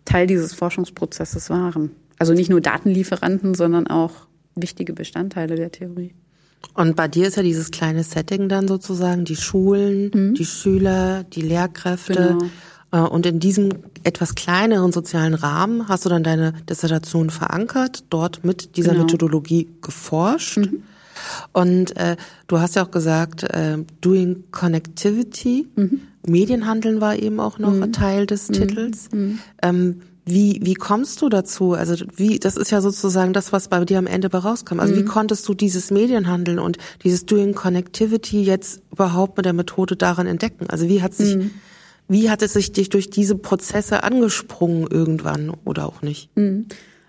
Teil 0.06 0.28
dieses 0.28 0.54
Forschungsprozesses 0.54 1.50
waren. 1.50 1.92
Also 2.20 2.34
nicht 2.34 2.50
nur 2.50 2.62
Datenlieferanten, 2.62 3.54
sondern 3.54 3.88
auch 3.88 4.28
wichtige 4.56 4.94
Bestandteile 4.94 5.56
der 5.56 5.72
Theorie. 5.72 6.14
Und 6.74 6.96
bei 6.96 7.08
dir 7.08 7.28
ist 7.28 7.38
ja 7.38 7.44
dieses 7.44 7.72
kleine 7.72 8.04
Setting 8.04 8.50
dann 8.50 8.68
sozusagen, 8.68 9.26
die 9.26 9.36
Schulen, 9.36 10.12
mhm. 10.14 10.34
die 10.34 10.46
Schüler, 10.46 11.24
die 11.24 11.42
Lehrkräfte. 11.42 12.38
Genau. 12.40 12.46
Äh, 12.92 13.10
und 13.10 13.26
in 13.26 13.40
diesem 13.40 13.70
etwas 14.04 14.36
kleineren 14.36 14.92
sozialen 14.92 15.34
Rahmen 15.34 15.88
hast 15.88 16.06
du 16.06 16.10
dann 16.10 16.24
deine 16.24 16.54
Dissertation 16.70 17.30
verankert, 17.30 18.06
dort 18.10 18.44
mit 18.44 18.78
dieser 18.78 18.92
genau. 18.92 19.04
Methodologie 19.04 19.70
geforscht. 19.82 20.58
Mhm. 20.58 20.84
Und 21.52 21.98
äh, 21.98 22.16
du 22.48 22.60
hast 22.60 22.76
ja 22.76 22.86
auch 22.86 22.92
gesagt, 22.92 23.44
äh, 23.44 23.78
Doing 24.02 24.46
Connectivity, 24.52 25.68
mhm. 25.76 26.02
Medienhandeln 26.26 27.02
war 27.02 27.16
eben 27.16 27.40
auch 27.40 27.58
noch 27.60 27.74
mhm. 27.74 27.92
Teil 27.92 28.26
des 28.26 28.50
mhm. 28.50 28.54
Titels. 28.54 29.10
Mhm. 29.12 29.40
Ähm, 29.62 30.02
wie, 30.28 30.60
wie 30.62 30.74
kommst 30.74 31.22
du 31.22 31.30
dazu? 31.30 31.74
Also 31.74 31.96
wie, 32.16 32.38
das 32.38 32.58
ist 32.58 32.70
ja 32.70 32.82
sozusagen 32.82 33.32
das, 33.32 33.54
was 33.54 33.70
bei 33.70 33.84
dir 33.86 33.98
am 33.98 34.08
Ende 34.08 34.30
bei 34.30 34.40
rauskam. 34.40 34.80
Also 34.80 34.94
mhm. 34.94 35.00
wie 35.00 35.06
konntest 35.06 35.48
du 35.48 35.54
dieses 35.54 35.90
Medienhandeln 35.90 36.60
und 36.60 36.78
dieses 37.04 37.26
Doing 37.26 37.56
Connectivity 37.56 38.44
jetzt 38.44 38.82
überhaupt 38.92 39.38
mit 39.38 39.46
der 39.46 39.54
Methode 39.54 39.96
daran 39.96 40.28
entdecken? 40.28 40.70
Also 40.70 40.90
wie 40.90 41.02
hat 41.02 41.14
sich, 41.14 41.38
mhm. 41.38 41.52
wie 42.10 42.30
hat 42.30 42.42
es 42.42 42.54
sich 42.54 42.74
dich 42.74 42.90
durch 42.90 43.10
diese 43.10 43.36
Prozesse 43.36 44.04
angesprungen 44.04 44.86
irgendwann 44.92 45.54
oder 45.64 45.88
auch 45.88 46.02
nicht? 46.02 46.30
Mhm. 46.36 46.66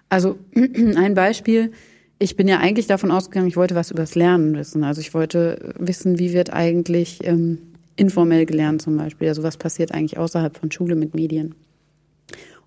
Also 0.09 0.39
ein 0.55 1.14
Beispiel. 1.14 1.73
Ich 2.21 2.37
bin 2.37 2.49
ja 2.49 2.59
eigentlich 2.59 2.87
davon 2.87 3.11
ausgegangen, 3.11 3.49
ich 3.49 3.57
wollte 3.57 3.75
was 3.75 3.91
übers 3.91 4.14
Lernen 4.14 4.55
wissen. 4.57 4.85
Also 4.85 5.01
ich 5.01 5.12
wollte 5.12 5.75
wissen, 5.79 6.19
wie 6.19 6.33
wird 6.33 6.53
eigentlich 6.53 7.21
ähm, 7.25 7.59
informell 7.97 8.47
gelernt 8.47 8.83
zum 8.83 8.97
Beispiel. 8.97 9.29
Also 9.29 9.43
was 9.43 9.57
passiert 9.57 9.93
eigentlich 9.93 10.19
außerhalb 10.19 10.57
von 10.57 10.71
Schule 10.71 10.95
mit 10.95 11.14
Medien? 11.14 11.55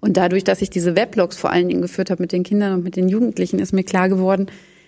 Und 0.01 0.17
dadurch, 0.17 0.43
dass 0.43 0.61
ich 0.61 0.69
diese 0.69 0.95
Weblogs 0.95 1.37
vor 1.37 1.51
allen 1.51 1.69
Dingen 1.69 1.81
geführt 1.81 2.09
habe 2.09 2.23
mit 2.23 2.31
den 2.31 2.43
Kindern 2.43 2.73
und 2.73 2.83
mit 2.83 2.95
den 2.95 3.07
Jugendlichen, 3.07 3.59
ist 3.59 3.71
mir 3.71 3.83
klar 3.83 4.09
geworden, 4.09 4.47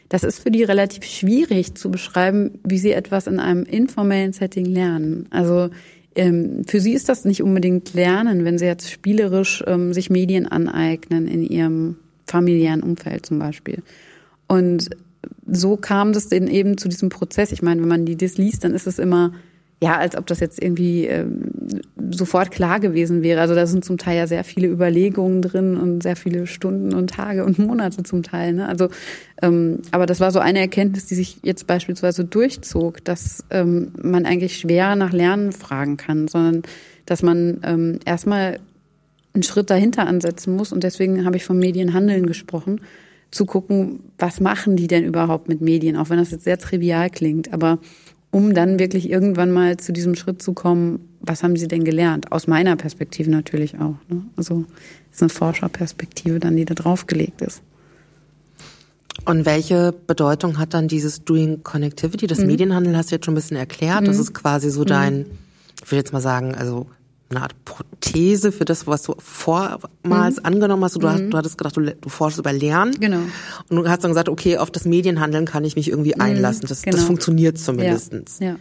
das 0.10 0.24
ist 0.24 0.40
für 0.40 0.52
die 0.52 0.64
relativ 0.64 1.06
schwierig 1.06 1.76
zu 1.76 1.90
beschreiben, 1.90 2.60
wie 2.64 2.78
sie 2.78 2.92
etwas 2.92 3.28
in 3.28 3.40
einem 3.40 3.64
informellen 3.64 4.34
Setting 4.34 4.66
lernen. 4.66 5.28
Also 5.30 5.70
ähm, 6.16 6.64
für 6.68 6.80
sie 6.80 6.94
ist 6.94 7.10
das 7.10 7.26
nicht 7.26 7.42
unbedingt 7.42 7.94
Lernen, 7.94 8.44
wenn 8.44 8.58
sie 8.58 8.66
jetzt 8.66 8.92
spielerisch 8.92 9.64
ähm, 9.66 9.94
sich 9.94 10.10
Medien 10.10 10.48
aneignen 10.48 11.28
in 11.28 11.44
ihrem 11.44 11.96
familiären 12.28 12.84
Umfeld 12.84 13.26
zum 13.26 13.40
Beispiel. 13.40 13.82
Und 14.48 14.90
so 15.48 15.78
kam 15.78 16.14
das 16.14 16.30
dann 16.30 16.48
eben 16.48 16.78
zu 16.78 16.90
diesem 16.90 17.10
Prozess. 17.10 17.52
Ich 17.52 17.62
meine, 17.62 17.82
wenn 17.82 17.90
man 17.90 18.06
die 18.06 18.18
das 18.18 18.38
liest, 18.38 18.64
dann 18.64 18.74
ist 18.74 18.88
es 18.88 19.00
immer 19.00 19.34
ja, 19.84 19.98
als 19.98 20.16
ob 20.16 20.26
das 20.28 20.40
jetzt 20.40 20.64
irgendwie 20.64 21.08
ähm, 21.08 21.52
sofort 22.10 22.52
klar 22.52 22.80
gewesen 22.80 23.22
wäre. 23.22 23.42
Also 23.42 23.54
da 23.54 23.66
sind 23.66 23.84
zum 23.84 23.98
Teil 23.98 24.18
ja 24.18 24.28
sehr 24.28 24.46
viele 24.46 24.68
Überlegungen 24.68 25.42
drin 25.42 25.76
und 25.76 26.02
sehr 26.02 26.16
viele 26.16 26.48
Stunden 26.48 26.94
und 26.94 27.10
Tage 27.10 27.44
und 27.44 27.60
Monate 27.60 28.02
zum 28.04 28.24
Teil. 28.24 28.54
Ne? 28.54 28.66
Also, 28.66 28.88
ähm, 29.42 29.80
aber 29.92 30.06
das 30.06 30.22
war 30.22 30.32
so 30.32 30.40
eine 30.40 30.60
Erkenntnis, 30.60 31.08
die 31.08 31.16
sich 31.16 31.40
jetzt 31.44 31.68
beispielsweise 31.68 32.24
durchzog, 32.24 33.04
dass 33.04 33.44
ähm, 33.50 33.92
man 34.02 34.26
eigentlich 34.26 34.58
schwer 34.58 34.96
nach 34.96 35.12
Lernen 35.12 35.52
fragen 35.52 35.98
kann, 35.98 36.30
sondern 36.30 36.64
dass 37.06 37.22
man 37.22 37.60
ähm, 37.64 38.00
erstmal 38.06 38.60
einen 39.34 39.44
Schritt 39.44 39.70
dahinter 39.70 40.08
ansetzen 40.08 40.56
muss. 40.56 40.72
Und 40.72 40.86
deswegen 40.86 41.26
habe 41.26 41.36
ich 41.36 41.44
vom 41.44 41.60
Medienhandeln 41.60 42.26
gesprochen, 42.26 42.80
zu 43.32 43.46
gucken, 43.46 44.00
was 44.18 44.40
machen 44.40 44.78
die 44.78 44.88
denn 44.88 45.04
überhaupt 45.04 45.50
mit 45.50 45.60
Medien, 45.60 45.98
auch 45.98 46.10
wenn 46.10 46.20
das 46.20 46.32
jetzt 46.32 46.46
sehr 46.46 46.58
trivial 46.58 47.10
klingt. 47.10 47.52
Aber 47.52 47.80
um 48.34 48.56
dann 48.56 48.80
wirklich 48.80 49.10
irgendwann 49.12 49.52
mal 49.52 49.78
zu 49.78 49.94
diesem 49.94 50.16
Schritt 50.16 50.42
zu 50.42 50.54
kommen, 50.54 51.08
was 51.22 51.44
haben 51.44 51.56
Sie 51.56 51.68
denn 51.68 51.84
gelernt? 51.84 52.32
Aus 52.32 52.48
meiner 52.48 52.76
Perspektive 52.76 53.30
natürlich 53.30 53.76
auch. 53.76 53.96
Ne? 54.10 54.24
Also 54.36 54.66
ist 55.12 55.22
eine 55.22 55.30
Forscherperspektive 55.30 56.40
dann, 56.40 56.58
die 56.58 56.66
da 56.66 56.74
draufgelegt 56.74 57.42
ist. 57.44 57.62
Und 59.26 59.46
welche 59.46 59.94
Bedeutung 60.08 60.58
hat 60.58 60.74
dann 60.74 60.88
dieses 60.88 61.24
Doing 61.24 61.62
Connectivity? 61.62 62.26
Das 62.26 62.40
mhm. 62.40 62.48
Medienhandel 62.48 62.98
hast 62.98 63.12
du 63.12 63.16
jetzt 63.16 63.26
schon 63.26 63.34
ein 63.34 63.36
bisschen 63.36 63.56
erklärt. 63.56 64.02
Mhm. 64.02 64.06
Das 64.06 64.18
ist 64.18 64.34
quasi 64.34 64.72
so 64.72 64.84
dein, 64.84 65.20
mhm. 65.20 65.26
ich 65.86 65.92
will 65.92 66.00
jetzt 66.00 66.12
mal 66.12 66.20
sagen, 66.20 66.56
also 66.56 66.88
eine 67.36 67.44
Art 67.44 67.66
Prothese 67.66 68.52
für 68.52 68.66
das, 68.66 68.88
was 68.88 69.04
du 69.04 69.16
vormals 69.20 70.38
mhm. 70.38 70.46
angenommen 70.46 70.84
hast. 70.84 70.96
Du, 70.96 71.08
hast. 71.08 71.22
Mhm. 71.22 71.32
du 71.32 71.38
hattest 71.38 71.58
gedacht, 71.58 71.78
du, 71.78 71.82
du 71.82 72.10
forschst 72.10 72.40
über 72.40 72.54
Lernen. 72.54 73.00
Genau. 73.00 73.20
Und 73.70 73.76
du 73.78 73.88
hast 73.88 74.04
dann 74.04 74.12
gesagt, 74.12 74.30
okay, 74.30 74.58
auf 74.58 74.72
das 74.72 74.86
Medienhandeln 74.86 75.46
kann 75.46 75.66
ich 75.66 75.76
mich 75.76 75.90
irgendwie 75.90 76.14
mhm. 76.16 76.22
einlassen. 76.22 76.68
Das, 76.68 76.82
genau. 76.82 76.98
das 76.98 77.06
funktioniert 77.06 77.58
zumindestens. 77.58 78.40
Ja. 78.40 78.48
ja. 78.48 78.56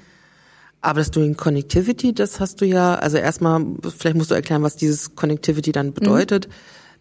Aber 0.80 0.98
das 0.98 1.10
Doing 1.12 1.36
Connectivity, 1.36 2.12
das 2.12 2.40
hast 2.40 2.60
du 2.60 2.66
ja, 2.66 2.96
also 2.96 3.16
erstmal, 3.16 3.64
vielleicht 3.96 4.16
musst 4.16 4.30
du 4.30 4.34
erklären, 4.34 4.62
was 4.62 4.76
dieses 4.76 5.14
Connectivity 5.14 5.70
dann 5.70 5.92
bedeutet. 5.92 6.48
Mhm. 6.48 6.52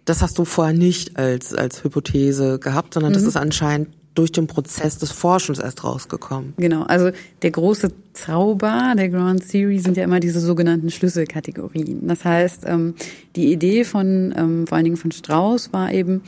Das 0.06 0.22
hast 0.22 0.38
du 0.38 0.46
vorher 0.46 0.74
nicht 0.74 1.18
als, 1.18 1.54
als 1.54 1.84
Hypothese 1.84 2.60
gehabt, 2.60 2.94
sondern 2.94 3.14
das 3.14 3.24
mhm. 3.24 3.30
ist 3.30 3.38
anscheinend 3.38 3.90
durch 4.14 4.32
den 4.32 4.48
Prozess 4.48 4.98
des 4.98 5.12
Forschens 5.12 5.60
erst 5.60 5.84
rausgekommen. 5.84 6.54
Genau, 6.58 6.84
also 6.84 7.12
der 7.42 7.52
große 7.52 7.92
Zauber 8.14 8.94
der 8.98 9.10
Grand 9.10 9.44
Series 9.44 9.84
sind 9.84 9.96
ja 9.96 10.04
immer 10.04 10.20
diese 10.20 10.40
sogenannten 10.40 10.90
Schlüsselkategorien. 10.90 12.08
Das 12.08 12.26
heißt, 12.26 12.64
ähm, 12.68 12.96
die 13.36 13.52
Idee 13.52 13.84
von 13.84 14.34
ähm, 14.38 14.68
vor 14.68 14.76
allen 14.76 14.86
Dingen 14.86 14.98
von 14.98 15.12
Strauss 15.12 15.72
war 15.72 15.94
eben, 15.94 16.22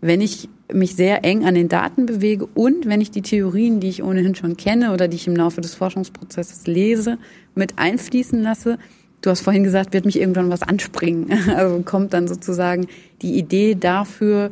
wenn 0.00 0.20
ich 0.20 0.48
mich 0.72 0.94
sehr 0.94 1.24
eng 1.24 1.44
an 1.44 1.54
den 1.54 1.68
Daten 1.68 2.06
bewege 2.06 2.46
und 2.46 2.86
wenn 2.86 3.00
ich 3.00 3.10
die 3.10 3.22
Theorien, 3.22 3.80
die 3.80 3.88
ich 3.88 4.02
ohnehin 4.02 4.34
schon 4.34 4.56
kenne 4.56 4.92
oder 4.92 5.08
die 5.08 5.16
ich 5.16 5.26
im 5.26 5.36
Laufe 5.36 5.60
des 5.60 5.74
Forschungsprozesses 5.74 6.66
lese, 6.66 7.18
mit 7.54 7.78
einfließen 7.78 8.40
lasse, 8.42 8.78
du 9.22 9.30
hast 9.30 9.40
vorhin 9.40 9.64
gesagt, 9.64 9.92
wird 9.92 10.04
mich 10.04 10.20
irgendwann 10.20 10.50
was 10.50 10.62
anspringen. 10.62 11.26
Also 11.54 11.82
kommt 11.82 12.12
dann 12.14 12.28
sozusagen 12.28 12.86
die 13.22 13.36
Idee 13.38 13.74
dafür, 13.74 14.50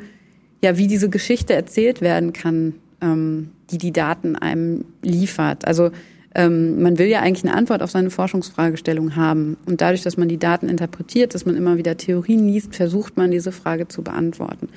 ja, 0.62 0.78
wie 0.78 0.86
diese 0.86 1.10
Geschichte 1.10 1.54
erzählt 1.54 2.00
werden 2.00 2.32
kann, 2.32 2.74
ähm, 3.00 3.50
die 3.70 3.78
die 3.78 3.92
Daten 3.92 4.36
einem 4.36 4.84
liefert. 5.02 5.66
Also 5.66 5.90
ähm, 6.34 6.80
man 6.80 6.98
will 6.98 7.08
ja 7.08 7.20
eigentlich 7.20 7.44
eine 7.44 7.54
Antwort 7.54 7.82
auf 7.82 7.90
seine 7.90 8.10
Forschungsfragestellung 8.10 9.16
haben. 9.16 9.56
Und 9.66 9.80
dadurch, 9.80 10.02
dass 10.02 10.16
man 10.16 10.28
die 10.28 10.38
Daten 10.38 10.68
interpretiert, 10.68 11.34
dass 11.34 11.44
man 11.44 11.56
immer 11.56 11.76
wieder 11.76 11.96
Theorien 11.96 12.46
liest, 12.46 12.74
versucht 12.74 13.16
man 13.16 13.30
diese 13.30 13.52
Frage 13.52 13.88
zu 13.88 14.02
beantworten. 14.02 14.68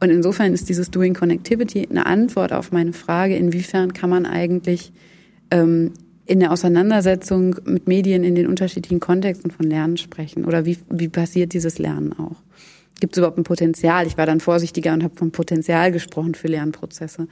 Und 0.00 0.10
insofern 0.10 0.54
ist 0.54 0.68
dieses 0.68 0.90
Doing 0.90 1.14
Connectivity 1.14 1.86
eine 1.90 2.06
Antwort 2.06 2.52
auf 2.52 2.72
meine 2.72 2.92
Frage, 2.92 3.36
inwiefern 3.36 3.92
kann 3.92 4.08
man 4.08 4.24
eigentlich 4.24 4.92
ähm, 5.50 5.92
in 6.24 6.40
der 6.40 6.52
Auseinandersetzung 6.52 7.56
mit 7.64 7.88
Medien 7.88 8.24
in 8.24 8.34
den 8.34 8.46
unterschiedlichen 8.46 9.00
Kontexten 9.00 9.50
von 9.50 9.66
Lernen 9.66 9.96
sprechen 9.96 10.44
oder 10.44 10.64
wie, 10.64 10.78
wie 10.88 11.08
passiert 11.08 11.52
dieses 11.52 11.78
Lernen 11.78 12.12
auch. 12.12 12.36
Gibt 13.00 13.14
es 13.14 13.18
überhaupt 13.18 13.38
ein 13.38 13.44
Potenzial? 13.44 14.06
Ich 14.06 14.16
war 14.16 14.26
dann 14.26 14.40
vorsichtiger 14.40 14.92
und 14.92 15.02
habe 15.02 15.16
vom 15.16 15.32
Potenzial 15.32 15.90
gesprochen 15.92 16.34
für 16.34 16.48
Lernprozesse. 16.48 17.26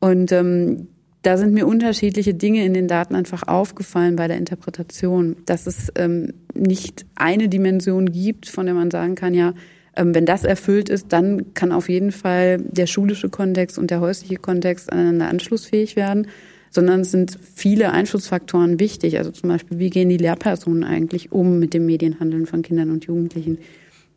Und 0.00 0.32
ähm, 0.32 0.88
da 1.22 1.36
sind 1.36 1.52
mir 1.52 1.66
unterschiedliche 1.66 2.34
Dinge 2.34 2.64
in 2.64 2.72
den 2.72 2.86
Daten 2.86 3.16
einfach 3.16 3.48
aufgefallen 3.48 4.14
bei 4.16 4.28
der 4.28 4.36
Interpretation, 4.36 5.36
dass 5.44 5.66
es 5.66 5.90
ähm, 5.96 6.34
nicht 6.54 7.04
eine 7.16 7.48
Dimension 7.48 8.12
gibt, 8.12 8.48
von 8.48 8.66
der 8.66 8.74
man 8.74 8.90
sagen 8.90 9.16
kann, 9.16 9.34
ja, 9.34 9.54
ähm, 9.96 10.14
wenn 10.14 10.26
das 10.26 10.44
erfüllt 10.44 10.88
ist, 10.88 11.12
dann 11.12 11.54
kann 11.54 11.72
auf 11.72 11.88
jeden 11.88 12.12
Fall 12.12 12.58
der 12.58 12.86
schulische 12.86 13.28
Kontext 13.28 13.78
und 13.78 13.90
der 13.90 14.00
häusliche 14.00 14.36
Kontext 14.36 14.92
aneinander 14.92 15.28
anschlussfähig 15.28 15.96
werden, 15.96 16.28
sondern 16.70 17.00
es 17.00 17.10
sind 17.10 17.36
viele 17.54 17.90
Einflussfaktoren 17.90 18.78
wichtig. 18.78 19.18
Also 19.18 19.30
zum 19.30 19.48
Beispiel, 19.48 19.78
wie 19.78 19.90
gehen 19.90 20.08
die 20.08 20.18
Lehrpersonen 20.18 20.84
eigentlich 20.84 21.32
um 21.32 21.58
mit 21.58 21.74
dem 21.74 21.86
Medienhandeln 21.86 22.46
von 22.46 22.62
Kindern 22.62 22.90
und 22.90 23.06
Jugendlichen? 23.06 23.58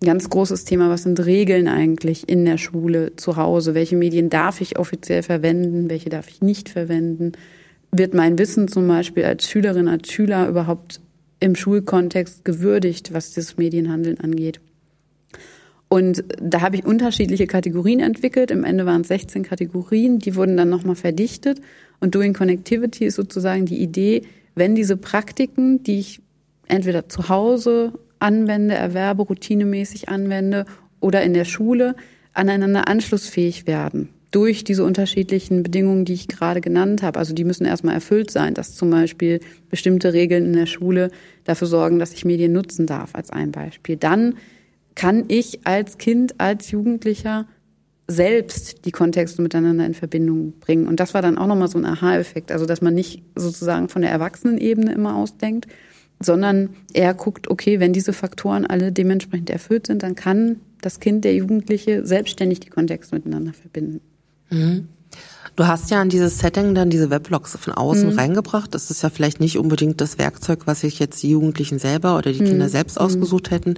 Ganz 0.01 0.29
großes 0.29 0.63
Thema, 0.63 0.89
was 0.89 1.03
sind 1.03 1.19
Regeln 1.25 1.67
eigentlich 1.67 2.29
in 2.29 2.45
der 2.45 2.57
Schule, 2.57 3.17
zu 3.17 3.35
Hause? 3.35 3.75
Welche 3.75 3.97
Medien 3.97 4.29
darf 4.29 4.61
ich 4.61 4.79
offiziell 4.79 5.23
verwenden? 5.23 5.89
Welche 5.89 6.09
darf 6.09 6.29
ich 6.29 6.41
nicht 6.41 6.69
verwenden? 6.69 7.33
Wird 7.91 8.13
mein 8.13 8.37
Wissen 8.37 8.69
zum 8.69 8.87
Beispiel 8.87 9.25
als 9.25 9.49
Schülerin, 9.49 9.89
als 9.89 10.09
Schüler 10.09 10.47
überhaupt 10.47 11.01
im 11.41 11.55
Schulkontext 11.55 12.45
gewürdigt, 12.45 13.13
was 13.13 13.33
das 13.33 13.57
Medienhandeln 13.57 14.19
angeht? 14.21 14.61
Und 15.89 16.23
da 16.41 16.61
habe 16.61 16.77
ich 16.77 16.85
unterschiedliche 16.85 17.47
Kategorien 17.47 17.99
entwickelt. 17.99 18.51
Im 18.51 18.63
Ende 18.63 18.85
waren 18.85 19.01
es 19.01 19.07
16 19.09 19.43
Kategorien, 19.43 20.19
die 20.19 20.35
wurden 20.35 20.55
dann 20.55 20.69
nochmal 20.69 20.95
verdichtet. 20.95 21.59
Und 21.99 22.15
Doing 22.15 22.33
Connectivity 22.33 23.05
ist 23.05 23.15
sozusagen 23.15 23.65
die 23.65 23.81
Idee, 23.81 24.21
wenn 24.55 24.75
diese 24.75 24.95
Praktiken, 24.95 25.83
die 25.83 25.99
ich 25.99 26.21
entweder 26.67 27.09
zu 27.09 27.27
Hause 27.27 27.93
anwende, 28.19 28.75
erwerbe, 28.75 29.23
routinemäßig 29.23 30.09
anwende 30.09 30.65
oder 30.99 31.23
in 31.23 31.33
der 31.33 31.45
Schule 31.45 31.95
aneinander 32.33 32.87
anschlussfähig 32.87 33.67
werden. 33.67 34.09
Durch 34.31 34.63
diese 34.63 34.83
unterschiedlichen 34.83 35.63
Bedingungen, 35.63 36.05
die 36.05 36.13
ich 36.13 36.27
gerade 36.27 36.61
genannt 36.61 37.01
habe. 37.01 37.17
Also 37.17 37.33
die 37.33 37.43
müssen 37.43 37.65
erstmal 37.65 37.95
erfüllt 37.95 38.29
sein, 38.29 38.53
dass 38.53 38.75
zum 38.75 38.91
Beispiel 38.91 39.39
bestimmte 39.69 40.13
Regeln 40.13 40.45
in 40.45 40.53
der 40.53 40.67
Schule 40.67 41.09
dafür 41.45 41.67
sorgen, 41.67 41.97
dass 41.97 42.13
ich 42.13 42.25
Medien 42.25 42.53
nutzen 42.53 42.85
darf, 42.85 43.15
als 43.15 43.31
ein 43.31 43.51
Beispiel. 43.51 43.97
Dann 43.97 44.35
kann 44.93 45.25
ich 45.29 45.65
als 45.65 45.97
Kind, 45.97 46.39
als 46.39 46.69
Jugendlicher 46.69 47.47
selbst 48.09 48.85
die 48.85 48.91
Kontexte 48.91 49.41
miteinander 49.41 49.85
in 49.85 49.93
Verbindung 49.93 50.53
bringen. 50.59 50.87
Und 50.87 50.99
das 50.99 51.13
war 51.13 51.21
dann 51.21 51.37
auch 51.37 51.47
nochmal 51.47 51.67
so 51.67 51.77
ein 51.77 51.85
Aha-Effekt. 51.85 52.51
Also, 52.51 52.65
dass 52.65 52.81
man 52.81 52.93
nicht 52.93 53.23
sozusagen 53.35 53.87
von 53.87 54.01
der 54.01 54.11
Erwachsenenebene 54.11 54.91
immer 54.91 55.15
ausdenkt, 55.15 55.67
sondern 56.19 56.69
er 56.93 57.13
guckt, 57.13 57.49
okay, 57.49 57.79
wenn 57.79 57.93
diese 57.93 58.13
Faktoren 58.13 58.65
alle 58.65 58.91
dementsprechend 58.91 59.49
erfüllt 59.49 59.87
sind, 59.87 60.03
dann 60.03 60.15
kann 60.15 60.57
das 60.81 60.99
Kind, 60.99 61.25
der 61.25 61.35
Jugendliche 61.35 62.05
selbstständig 62.05 62.59
die 62.59 62.69
Kontexte 62.69 63.15
miteinander 63.15 63.53
verbinden. 63.53 64.01
Mhm. 64.49 64.87
Du 65.55 65.67
hast 65.67 65.91
ja 65.91 65.99
an 65.99 66.09
dieses 66.09 66.39
Setting 66.39 66.75
dann 66.75 66.89
diese 66.89 67.09
Weblogs 67.09 67.57
von 67.57 67.73
außen 67.73 68.11
mhm. 68.11 68.19
reingebracht. 68.19 68.73
Das 68.73 68.91
ist 68.91 69.01
ja 69.01 69.09
vielleicht 69.09 69.39
nicht 69.39 69.57
unbedingt 69.57 69.99
das 69.99 70.17
Werkzeug, 70.17 70.67
was 70.67 70.81
sich 70.81 70.99
jetzt 70.99 71.21
die 71.21 71.31
Jugendlichen 71.31 71.79
selber 71.79 72.17
oder 72.17 72.31
die 72.31 72.39
Kinder 72.39 72.65
mhm. 72.65 72.69
selbst 72.69 72.99
ausgesucht 72.99 73.51
hätten 73.51 73.75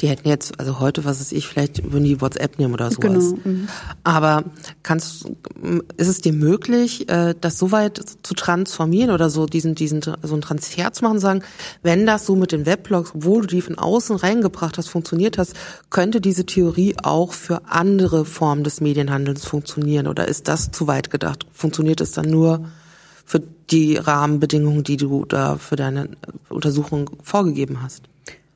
die 0.00 0.08
hätten 0.08 0.28
jetzt, 0.28 0.58
also 0.58 0.80
heute, 0.80 1.04
was 1.04 1.20
ist 1.20 1.32
ich, 1.32 1.46
vielleicht 1.46 1.92
würden 1.92 2.04
die 2.04 2.20
WhatsApp 2.20 2.58
nehmen 2.58 2.72
oder 2.72 2.90
sowas. 2.90 3.00
Genau. 3.02 3.38
Mhm. 3.44 3.68
Aber 4.02 4.44
kannst, 4.82 5.30
ist 5.96 6.08
es 6.08 6.20
dir 6.22 6.32
möglich, 6.32 7.08
äh, 7.10 7.34
das 7.38 7.58
so 7.58 7.70
weit 7.70 8.00
zu 8.22 8.34
transformieren 8.34 9.10
oder 9.10 9.28
so 9.28 9.44
diesen, 9.46 9.74
diesen, 9.74 10.00
so 10.00 10.14
einen 10.14 10.40
Transfer 10.40 10.92
zu 10.92 11.04
machen, 11.04 11.18
sagen, 11.18 11.42
wenn 11.82 12.06
das 12.06 12.24
so 12.24 12.34
mit 12.34 12.52
den 12.52 12.64
Weblogs, 12.64 13.10
wo 13.14 13.42
du 13.42 13.46
die 13.46 13.60
von 13.60 13.76
außen 13.76 14.16
reingebracht 14.16 14.78
hast, 14.78 14.88
funktioniert 14.88 15.36
hast, 15.36 15.54
könnte 15.90 16.22
diese 16.22 16.46
Theorie 16.46 16.96
auch 17.02 17.34
für 17.34 17.62
andere 17.68 18.24
Formen 18.24 18.64
des 18.64 18.80
Medienhandels 18.80 19.44
funktionieren 19.44 20.06
oder 20.06 20.28
ist 20.28 20.48
das 20.48 20.70
zu 20.70 20.86
weit 20.86 21.10
gedacht? 21.10 21.46
Funktioniert 21.52 22.00
es 22.00 22.12
dann 22.12 22.30
nur 22.30 22.70
für 23.26 23.42
die 23.70 23.96
Rahmenbedingungen, 23.96 24.82
die 24.82 24.96
du 24.96 25.26
da 25.26 25.56
für 25.56 25.76
deine 25.76 26.08
Untersuchung 26.48 27.10
vorgegeben 27.22 27.82
hast? 27.82 28.04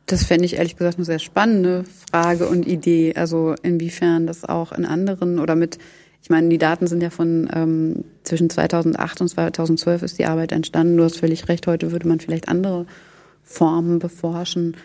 Das 0.07 0.25
fände 0.25 0.45
ich 0.45 0.57
ehrlich 0.57 0.77
gesagt 0.77 0.99
eine 0.99 1.05
sehr 1.05 1.19
spannende 1.19 1.85
Frage 2.11 2.47
und 2.47 2.67
Idee. 2.67 3.15
Also 3.17 3.55
inwiefern 3.63 4.27
das 4.27 4.45
auch 4.45 4.73
in 4.73 4.85
anderen 4.85 5.39
oder 5.39 5.57
mit, 5.57 5.79
ich 6.23 6.31
meine, 6.31 6.49
die 6.49 6.59
Daten 6.59 6.87
sind 6.87 7.03
ja 7.03 7.11
von 7.11 7.49
ähm, 7.55 8.05
zwischen 8.23 8.51
2008 8.51 9.23
und 9.23 9.29
2012 9.29 10.03
ist 10.03 10.19
die 10.19 10.27
Arbeit 10.27 10.53
entstanden. 10.53 10.97
Du 10.97 11.05
hast 11.05 11.19
völlig 11.19 11.49
recht, 11.49 11.67
heute 11.67 11.91
würde 11.91 12.07
man 12.07 12.21
vielleicht 12.21 12.49
andere 12.49 12.87
Formen 13.43 13.99
beforschen. 13.99 14.77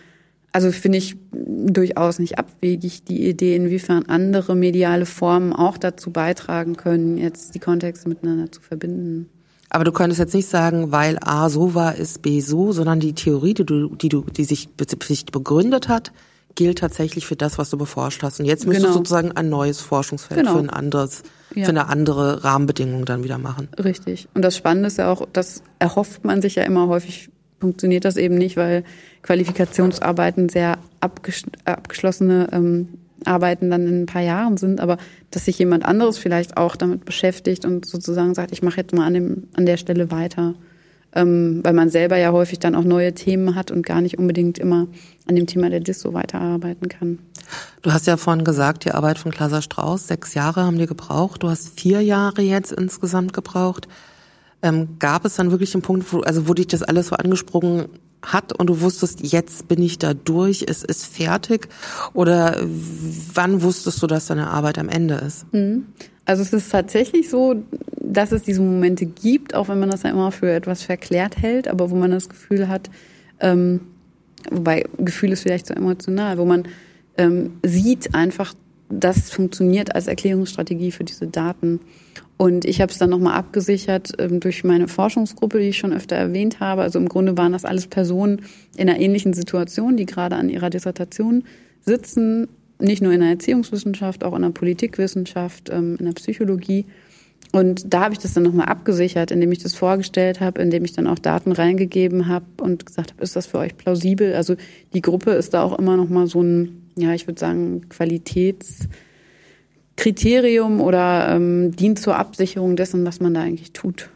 Also 0.52 0.72
finde 0.72 0.98
ich 0.98 1.16
durchaus 1.32 2.18
nicht 2.18 2.40
abwegig 2.40 3.04
die 3.04 3.28
Idee, 3.28 3.56
inwiefern 3.56 4.06
andere 4.08 4.56
mediale 4.56 5.06
Formen 5.06 5.54
auch 5.54 5.78
dazu 5.78 6.12
beitragen 6.12 6.76
können, 6.76 7.18
jetzt 7.18 7.54
die 7.54 7.60
Kontexte 7.60 8.10
miteinander 8.10 8.52
zu 8.52 8.62
verbinden. 8.62 9.30
Aber 9.70 9.84
du 9.84 9.92
könntest 9.92 10.20
jetzt 10.20 10.34
nicht 10.34 10.50
sagen, 10.50 10.92
weil 10.92 11.18
A 11.22 11.50
so 11.50 11.76
war, 11.76 11.96
ist 11.96 12.22
B 12.22 12.42
so, 12.42 12.72
sondern 12.72 13.00
die 13.00 13.14
Theorie, 13.14 13.54
die 13.54 13.66
du, 13.66 13.96
die 13.96 14.10
du, 14.10 14.22
die 14.22 14.44
sich, 14.44 14.70
sich 15.08 15.26
begründet 15.28 15.88
hat, 15.88 16.12
gilt 16.56 16.80
tatsächlich 16.80 17.26
für 17.26 17.36
das, 17.36 17.58
was 17.58 17.70
du 17.70 17.78
beforscht 17.78 18.24
hast. 18.24 18.40
Und 18.40 18.46
jetzt 18.46 18.66
müsstest 18.66 18.88
genau. 18.88 18.94
du 18.94 19.00
sozusagen 19.00 19.32
ein 19.32 19.50
neues 19.50 19.80
Forschungsfeld 19.80 20.42
genau. 20.42 20.54
für 20.54 20.60
ein 20.60 20.70
anderes, 20.70 21.24
ja. 21.56 21.64
für 21.64 21.70
eine 21.70 21.88
andere 21.88 22.44
Rahmenbedingung 22.44 23.06
dann 23.06 23.24
wieder 23.24 23.38
machen. 23.38 23.70
Richtig. 23.82 24.28
Und 24.34 24.42
das 24.42 24.58
Spannende 24.58 24.88
ist 24.88 24.98
ja 24.98 25.12
auch, 25.12 25.28
das 25.32 25.62
erhofft 25.78 26.26
man 26.26 26.42
sich 26.42 26.56
ja 26.56 26.64
immer 26.64 26.88
häufig, 26.88 27.30
funktioniert 27.60 28.06
das 28.06 28.18
eben 28.18 28.36
nicht, 28.36 28.58
weil 28.58 28.84
Qualifikationsarbeiten 29.22 30.50
sehr 30.50 30.80
abgeschlossene 31.00 32.50
ähm, 32.52 32.99
Arbeiten 33.26 33.70
dann 33.70 33.88
in 33.88 34.04
ein 34.04 34.06
paar 34.06 34.22
Jahren 34.22 34.58
sind, 34.58 34.80
aber 34.80 34.98
dass 35.32 35.46
sich 35.46 35.60
jemand 35.60 35.86
anderes 35.86 36.18
vielleicht 36.18 36.58
auch 36.58 36.76
damit 36.76 37.06
beschäftigt 37.06 37.66
und 37.66 37.86
sozusagen 37.86 38.34
sagt, 38.34 38.52
ich 38.52 38.64
mache 38.64 38.78
jetzt 38.78 38.94
mal 38.94 39.06
an, 39.06 39.14
dem, 39.14 39.48
an 39.56 39.66
der 39.66 39.78
Stelle 39.78 40.12
weiter. 40.12 40.56
Ähm, 41.12 41.62
weil 41.64 41.74
man 41.74 41.90
selber 41.90 42.18
ja 42.18 42.32
häufig 42.32 42.60
dann 42.60 42.76
auch 42.76 42.84
neue 42.84 43.14
Themen 43.16 43.56
hat 43.56 43.72
und 43.72 43.84
gar 43.84 44.00
nicht 44.00 44.20
unbedingt 44.20 44.60
immer 44.60 44.88
an 45.28 45.36
dem 45.36 45.48
Thema 45.48 45.72
der 45.72 45.80
DIS 45.80 46.02
so 46.02 46.14
weiterarbeiten 46.14 46.88
kann. 46.88 47.18
Du 47.82 47.92
hast 47.92 48.06
ja 48.06 48.16
vorhin 48.16 48.44
gesagt, 48.44 48.86
die 48.86 48.92
Arbeit 48.92 49.18
von 49.18 49.32
Klaser 49.32 49.64
Strauß, 49.64 50.08
sechs 50.08 50.36
Jahre 50.36 50.64
haben 50.64 50.78
die 50.78 50.86
gebraucht. 50.86 51.42
Du 51.42 51.50
hast 51.50 51.80
vier 51.80 52.02
Jahre 52.02 52.44
jetzt 52.44 52.72
insgesamt 52.72 53.34
gebraucht. 53.34 53.88
Ähm, 54.62 54.98
gab 55.00 55.26
es 55.26 55.36
dann 55.36 55.50
wirklich 55.50 55.74
einen 55.74 55.82
Punkt, 55.82 56.14
wo, 56.14 56.20
also 56.20 56.48
wo 56.48 56.54
dich 56.54 56.68
das 56.68 56.84
alles 56.84 57.08
so 57.08 57.16
angesprungen 57.16 57.86
hat 58.22 58.54
und 58.54 58.68
du 58.68 58.82
wusstest, 58.82 59.22
jetzt 59.22 59.68
bin 59.68 59.82
ich 59.82 59.98
da 59.98 60.14
durch, 60.14 60.66
es 60.68 60.84
ist 60.84 61.06
fertig? 61.06 61.70
Oder 62.14 62.58
wann 63.34 63.62
wusstest 63.62 64.02
du, 64.02 64.08
dass 64.08 64.28
deine 64.28 64.50
Arbeit 64.50 64.78
am 64.78 64.90
Ende 64.90 65.16
ist? 65.16 65.52
Mhm. 65.54 65.86
Also 66.26 66.44
es 66.44 66.54
ist 66.54 66.72
tatsächlich 66.72 67.30
so, 67.30 67.64
dass 68.00 68.32
es 68.32 68.44
diese 68.44 68.62
Momente 68.62 69.06
gibt, 69.06 69.56
auch 69.56 69.68
wenn 69.68 69.80
man 69.80 69.90
das 69.90 70.04
ja 70.04 70.12
immer 70.12 70.32
für 70.32 70.52
etwas 70.52 70.84
verklärt 70.84 71.38
hält, 71.38 71.68
aber 71.68 71.90
wo 71.90 71.96
man 71.96 72.12
das 72.12 72.30
Gefühl 72.30 72.68
hat, 72.68 72.90
ähm, 73.40 73.82
wobei 74.52 74.86
Gefühl 74.98 75.32
ist 75.32 75.42
vielleicht 75.42 75.66
so 75.68 75.74
emotional, 75.74 76.38
wo 76.38 76.46
man 76.46 76.68
ähm, 77.18 77.54
sieht 77.64 78.14
einfach, 78.14 78.54
das 78.90 79.32
funktioniert 79.32 79.96
als 79.96 80.08
Erklärungsstrategie 80.08 80.92
für 80.92 81.04
diese 81.04 81.28
Daten. 81.28 81.80
Und 82.42 82.64
ich 82.64 82.80
habe 82.80 82.90
es 82.90 82.98
dann 82.98 83.10
nochmal 83.10 83.34
abgesichert 83.34 84.14
ähm, 84.18 84.40
durch 84.40 84.64
meine 84.64 84.88
Forschungsgruppe, 84.88 85.60
die 85.60 85.68
ich 85.68 85.78
schon 85.78 85.92
öfter 85.92 86.16
erwähnt 86.16 86.62
habe. 86.62 86.84
Also 86.84 86.98
im 86.98 87.10
Grunde 87.10 87.38
waren 87.38 87.52
das 87.52 87.66
alles 87.66 87.88
Personen 87.88 88.44
in 88.78 88.90
einer 88.90 88.98
ähnlichen 88.98 89.34
Situation, 89.34 89.98
die 89.98 90.06
gerade 90.06 90.38
an 90.38 90.48
ihrer 90.48 90.70
Dissertation 90.70 91.44
sitzen, 91.82 92.48
nicht 92.80 93.02
nur 93.02 93.12
in 93.12 93.20
der 93.20 93.32
Erziehungswissenschaft, 93.32 94.24
auch 94.24 94.34
in 94.38 94.44
der 94.44 94.52
Politikwissenschaft, 94.52 95.70
ähm, 95.70 95.98
in 96.00 96.06
der 96.06 96.14
Psychologie. 96.14 96.86
Und 97.52 97.94
da 97.94 98.06
habe 98.06 98.14
ich 98.14 98.20
das 98.20 98.36
dann 98.36 98.44
nochmal 98.44 98.68
abgesichert, 98.68 99.32
indem 99.32 99.52
ich 99.52 99.60
das 99.60 99.76
vorgestellt 99.76 100.40
habe, 100.40 100.62
indem 100.62 100.86
ich 100.86 100.94
dann 100.94 101.08
auch 101.08 101.20
Daten 101.20 101.52
reingegeben 101.52 102.30
habe 102.30 102.46
und 102.62 102.86
gesagt 102.86 103.12
habe, 103.12 103.22
ist 103.22 103.36
das 103.36 103.48
für 103.48 103.58
euch 103.58 103.76
plausibel? 103.76 104.34
Also 104.34 104.56
die 104.94 105.02
Gruppe 105.02 105.32
ist 105.32 105.54
da 105.54 105.62
auch 105.62 105.78
immer 105.78 105.98
nochmal 105.98 106.28
so 106.28 106.42
ein, 106.42 106.90
ja, 106.96 107.14
ich 107.14 107.28
würde 107.28 107.40
sagen, 107.42 107.88
Qualitäts- 107.90 108.88
Kriterium 110.00 110.80
oder 110.80 111.28
ähm, 111.36 111.76
dient 111.76 112.00
zur 112.00 112.16
Absicherung 112.16 112.78
dessen, 112.78 113.06
was 113.06 113.20
man 113.20 113.34
da 113.34 113.42
eigentlich 113.42 113.74
tut? 113.74 114.10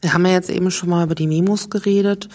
Wir 0.00 0.14
haben 0.14 0.24
ja 0.24 0.32
jetzt 0.32 0.50
eben 0.50 0.70
schon 0.70 0.88
mal 0.88 1.04
über 1.04 1.16
die 1.16 1.26
Memos 1.26 1.68
geredet. 1.68 2.28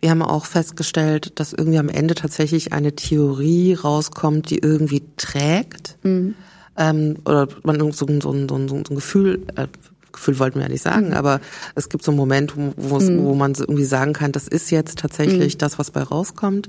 Wir 0.00 0.10
haben 0.10 0.22
auch 0.22 0.44
festgestellt, 0.44 1.38
dass 1.38 1.52
irgendwie 1.52 1.78
am 1.78 1.88
Ende 1.88 2.16
tatsächlich 2.16 2.72
eine 2.72 2.96
Theorie 2.96 3.74
rauskommt, 3.74 4.50
die 4.50 4.58
irgendwie 4.58 5.04
trägt. 5.16 5.96
Mhm. 6.02 6.34
Ähm, 6.76 7.16
oder 7.24 7.46
man 7.62 7.78
so, 7.92 8.06
so, 8.06 8.20
so, 8.20 8.32
so, 8.48 8.74
ein 8.74 8.82
Gefühl, 8.84 9.46
äh, 9.54 9.68
Gefühl 10.10 10.38
wollten 10.40 10.56
wir 10.56 10.64
ja 10.64 10.68
nicht 10.68 10.82
sagen, 10.82 11.08
mhm. 11.08 11.14
aber 11.14 11.40
es 11.76 11.88
gibt 11.88 12.02
so 12.02 12.10
einen 12.10 12.18
Moment, 12.18 12.54
wo, 12.56 12.98
mhm. 12.98 13.24
wo 13.24 13.34
man 13.34 13.54
irgendwie 13.54 13.84
sagen 13.84 14.14
kann, 14.14 14.32
das 14.32 14.48
ist 14.48 14.70
jetzt 14.70 14.98
tatsächlich 14.98 15.54
mhm. 15.54 15.58
das, 15.58 15.78
was 15.78 15.92
bei 15.92 16.02
rauskommt 16.02 16.68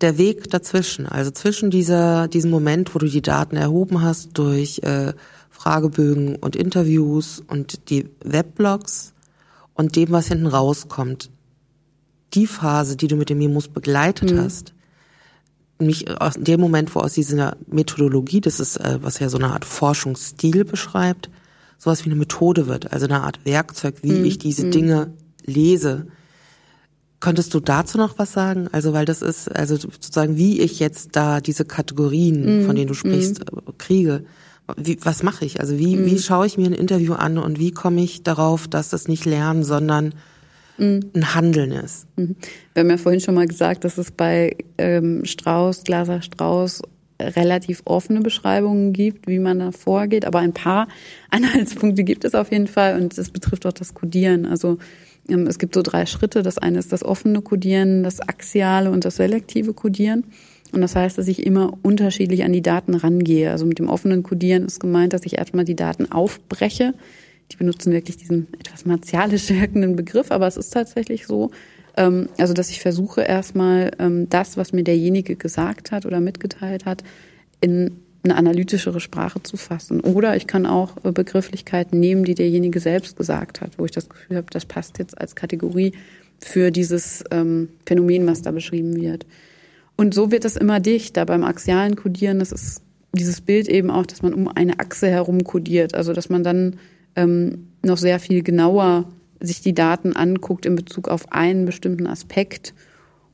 der 0.00 0.18
Weg 0.18 0.50
dazwischen, 0.50 1.06
also 1.06 1.30
zwischen 1.30 1.70
dieser, 1.70 2.28
diesem 2.28 2.50
Moment, 2.50 2.94
wo 2.94 2.98
du 2.98 3.06
die 3.06 3.22
Daten 3.22 3.56
erhoben 3.56 4.02
hast 4.02 4.36
durch 4.36 4.80
äh, 4.80 5.14
Fragebögen 5.50 6.36
und 6.36 6.54
Interviews 6.54 7.42
und 7.46 7.88
die 7.88 8.10
Weblogs 8.22 9.14
und 9.74 9.96
dem, 9.96 10.10
was 10.10 10.28
hinten 10.28 10.46
rauskommt, 10.46 11.30
die 12.34 12.46
Phase, 12.46 12.96
die 12.96 13.08
du 13.08 13.16
mit 13.16 13.30
den 13.30 13.38
Memos 13.38 13.68
begleitet 13.68 14.32
mhm. 14.32 14.40
hast, 14.40 14.74
mich 15.78 16.10
aus 16.20 16.34
dem 16.38 16.60
Moment, 16.60 16.94
wo 16.94 17.00
aus 17.00 17.14
dieser 17.14 17.56
Methodologie, 17.66 18.40
das 18.40 18.60
ist, 18.60 18.76
äh, 18.76 18.98
was 19.02 19.18
ja 19.18 19.28
so 19.28 19.38
eine 19.38 19.48
Art 19.48 19.64
Forschungsstil 19.64 20.64
beschreibt, 20.64 21.30
sowas 21.78 22.04
wie 22.04 22.10
eine 22.10 22.18
Methode 22.18 22.66
wird, 22.66 22.92
also 22.92 23.06
eine 23.06 23.22
Art 23.22 23.44
Werkzeug, 23.44 23.96
wie 24.02 24.12
mm, 24.12 24.24
ich 24.24 24.38
diese 24.38 24.66
mm. 24.66 24.70
Dinge 24.70 25.12
lese. 25.44 26.06
Könntest 27.20 27.54
du 27.54 27.60
dazu 27.60 27.98
noch 27.98 28.18
was 28.18 28.32
sagen? 28.32 28.68
Also, 28.72 28.92
weil 28.92 29.04
das 29.04 29.22
ist, 29.22 29.48
also 29.48 29.76
sozusagen, 29.76 30.36
wie 30.36 30.60
ich 30.60 30.78
jetzt 30.80 31.16
da 31.16 31.40
diese 31.40 31.64
Kategorien, 31.64 32.62
mm, 32.62 32.66
von 32.66 32.76
denen 32.76 32.88
du 32.88 32.94
sprichst, 32.94 33.40
mm. 33.40 33.78
kriege. 33.78 34.24
Wie, 34.76 34.98
was 35.02 35.22
mache 35.22 35.44
ich? 35.44 35.60
Also 35.60 35.78
wie, 35.78 36.04
wie 36.04 36.18
schaue 36.18 36.44
ich 36.46 36.58
mir 36.58 36.66
ein 36.66 36.72
Interview 36.72 37.14
an 37.14 37.38
und 37.38 37.60
wie 37.60 37.70
komme 37.70 38.02
ich 38.02 38.24
darauf, 38.24 38.66
dass 38.66 38.88
das 38.88 39.06
nicht 39.06 39.24
Lernen, 39.24 39.62
sondern 39.62 40.12
ein 40.78 41.34
Handeln 41.34 41.72
ist. 41.72 42.06
Mhm. 42.16 42.36
Wir 42.74 42.80
haben 42.82 42.90
ja 42.90 42.96
vorhin 42.98 43.20
schon 43.20 43.34
mal 43.34 43.46
gesagt, 43.46 43.84
dass 43.84 43.96
es 43.98 44.10
bei 44.10 44.56
ähm, 44.76 45.24
Strauß, 45.24 45.84
Glaser 45.84 46.20
Strauß 46.22 46.82
relativ 47.20 47.80
offene 47.86 48.20
Beschreibungen 48.20 48.92
gibt, 48.92 49.26
wie 49.26 49.38
man 49.38 49.58
da 49.58 49.72
vorgeht, 49.72 50.26
aber 50.26 50.40
ein 50.40 50.52
paar 50.52 50.88
Anhaltspunkte 51.30 52.04
gibt 52.04 52.24
es 52.24 52.34
auf 52.34 52.52
jeden 52.52 52.66
Fall 52.66 53.00
und 53.00 53.16
das 53.16 53.30
betrifft 53.30 53.64
auch 53.64 53.72
das 53.72 53.94
Codieren. 53.94 54.44
Also 54.44 54.78
es 55.28 55.58
gibt 55.58 55.74
so 55.74 55.82
drei 55.82 56.06
Schritte. 56.06 56.42
Das 56.42 56.58
eine 56.58 56.78
ist 56.78 56.92
das 56.92 57.02
offene 57.02 57.42
Codieren, 57.42 58.02
das 58.02 58.20
axiale 58.20 58.90
und 58.90 59.04
das 59.04 59.16
selektive 59.16 59.74
Codieren. 59.74 60.24
Und 60.72 60.80
das 60.80 60.96
heißt, 60.96 61.18
dass 61.18 61.28
ich 61.28 61.46
immer 61.46 61.72
unterschiedlich 61.82 62.44
an 62.44 62.52
die 62.52 62.62
Daten 62.62 62.94
rangehe. 62.94 63.50
Also 63.50 63.66
mit 63.66 63.78
dem 63.78 63.88
offenen 63.88 64.22
Codieren 64.22 64.64
ist 64.64 64.80
gemeint, 64.80 65.12
dass 65.12 65.24
ich 65.24 65.38
erstmal 65.38 65.64
die 65.64 65.76
Daten 65.76 66.10
aufbreche 66.10 66.94
die 67.52 67.56
benutzen 67.56 67.92
wirklich 67.92 68.16
diesen 68.16 68.48
etwas 68.58 68.84
martialisch 68.84 69.50
wirkenden 69.50 69.96
Begriff, 69.96 70.30
aber 70.30 70.46
es 70.46 70.56
ist 70.56 70.70
tatsächlich 70.70 71.26
so, 71.26 71.50
ähm, 71.96 72.28
also 72.38 72.54
dass 72.54 72.70
ich 72.70 72.80
versuche 72.80 73.22
erstmal 73.22 73.92
ähm, 73.98 74.28
das, 74.28 74.56
was 74.56 74.72
mir 74.72 74.84
derjenige 74.84 75.36
gesagt 75.36 75.92
hat 75.92 76.06
oder 76.06 76.20
mitgeteilt 76.20 76.84
hat, 76.84 77.02
in 77.60 78.02
eine 78.26 78.36
analytischere 78.36 79.00
Sprache 79.00 79.42
zu 79.42 79.56
fassen. 79.56 80.00
Oder 80.00 80.36
ich 80.36 80.46
kann 80.46 80.66
auch 80.66 80.92
äh, 81.04 81.12
Begrifflichkeiten 81.12 81.98
nehmen, 81.98 82.24
die 82.24 82.34
derjenige 82.34 82.80
selbst 82.80 83.16
gesagt 83.16 83.60
hat, 83.60 83.78
wo 83.78 83.84
ich 83.84 83.90
das 83.90 84.08
Gefühl 84.08 84.36
habe, 84.36 84.48
das 84.50 84.66
passt 84.66 84.98
jetzt 84.98 85.18
als 85.18 85.34
Kategorie 85.34 85.92
für 86.38 86.70
dieses 86.70 87.24
ähm, 87.30 87.68
Phänomen, 87.86 88.26
was 88.26 88.42
da 88.42 88.50
beschrieben 88.50 88.96
wird. 88.96 89.26
Und 89.96 90.12
so 90.12 90.30
wird 90.30 90.44
es 90.44 90.56
immer 90.56 90.80
dichter. 90.80 91.24
Beim 91.24 91.44
axialen 91.44 91.96
Codieren, 91.96 92.38
das 92.38 92.52
ist 92.52 92.82
dieses 93.12 93.40
Bild 93.40 93.68
eben 93.68 93.90
auch, 93.90 94.04
dass 94.04 94.22
man 94.22 94.34
um 94.34 94.48
eine 94.48 94.78
Achse 94.78 95.08
herum 95.08 95.42
codiert. 95.44 95.94
Also 95.94 96.12
dass 96.12 96.28
man 96.28 96.44
dann 96.44 96.76
ähm, 97.16 97.68
noch 97.82 97.96
sehr 97.96 98.20
viel 98.20 98.42
genauer 98.42 99.06
sich 99.40 99.60
die 99.60 99.74
Daten 99.74 100.14
anguckt 100.14 100.66
in 100.66 100.76
Bezug 100.76 101.08
auf 101.08 101.32
einen 101.32 101.64
bestimmten 101.64 102.06
Aspekt. 102.06 102.74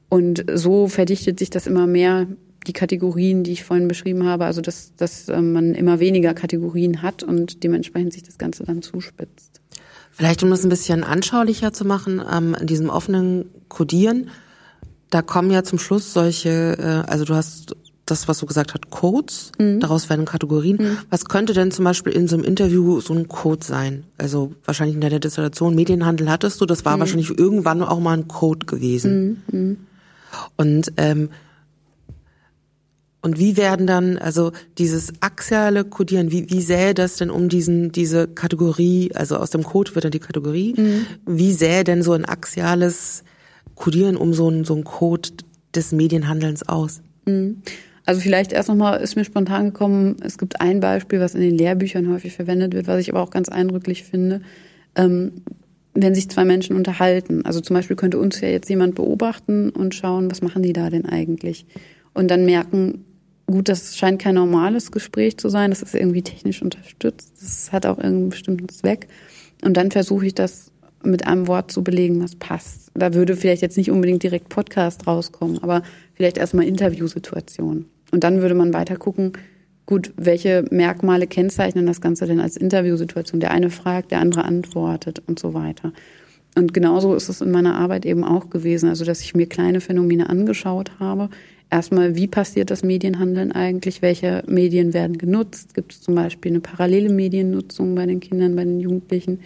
Und 0.09 0.45
so 0.55 0.89
verdichtet 0.89 1.39
sich 1.39 1.51
das 1.51 1.67
immer 1.67 1.87
mehr, 1.87 2.27
die 2.67 2.73
Kategorien, 2.73 3.45
die 3.45 3.53
ich 3.53 3.65
vorhin 3.65 3.89
beschrieben 3.89 4.25
habe, 4.25 4.45
also 4.45 4.61
dass, 4.61 4.95
dass 4.97 5.29
ähm, 5.29 5.53
man 5.53 5.75
immer 5.75 6.01
weniger 6.01 6.35
Kategorien 6.35 7.03
hat 7.03 7.23
und 7.23 7.65
dementsprechend 7.65 8.13
sich 8.13 8.23
das 8.23 8.39
Ganze 8.39 8.65
dann 8.65 8.83
zuspitzt. 8.83 9.61
Vielleicht 10.11 10.43
um 10.43 10.51
das 10.51 10.63
ein 10.63 10.69
bisschen 10.69 11.05
anschaulicher 11.05 11.73
zu 11.73 11.85
machen, 11.85 12.23
ähm, 12.31 12.55
in 12.61 12.67
diesem 12.67 12.91
offenen 12.91 13.47
Codieren, 13.69 14.29
da 15.11 15.23
kommen 15.23 15.51
ja 15.51 15.63
zum 15.63 15.79
Schluss 15.79 16.13
solche, 16.13 16.77
äh, 16.79 17.11
also 17.11 17.25
du 17.25 17.35
hast 17.35 17.77
das, 18.07 18.29
was 18.29 18.39
du 18.39 18.47
gesagt 18.47 18.75
hast, 18.75 18.91
Codes, 18.91 19.53
mhm. 19.59 19.81
daraus 19.81 20.09
werden 20.11 20.25
Kategorien. 20.25 20.77
Mhm. 20.77 20.99
Was 21.09 21.25
könnte 21.27 21.53
denn 21.53 21.71
zum 21.71 21.85
Beispiel 21.85 22.13
in 22.13 22.29
so 22.29 22.37
einem 22.37 22.45
Interview 22.45 23.01
so 23.01 23.15
ein 23.15 23.29
Code 23.29 23.65
sein? 23.65 24.05
Also 24.19 24.53
wahrscheinlich 24.65 24.95
in 24.95 25.01
deiner 25.01 25.21
Dissertation 25.21 25.75
Medienhandel 25.75 26.31
hattest 26.31 26.61
du, 26.61 26.67
das 26.67 26.85
war 26.85 26.97
mhm. 26.97 27.01
wahrscheinlich 27.01 27.39
irgendwann 27.39 27.83
auch 27.83 28.01
mal 28.01 28.17
ein 28.17 28.29
Code 28.29 28.67
gewesen. 28.67 29.43
Mhm. 29.51 29.59
Mhm. 29.59 29.77
Und 30.57 30.93
ähm, 30.97 31.31
und 33.23 33.39
wie 33.39 33.57
werden 33.57 33.87
dann, 33.87 34.19
also 34.19 34.51
dieses 34.79 35.13
axiale 35.21 35.85
Codieren, 35.85 36.33
wie, 36.33 36.51
wie 36.51 36.61
sähe 36.61 36.93
das 36.93 37.17
denn 37.17 37.31
um 37.31 37.49
diesen, 37.49 37.93
diese 37.93 38.27
Kategorie, 38.27 39.13
also 39.15 39.37
aus 39.37 39.51
dem 39.51 39.63
Code 39.63 39.95
wird 39.95 40.05
dann 40.05 40.11
die 40.11 40.19
Kategorie, 40.19 40.75
mhm. 40.77 41.07
wie 41.25 41.53
sähe 41.53 41.85
denn 41.85 42.03
so 42.03 42.13
ein 42.13 42.25
axiales 42.25 43.23
Codieren 43.77 44.17
um 44.17 44.35
so 44.35 44.49
ein, 44.51 44.65
so 44.65 44.75
ein 44.75 44.83
Code 44.83 45.31
des 45.75 45.93
Medienhandelns 45.93 46.69
aus? 46.69 47.01
Mhm. 47.25 47.63
Also 48.05 48.21
vielleicht 48.21 48.53
erst 48.53 48.69
nochmal 48.69 49.01
ist 49.01 49.15
mir 49.15 49.25
spontan 49.25 49.67
gekommen, 49.67 50.17
es 50.25 50.37
gibt 50.37 50.61
ein 50.61 50.81
Beispiel, 50.81 51.21
was 51.21 51.37
in 51.37 51.43
den 51.43 51.57
Lehrbüchern 51.57 52.11
häufig 52.11 52.33
verwendet 52.35 52.75
wird, 52.75 52.89
was 52.89 53.01
ich 53.01 53.11
aber 53.11 53.23
auch 53.23 53.31
ganz 53.31 53.49
eindrücklich 53.49 54.03
finde. 54.03 54.41
Ähm, 54.97 55.43
wenn 55.95 56.15
sich 56.15 56.29
zwei 56.29 56.45
Menschen 56.45 56.75
unterhalten, 56.75 57.45
also 57.45 57.61
zum 57.61 57.75
Beispiel 57.75 57.97
könnte 57.97 58.19
uns 58.19 58.41
ja 58.41 58.49
jetzt 58.49 58.69
jemand 58.69 58.97
beobachten 58.97 59.71
und 59.71 59.95
schauen, 59.95 60.31
was 60.31 60.43
machen 60.43 60.65
die 60.65 60.73
da 60.73 60.91
denn 60.91 61.07
eigentlich? 61.07 61.67
Und 62.15 62.31
dann 62.31 62.45
merken, 62.45 63.05
gut, 63.53 63.69
das 63.69 63.97
scheint 63.97 64.21
kein 64.21 64.35
normales 64.35 64.91
Gespräch 64.91 65.39
zu 65.39 65.49
sein, 65.49 65.71
das 65.71 65.83
ist 65.83 65.95
irgendwie 65.95 66.23
technisch 66.23 66.63
unterstützt, 66.63 67.33
das 67.41 67.73
hat 67.73 67.87
auch 67.87 67.99
irgendeinen 67.99 68.31
bestimmten 68.31 68.69
Zweck. 68.69 69.07
Und 69.65 69.77
dann 69.77 69.91
versuche 69.91 70.27
ich 70.27 70.35
das 70.35 70.73
mit 71.05 71.27
einem 71.27 71.47
Wort 71.47 71.71
zu 71.71 71.83
belegen, 71.83 72.23
was 72.23 72.37
passt. 72.37 72.91
Da 72.95 73.15
würde 73.15 73.37
vielleicht 73.37 73.63
jetzt 73.63 73.77
nicht 73.77 73.91
unbedingt 73.91 74.23
direkt 74.23 74.49
Podcast 74.49 75.07
rauskommen, 75.07 75.63
aber 75.63 75.83
vielleicht 76.15 76.39
erstmal 76.39 76.67
Interviewsituation. 76.67 77.87
Und 78.11 78.25
dann 78.25 78.43
würde 78.43 78.55
man 78.55 78.73
weiter 78.73 78.97
gucken, 78.97 79.33
gut, 79.87 80.13
welche 80.17 80.65
Merkmale 80.71 81.27
kennzeichnen 81.27 81.87
das 81.87 82.01
Ganze 82.01 82.27
denn 82.27 82.41
als 82.41 82.57
Interviewsituation? 82.57 83.41
Der 83.41 83.51
eine 83.51 83.71
fragt, 83.71 84.11
der 84.11 84.21
andere 84.21 84.45
antwortet 84.45 85.23
und 85.27 85.39
so 85.39 85.55
weiter. 85.55 85.93
Und 86.55 86.75
genauso 86.75 87.15
ist 87.15 87.29
es 87.29 87.41
in 87.41 87.51
meiner 87.51 87.77
Arbeit 87.77 88.05
eben 88.05 88.25
auch 88.25 88.51
gewesen, 88.51 88.89
also 88.89 89.05
dass 89.05 89.23
ich 89.23 89.35
mir 89.35 89.47
kleine 89.47 89.81
Phänomene 89.81 90.29
angeschaut 90.29 90.93
habe. 91.01 91.31
Erstmal, 91.73 92.17
wie 92.17 92.27
passiert 92.27 92.71
das 92.71 92.83
Medienhandeln 92.83 93.51
eigentlich? 93.51 94.03
Welche 94.03 94.45
Medien 94.47 94.93
werden 94.93 95.17
genutzt? 95.17 95.73
Gibt 95.73 95.95
es 95.95 96.03
zum 96.03 96.15
Beispiel 96.15 96.53
eine 96.53 96.61
parallele 96.61 97.09
Mediennutzung 97.09 97.95
bei 97.95 98.05
den 98.05 98.21
Kindern, 98.21 98.55
bei 98.57 98.65
den 98.65 98.79
Jugendlichen? 98.79 99.41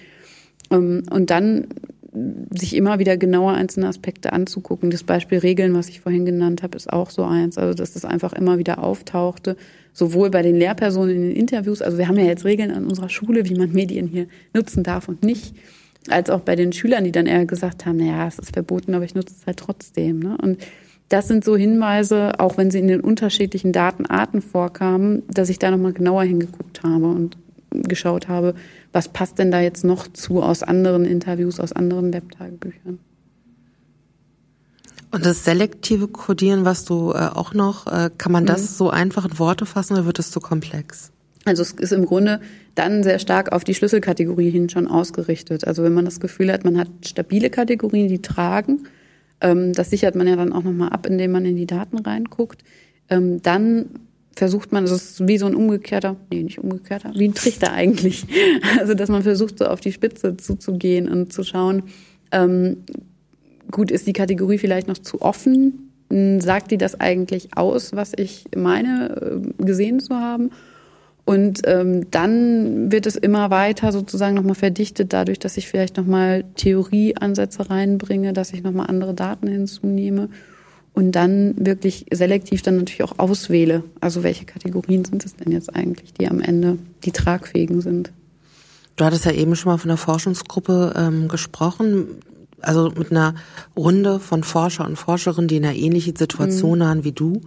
Ähm, 0.72 1.04
und 1.08 1.30
dann 1.30 1.68
sich 2.50 2.74
immer 2.74 2.98
wieder 2.98 3.16
genauer 3.16 3.52
einzelne 3.52 3.86
Aspekte 3.86 4.32
anzugucken. 4.32 4.90
Das 4.90 5.04
Beispiel 5.04 5.38
Regeln, 5.38 5.72
was 5.74 5.88
ich 5.88 6.00
vorhin 6.00 6.26
genannt 6.26 6.64
habe, 6.64 6.76
ist 6.76 6.92
auch 6.92 7.10
so 7.10 7.22
eins. 7.22 7.58
Also, 7.58 7.74
dass 7.74 7.92
das 7.92 8.04
einfach 8.04 8.32
immer 8.32 8.58
wieder 8.58 8.82
auftauchte, 8.82 9.56
sowohl 9.92 10.28
bei 10.30 10.42
den 10.42 10.56
Lehrpersonen 10.56 11.14
in 11.14 11.22
den 11.22 11.36
Interviews, 11.36 11.80
also 11.80 11.96
wir 11.96 12.08
haben 12.08 12.18
ja 12.18 12.24
jetzt 12.24 12.44
Regeln 12.44 12.72
an 12.72 12.86
unserer 12.86 13.08
Schule, 13.08 13.48
wie 13.48 13.54
man 13.54 13.70
Medien 13.70 14.08
hier 14.08 14.26
nutzen 14.52 14.82
darf 14.82 15.08
und 15.08 15.22
nicht, 15.22 15.54
als 16.08 16.28
auch 16.30 16.40
bei 16.40 16.56
den 16.56 16.72
Schülern, 16.72 17.04
die 17.04 17.12
dann 17.12 17.26
eher 17.26 17.46
gesagt 17.46 17.86
haben, 17.86 17.98
naja, 17.98 18.26
es 18.26 18.40
ist 18.40 18.52
verboten, 18.52 18.94
aber 18.94 19.04
ich 19.04 19.14
nutze 19.14 19.34
es 19.38 19.46
halt 19.46 19.58
trotzdem. 19.58 20.18
Ne? 20.18 20.36
Und 20.42 20.58
das 21.08 21.28
sind 21.28 21.44
so 21.44 21.56
Hinweise, 21.56 22.40
auch 22.40 22.56
wenn 22.56 22.70
sie 22.70 22.80
in 22.80 22.88
den 22.88 23.00
unterschiedlichen 23.00 23.72
Datenarten 23.72 24.42
vorkamen, 24.42 25.22
dass 25.28 25.48
ich 25.48 25.58
da 25.58 25.70
nochmal 25.70 25.92
genauer 25.92 26.24
hingeguckt 26.24 26.82
habe 26.82 27.06
und 27.06 27.38
geschaut 27.70 28.28
habe, 28.28 28.54
was 28.92 29.08
passt 29.08 29.38
denn 29.38 29.50
da 29.50 29.60
jetzt 29.60 29.84
noch 29.84 30.08
zu 30.08 30.42
aus 30.42 30.62
anderen 30.62 31.04
Interviews, 31.04 31.60
aus 31.60 31.72
anderen 31.72 32.12
Webtagebüchern. 32.12 32.98
Und 35.12 35.24
das 35.24 35.44
selektive 35.44 36.08
Codieren, 36.08 36.64
was 36.64 36.84
du 36.84 37.12
äh, 37.12 37.28
auch 37.32 37.54
noch, 37.54 37.86
äh, 37.86 38.10
kann 38.18 38.32
man 38.32 38.44
das 38.44 38.62
mhm. 38.62 38.74
so 38.74 38.90
einfach 38.90 39.24
in 39.24 39.38
Worte 39.38 39.64
fassen 39.64 39.94
oder 39.94 40.06
wird 40.06 40.18
es 40.18 40.30
zu 40.30 40.40
komplex? 40.40 41.12
Also 41.44 41.62
es 41.62 41.72
ist 41.72 41.92
im 41.92 42.06
Grunde 42.06 42.40
dann 42.74 43.04
sehr 43.04 43.20
stark 43.20 43.52
auf 43.52 43.62
die 43.62 43.74
Schlüsselkategorie 43.74 44.50
hin 44.50 44.68
schon 44.68 44.88
ausgerichtet. 44.88 45.64
Also 45.64 45.84
wenn 45.84 45.94
man 45.94 46.04
das 46.04 46.18
Gefühl 46.18 46.52
hat, 46.52 46.64
man 46.64 46.76
hat 46.76 46.88
stabile 47.06 47.50
Kategorien, 47.50 48.08
die 48.08 48.20
tragen, 48.20 48.88
das 49.40 49.90
sichert 49.90 50.14
man 50.14 50.26
ja 50.26 50.36
dann 50.36 50.52
auch 50.52 50.62
nochmal 50.62 50.90
ab, 50.90 51.06
indem 51.06 51.32
man 51.32 51.44
in 51.44 51.56
die 51.56 51.66
Daten 51.66 51.98
reinguckt, 51.98 52.62
ähm, 53.08 53.42
dann 53.42 53.86
versucht 54.34 54.70
man, 54.70 54.84
es 54.84 54.90
ist 54.90 55.26
wie 55.26 55.38
so 55.38 55.46
ein 55.46 55.54
umgekehrter, 55.54 56.16
nee, 56.30 56.42
nicht 56.42 56.58
umgekehrter, 56.58 57.12
wie 57.14 57.28
ein 57.28 57.34
Trichter 57.34 57.72
eigentlich. 57.72 58.26
Also 58.78 58.94
dass 58.94 59.08
man 59.08 59.22
versucht, 59.22 59.58
so 59.58 59.66
auf 59.66 59.80
die 59.80 59.92
Spitze 59.92 60.36
zuzugehen 60.36 61.08
und 61.08 61.32
zu 61.32 61.42
schauen, 61.42 61.84
ähm, 62.32 62.84
gut, 63.70 63.90
ist 63.90 64.06
die 64.06 64.12
Kategorie 64.12 64.58
vielleicht 64.58 64.88
noch 64.88 64.98
zu 64.98 65.22
offen? 65.22 65.90
Sagt 66.38 66.70
die 66.70 66.78
das 66.78 67.00
eigentlich 67.00 67.56
aus, 67.56 67.92
was 67.94 68.12
ich 68.16 68.44
meine, 68.54 69.42
äh, 69.58 69.64
gesehen 69.64 69.98
zu 69.98 70.14
haben? 70.14 70.50
Und 71.26 71.62
ähm, 71.64 72.08
dann 72.12 72.92
wird 72.92 73.04
es 73.04 73.16
immer 73.16 73.50
weiter 73.50 73.90
sozusagen 73.90 74.36
nochmal 74.36 74.54
verdichtet, 74.54 75.12
dadurch, 75.12 75.40
dass 75.40 75.56
ich 75.56 75.66
vielleicht 75.66 75.96
nochmal 75.96 76.44
Theorieansätze 76.54 77.68
reinbringe, 77.68 78.32
dass 78.32 78.52
ich 78.52 78.62
nochmal 78.62 78.86
andere 78.86 79.12
Daten 79.12 79.48
hinzunehme 79.48 80.28
und 80.94 81.12
dann 81.12 81.54
wirklich 81.58 82.06
selektiv 82.12 82.62
dann 82.62 82.76
natürlich 82.76 83.02
auch 83.02 83.18
auswähle. 83.18 83.82
Also 84.00 84.22
welche 84.22 84.44
Kategorien 84.44 85.04
sind 85.04 85.24
es 85.24 85.34
denn 85.34 85.50
jetzt 85.50 85.74
eigentlich, 85.74 86.14
die 86.14 86.28
am 86.28 86.40
Ende 86.40 86.78
die 87.04 87.10
tragfähigen 87.10 87.80
sind? 87.80 88.12
Du 88.94 89.04
hattest 89.04 89.24
ja 89.24 89.32
eben 89.32 89.56
schon 89.56 89.72
mal 89.72 89.78
von 89.78 89.88
der 89.88 89.98
Forschungsgruppe 89.98 90.94
ähm, 90.96 91.26
gesprochen, 91.26 92.06
also 92.60 92.92
mit 92.96 93.10
einer 93.10 93.34
Runde 93.76 94.20
von 94.20 94.44
Forscher 94.44 94.86
und 94.86 94.94
Forscherinnen, 94.96 95.48
die 95.48 95.56
in 95.56 95.64
einer 95.64 95.74
ähnlichen 95.74 96.14
Situation 96.14 96.78
mhm. 96.78 96.82
waren 96.82 97.04
wie 97.04 97.12
du. 97.12 97.42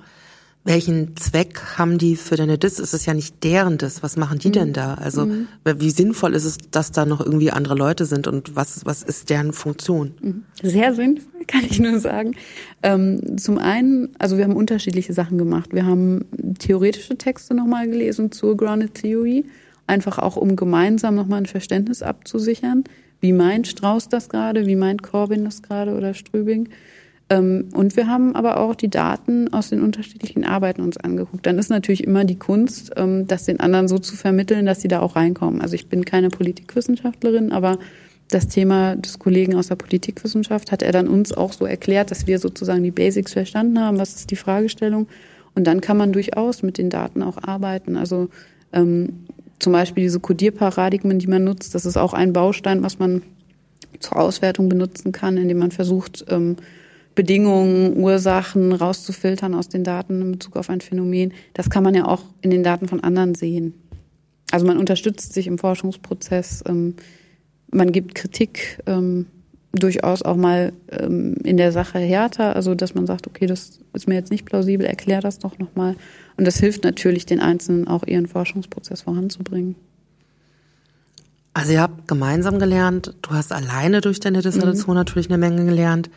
Welchen 0.66 1.16
Zweck 1.16 1.78
haben 1.78 1.98
die 1.98 2.16
für 2.16 2.36
deine 2.36 2.58
Dis? 2.58 2.80
Ist 2.80 2.94
es 2.94 3.06
ja 3.06 3.14
nicht 3.14 3.44
deren 3.44 3.78
Dis. 3.78 4.04
Was 4.04 4.18
machen 4.18 4.40
die 4.40 4.50
mhm. 4.50 4.54
denn 4.54 4.74
da? 4.74 4.96
Also 4.96 5.26
mhm. 5.26 5.48
wie 5.64 5.90
sinnvoll 5.90 6.36
ist 6.36 6.46
es, 6.46 6.58
dass 6.70 6.92
da 6.92 7.06
noch 7.06 7.22
irgendwie 7.22 7.52
andere 7.52 7.76
Leute 7.76 8.06
sind 8.06 8.28
und 8.28 8.56
was 8.56 8.86
was 8.86 9.04
ist 9.04 9.30
deren 9.30 9.54
Funktion? 9.54 10.14
Mhm. 10.22 10.44
Sehr 10.62 10.94
sinnvoll 10.94 11.30
kann 11.48 11.64
ich 11.70 11.80
nur 11.80 12.00
sagen. 12.00 12.36
Ähm, 12.84 13.38
zum 13.38 13.58
einen, 13.58 14.10
also 14.20 14.38
wir 14.38 14.44
haben 14.44 14.56
unterschiedliche 14.56 15.14
Sachen 15.14 15.38
gemacht. 15.38 15.74
Wir 15.74 15.86
haben 15.86 16.26
theoretische 16.60 17.18
Texte 17.18 17.54
nochmal 17.54 17.88
gelesen 17.88 18.32
zur 18.32 18.56
Grounded 18.56 18.96
Theory, 18.96 19.46
einfach 19.88 20.20
auch 20.20 20.36
um 20.36 20.56
gemeinsam 20.56 21.16
nochmal 21.16 21.40
ein 21.40 21.46
Verständnis 21.46 22.02
abzusichern. 22.02 22.84
Wie 23.22 23.34
meint 23.34 23.68
Strauß 23.68 24.10
das 24.10 24.30
gerade? 24.30 24.66
Wie 24.66 24.76
meint 24.76 25.04
Corbyn 25.04 25.44
das 25.44 25.62
gerade 25.62 25.96
oder 25.96 26.14
Strübing? 26.14 26.70
Ähm, 27.30 27.70
und 27.74 27.96
wir 27.96 28.08
haben 28.08 28.36
aber 28.36 28.60
auch 28.60 28.76
die 28.76 28.90
Daten 28.90 29.54
aus 29.54 29.70
den 29.70 29.82
unterschiedlichen 29.82 30.44
Arbeiten 30.44 30.82
uns 30.82 30.98
angeguckt. 30.98 31.46
Dann 31.46 31.60
ist 31.60 31.70
natürlich 31.70 32.04
immer 32.04 32.26
die 32.26 32.40
Kunst, 32.40 32.92
ähm, 32.96 33.28
das 33.28 33.46
den 33.46 33.60
anderen 33.60 33.88
so 33.88 34.00
zu 34.00 34.16
vermitteln, 34.16 34.66
dass 34.66 34.82
sie 34.82 34.88
da 34.88 35.00
auch 35.00 35.16
reinkommen. 35.16 35.62
Also 35.62 35.76
ich 35.76 35.88
bin 35.88 36.06
keine 36.06 36.30
Politikwissenschaftlerin, 36.30 37.52
aber 37.52 37.78
das 38.30 38.48
Thema 38.48 38.96
des 38.96 39.20
Kollegen 39.20 39.56
aus 39.56 39.68
der 39.68 39.76
Politikwissenschaft 39.76 40.72
hat 40.72 40.84
er 40.84 40.92
dann 40.92 41.08
uns 41.08 41.32
auch 41.32 41.54
so 41.54 41.66
erklärt, 41.66 42.12
dass 42.12 42.28
wir 42.28 42.40
sozusagen 42.40 42.84
die 42.84 42.92
Basics 42.92 43.34
verstanden 43.34 43.80
haben, 43.80 43.98
was 43.98 44.16
ist 44.16 44.32
die 44.32 44.36
Fragestellung. 44.36 45.08
Und 45.56 45.66
dann 45.66 45.82
kann 45.82 45.98
man 45.98 46.14
durchaus 46.14 46.64
mit 46.64 46.78
den 46.78 46.90
Daten 46.90 47.24
auch 47.24 47.38
arbeiten. 47.42 47.98
Also 47.98 48.30
ähm, 48.72 49.26
zum 49.60 49.74
Beispiel 49.74 50.04
diese 50.04 50.20
Codierparadigmen, 50.20 51.20
die 51.20 51.28
man 51.28 51.44
nutzt, 51.44 51.76
das 51.76 51.86
ist 51.86 51.98
auch 51.98 52.14
ein 52.14 52.34
Baustein, 52.34 52.84
was 52.84 53.00
man 53.00 53.24
zur 54.00 54.18
Auswertung 54.18 54.70
benutzen 54.70 55.12
kann, 55.12 55.38
indem 55.38 55.58
man 55.58 55.72
versucht, 55.72 56.26
ähm, 56.30 56.56
Bedingungen, 57.16 57.98
Ursachen 57.98 58.72
rauszufiltern 58.72 59.54
aus 59.54 59.68
den 59.68 59.84
Daten 59.84 60.22
in 60.22 60.32
Bezug 60.34 60.56
auf 60.56 60.70
ein 60.70 60.82
Phänomen. 60.82 61.34
Das 61.54 61.70
kann 61.70 61.84
man 61.84 61.96
ja 61.96 62.06
auch 62.06 62.24
in 62.42 62.50
den 62.50 62.64
Daten 62.64 62.88
von 62.88 63.02
anderen 63.02 63.36
sehen. 63.36 63.74
Also 64.52 64.66
man 64.66 64.78
unterstützt 64.78 65.34
sich 65.34 65.48
im 65.48 65.58
Forschungsprozess, 65.58 66.64
ähm, 66.68 66.96
man 67.72 67.92
gibt 67.92 68.16
Kritik 68.16 68.80
ähm, 68.88 69.28
durchaus 69.72 70.24
auch 70.24 70.36
mal 70.36 70.74
ähm, 70.90 71.36
in 71.44 71.58
der 71.58 71.72
Sache 71.72 72.00
härter, 72.00 72.56
also 72.56 72.74
dass 72.74 72.96
man 72.96 73.06
sagt, 73.06 73.28
okay, 73.28 73.46
das 73.46 73.80
ist 73.94 74.08
mir 74.08 74.16
jetzt 74.16 74.32
nicht 74.32 74.46
plausibel, 74.46 74.86
erklär 74.86 75.22
das 75.22 75.40
doch 75.40 75.60
nochmal. 75.60 75.96
Und 76.38 76.46
das 76.46 76.58
hilft 76.58 76.84
natürlich 76.84 77.26
den 77.26 77.40
Einzelnen 77.40 77.88
auch 77.88 78.04
ihren 78.08 78.28
Forschungsprozess 78.28 79.04
voranzubringen. 79.04 79.76
Also 81.54 81.74
ihr 81.74 81.82
habt 81.82 82.08
gemeinsam 82.08 82.58
gelernt, 82.58 83.14
du 83.22 83.32
hast 83.32 83.52
alleine 83.52 84.02
durch 84.02 84.20
deine 84.20 84.42
Dissertation 84.42 84.96
mhm. 84.96 85.00
natürlich 85.00 85.30
eine 85.30 85.38
Menge 85.38 85.66
gelernt. 85.66 86.10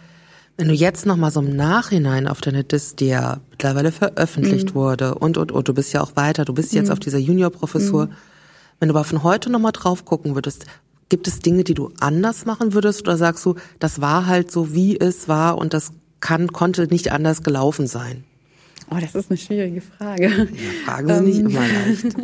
Wenn 0.56 0.68
du 0.68 0.74
jetzt 0.74 1.06
nochmal 1.06 1.30
so 1.30 1.40
im 1.40 1.56
Nachhinein 1.56 2.28
auf 2.28 2.40
deine 2.40 2.62
Dis, 2.62 2.94
die 2.94 3.06
ja 3.06 3.38
mittlerweile 3.50 3.90
veröffentlicht 3.90 4.70
mhm. 4.70 4.74
wurde 4.74 5.14
und, 5.14 5.38
und, 5.38 5.50
und, 5.50 5.68
du 5.68 5.74
bist 5.74 5.92
ja 5.92 6.02
auch 6.02 6.14
weiter, 6.14 6.44
du 6.44 6.52
bist 6.52 6.72
jetzt 6.72 6.86
mhm. 6.86 6.92
auf 6.92 7.00
dieser 7.00 7.18
Juniorprofessur. 7.18 8.06
Mhm. 8.06 8.12
Wenn 8.78 8.88
du 8.88 8.94
aber 8.94 9.04
von 9.04 9.22
heute 9.22 9.50
nochmal 9.50 9.72
drauf 9.72 10.04
gucken 10.04 10.34
würdest, 10.34 10.66
gibt 11.08 11.26
es 11.28 11.40
Dinge, 11.40 11.64
die 11.64 11.74
du 11.74 11.90
anders 12.00 12.46
machen 12.46 12.74
würdest 12.74 13.02
oder 13.02 13.16
sagst 13.16 13.44
du, 13.44 13.54
das 13.78 14.00
war 14.00 14.26
halt 14.26 14.50
so, 14.50 14.74
wie 14.74 14.98
es 14.98 15.28
war 15.28 15.58
und 15.58 15.74
das 15.74 15.92
kann, 16.20 16.48
konnte 16.52 16.86
nicht 16.86 17.12
anders 17.12 17.42
gelaufen 17.42 17.86
sein? 17.86 18.24
Oh, 18.90 18.96
das 19.00 19.14
ist 19.14 19.30
eine 19.30 19.38
schwierige 19.38 19.80
Frage. 19.80 20.28
Ja, 20.28 20.46
fragen 20.84 21.08
Sie 21.08 21.22
nicht 21.22 21.38
ähm, 21.40 21.46
immer 21.46 21.60
leicht. 21.60 22.16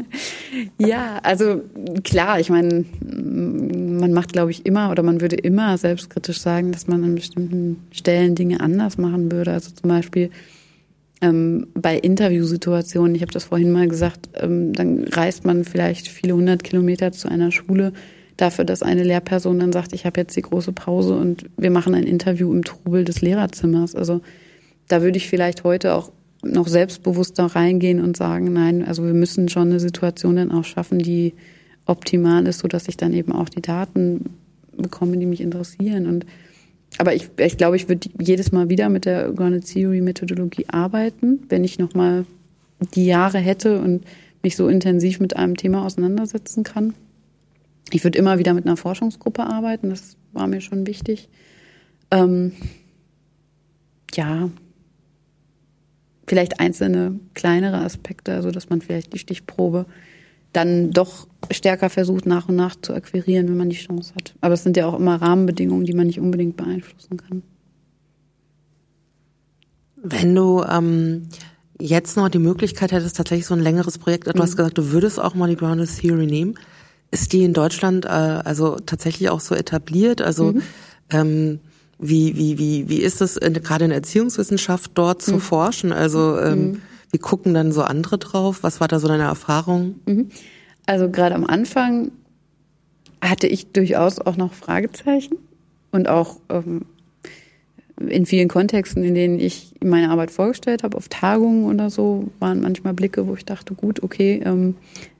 ja, 0.79 1.19
also 1.23 1.63
klar, 2.05 2.41
ich 2.41 2.51
meine, 2.51 2.85
man 3.01 4.13
macht, 4.13 4.33
glaube 4.33 4.51
ich, 4.51 4.67
immer 4.67 4.91
oder 4.91 5.03
man 5.03 5.21
würde 5.21 5.37
immer 5.37 5.77
selbstkritisch 5.79 6.41
sagen, 6.41 6.73
dass 6.73 6.87
man 6.87 7.05
an 7.05 7.15
bestimmten 7.15 7.83
Stellen 7.91 8.35
Dinge 8.35 8.61
anders 8.61 8.99
machen 8.99 9.31
würde. 9.31 9.53
Also 9.53 9.71
zum 9.71 9.89
Beispiel 9.89 10.31
ähm, 11.21 11.69
bei 11.75 11.97
Interviewsituationen, 11.97 13.15
ich 13.15 13.23
habe 13.23 13.33
das 13.33 13.45
vorhin 13.45 13.73
mal 13.73 13.89
gesagt, 13.89 14.29
ähm, 14.35 14.73
dann 14.73 15.05
reist 15.05 15.45
man 15.45 15.65
vielleicht 15.65 16.09
viele 16.09 16.35
hundert 16.35 16.65
Kilometer 16.65 17.13
zu 17.13 17.29
einer 17.29 17.51
Schule 17.51 17.93
dafür, 18.37 18.65
dass 18.65 18.83
eine 18.83 19.03
Lehrperson 19.03 19.59
dann 19.59 19.73
sagt, 19.73 19.93
ich 19.93 20.07
habe 20.07 20.21
jetzt 20.21 20.37
die 20.37 20.43
große 20.43 20.73
Pause 20.73 21.17
und 21.17 21.47
wir 21.57 21.71
machen 21.71 21.95
ein 21.95 22.05
Interview 22.05 22.53
im 22.53 22.65
Trubel 22.65 23.05
des 23.05 23.21
Lehrerzimmers. 23.21 23.95
Also 23.95 24.21
da 24.87 25.03
würde 25.03 25.19
ich 25.19 25.29
vielleicht 25.29 25.65
heute 25.65 25.95
auch 25.95 26.13
noch 26.43 26.68
selbstbewusster 26.68 27.47
reingehen 27.47 28.01
und 28.01 28.16
sagen, 28.16 28.53
nein, 28.53 28.84
also 28.84 29.05
wir 29.05 29.14
müssen 29.14 29.49
schon 29.49 29.68
eine 29.68 29.80
Situation 29.80 30.36
dann 30.36 30.53
auch 30.53 30.64
schaffen, 30.64 30.99
die 30.99 31.34
optimal 31.84 32.47
ist, 32.47 32.61
so 32.61 32.68
dass 32.68 32.89
ich 32.89 32.97
dann 32.97 33.12
eben 33.12 33.32
auch 33.32 33.49
die 33.49 33.62
Daten 33.62 34.36
bekomme, 34.76 35.16
die 35.16 35.26
mich 35.26 35.41
interessieren. 35.41 36.07
Und 36.07 36.26
aber 36.97 37.14
ich, 37.14 37.28
ich 37.39 37.57
glaube, 37.57 37.76
ich 37.76 37.89
würde 37.89 38.09
jedes 38.20 38.53
Mal 38.53 38.70
wieder 38.70 38.89
mit 38.89 39.05
der 39.05 39.30
Grounded 39.32 39.66
Theory 39.66 40.01
Methodologie 40.01 40.66
arbeiten, 40.68 41.41
wenn 41.49 41.64
ich 41.64 41.78
nochmal 41.78 42.24
die 42.95 43.07
Jahre 43.07 43.39
hätte 43.39 43.80
und 43.80 44.05
mich 44.43 44.57
so 44.57 44.68
intensiv 44.68 45.20
mit 45.20 45.36
einem 45.36 45.57
Thema 45.57 45.84
auseinandersetzen 45.84 46.62
kann. 46.62 46.95
Ich 47.91 48.05
würde 48.05 48.18
immer 48.18 48.39
wieder 48.39 48.55
mit 48.55 48.66
einer 48.66 48.76
Forschungsgruppe 48.76 49.45
arbeiten, 49.45 49.91
das 49.91 50.16
war 50.32 50.47
mir 50.47 50.61
schon 50.61 50.86
wichtig. 50.86 51.28
Ähm, 52.11 52.53
ja, 54.14 54.51
vielleicht 56.29 56.61
einzelne 56.61 57.18
kleinere 57.35 57.79
Aspekte, 57.79 58.35
also 58.35 58.51
dass 58.51 58.68
man 58.68 58.81
vielleicht 58.81 59.12
die 59.12 59.18
Stichprobe 59.18 59.87
dann 60.53 60.91
doch 60.91 61.26
stärker 61.51 61.91
versucht, 61.91 62.26
nach 62.26 62.49
und 62.49 62.57
nach 62.57 62.76
zu 62.81 62.95
akquirieren, 62.95 63.49
wenn 63.49 63.57
man 63.57 63.70
die 63.70 63.76
Chance 63.76 64.14
hat. 64.14 64.35
Aber 64.41 64.55
es 64.55 64.62
sind 64.62 64.76
ja 64.76 64.87
auch 64.87 64.99
immer 64.99 65.20
Rahmenbedingungen, 65.20 65.85
die 65.85 65.93
man 65.93 66.07
nicht 66.07 66.20
unbedingt 66.20 66.57
beeinflussen 66.57 67.16
kann. 67.16 67.43
Wenn 69.97 70.35
du 70.35 70.62
ähm, 70.62 71.29
jetzt 71.81 72.16
noch 72.16 72.29
die 72.29 72.39
Möglichkeit 72.39 72.93
hättest, 72.93 73.16
tatsächlich 73.16 73.47
so 73.47 73.55
ein 73.55 73.61
längeres 73.61 73.99
Projekt, 73.99 74.26
du 74.26 74.33
mhm. 74.35 74.43
hast 74.43 74.57
gesagt, 74.57 74.79
du 74.79 74.91
würdest 74.91 75.20
auch 75.20 75.35
mal 75.35 75.49
die 75.49 75.57
Grounded 75.57 75.91
Theory 75.99 76.26
nehmen. 76.26 76.55
Ist 77.11 77.33
die 77.33 77.45
in 77.45 77.53
Deutschland 77.53 78.05
äh, 78.05 78.09
also 78.09 78.76
tatsächlich 78.76 79.31
auch 79.31 79.41
so 79.41 79.55
etabliert? 79.55 80.22
Also 80.22 80.53
mhm. 80.53 80.62
ähm, 81.11 81.61
wie, 81.99 82.37
wie, 82.37 82.59
wie, 82.59 82.89
wie 82.89 82.99
ist 82.99 83.21
es 83.21 83.37
in, 83.37 83.55
gerade 83.55 83.85
in 83.85 83.91
Erziehungswissenschaft 83.91 84.93
dort 84.95 85.23
zu 85.23 85.35
mhm. 85.35 85.41
forschen? 85.41 85.93
Also 85.93 86.39
ähm, 86.39 86.59
mhm. 86.59 86.83
wie 87.11 87.19
gucken 87.19 87.55
dann 87.55 87.73
so 87.73 87.83
andere 87.83 88.19
drauf? 88.19 88.63
Was 88.63 88.81
war 88.81 88.89
da 88.89 89.01
so 89.01 89.09
deine 89.09 89.25
Erfahrung? 89.25 89.97
Mhm. 90.07 90.29
Also 90.87 91.11
gerade 91.11 91.35
am 91.35 91.45
Anfang 91.45 92.13
hatte 93.21 93.47
ich 93.47 93.73
durchaus 93.73 94.21
auch 94.21 94.37
noch 94.37 94.53
Fragezeichen 94.53 95.37
und 95.91 96.09
auch 96.09 96.39
ähm, 96.49 96.83
in 97.99 98.27
vielen 98.27 98.49
Kontexten, 98.49 99.03
in 99.03 99.15
denen 99.15 99.41
ich 99.41 99.75
meine 99.83 100.11
Arbeit 100.11 100.31
vorgestellt 100.31 100.85
habe, 100.85 100.97
auf 100.97 101.09
Tagungen 101.09 101.65
oder 101.65 101.91
so, 101.91 102.31
waren 102.39 102.61
manchmal 102.61 102.95
Blicke, 102.95 103.27
wo 103.27 103.35
ich 103.35 103.45
dachte, 103.45 103.75
gut, 103.75 104.03
okay, 104.05 104.41
ähm, 104.45 104.77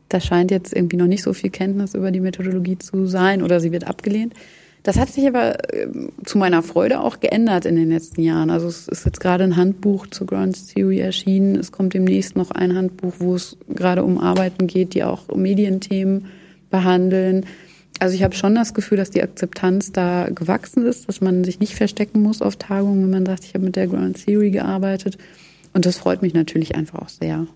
da 0.09 0.21
scheint 0.21 0.51
jetzt 0.51 0.73
irgendwie 0.73 0.97
noch 0.97 1.07
nicht 1.07 1.23
so 1.23 1.33
viel 1.33 1.51
Kenntnis 1.51 1.95
über 1.95 2.13
die 2.13 2.21
Methodologie 2.21 2.79
zu 2.79 3.07
sein 3.07 3.43
oder 3.43 3.61
sie 3.61 3.73
wird 3.73 3.87
abgelehnt. 3.87 4.33
Das 4.89 4.99
hat 4.99 5.11
sich 5.11 5.27
aber 5.29 5.75
äh, 5.75 5.87
zu 6.25 6.39
meiner 6.39 6.63
Freude 6.63 7.01
auch 7.01 7.21
geändert 7.21 7.67
in 7.67 7.77
den 7.77 7.91
letzten 7.91 8.23
Jahren. 8.23 8.49
Also 8.49 8.69
es 8.69 8.89
ist 8.89 9.05
jetzt 9.05 9.21
gerade 9.21 9.45
ein 9.45 9.55
Handbuch 9.55 10.07
zur 10.07 10.27
Ground 10.27 10.57
Theory 10.73 10.99
erschienen. 10.99 11.57
Es 11.57 11.73
kommt 11.73 11.93
demnächst 11.93 12.37
noch 12.37 12.51
ein 12.53 12.75
Handbuch, 12.75 13.13
wo 13.19 13.35
es 13.35 13.59
gerade 13.69 14.03
um 14.03 14.17
Arbeiten 14.19 14.67
geht, 14.67 14.95
die 14.95 15.05
auch 15.05 15.29
Medienthemen 15.29 16.29
behandeln. 16.71 17.45
Also 18.01 18.15
ich 18.15 18.23
habe 18.23 18.35
schon 18.35 18.55
das 18.55 18.73
Gefühl, 18.73 18.97
dass 18.97 19.11
die 19.11 19.23
Akzeptanz 19.23 19.93
da 19.93 20.31
gewachsen 20.31 20.87
ist, 20.87 21.07
dass 21.07 21.21
man 21.21 21.45
sich 21.45 21.61
nicht 21.61 21.75
verstecken 21.75 22.23
muss 22.23 22.41
auf 22.41 22.57
Tagungen, 22.57 23.03
wenn 23.03 23.11
man 23.11 23.27
sagt, 23.27 23.45
ich 23.45 23.53
habe 23.53 23.67
mit 23.67 23.77
der 23.77 23.89
Ground 23.89 24.25
Theory 24.25 24.53
gearbeitet. 24.53 25.19
Und 25.75 25.85
das 25.85 25.99
freut 25.99 26.23
mich 26.23 26.33
natürlich 26.33 26.77
einfach 26.77 27.01
auch 27.03 27.11
sehr. 27.11 27.47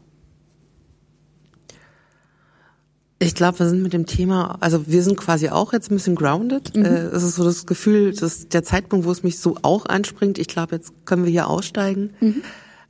Ich 3.23 3.37
glaube, 3.37 3.61
wir 3.61 3.68
sind 3.68 3.83
mit 3.83 3.93
dem 3.93 4.07
Thema, 4.07 4.57
also 4.59 4.85
wir 4.89 5.03
sind 5.05 5.16
quasi 5.16 5.49
auch 5.49 5.73
jetzt 5.73 5.91
ein 5.91 5.95
bisschen 5.95 6.16
grounded. 6.16 6.75
Mhm. 6.75 6.85
Äh, 6.85 6.89
es 6.89 7.23
ist 7.23 7.37
so 7.37 7.45
das 7.45 7.66
Gefühl, 7.66 8.12
dass 8.12 8.49
der 8.49 8.64
Zeitpunkt, 8.64 9.07
wo 9.07 9.12
es 9.12 9.23
mich 9.23 9.39
so 9.39 9.57
auch 9.62 9.87
anspringt, 9.87 10.39
ich 10.39 10.49
glaube, 10.49 10.75
jetzt 10.75 10.93
können 11.05 11.25
wir 11.25 11.31
hier 11.31 11.47
aussteigen. 11.47 12.11
Mhm. 12.20 12.43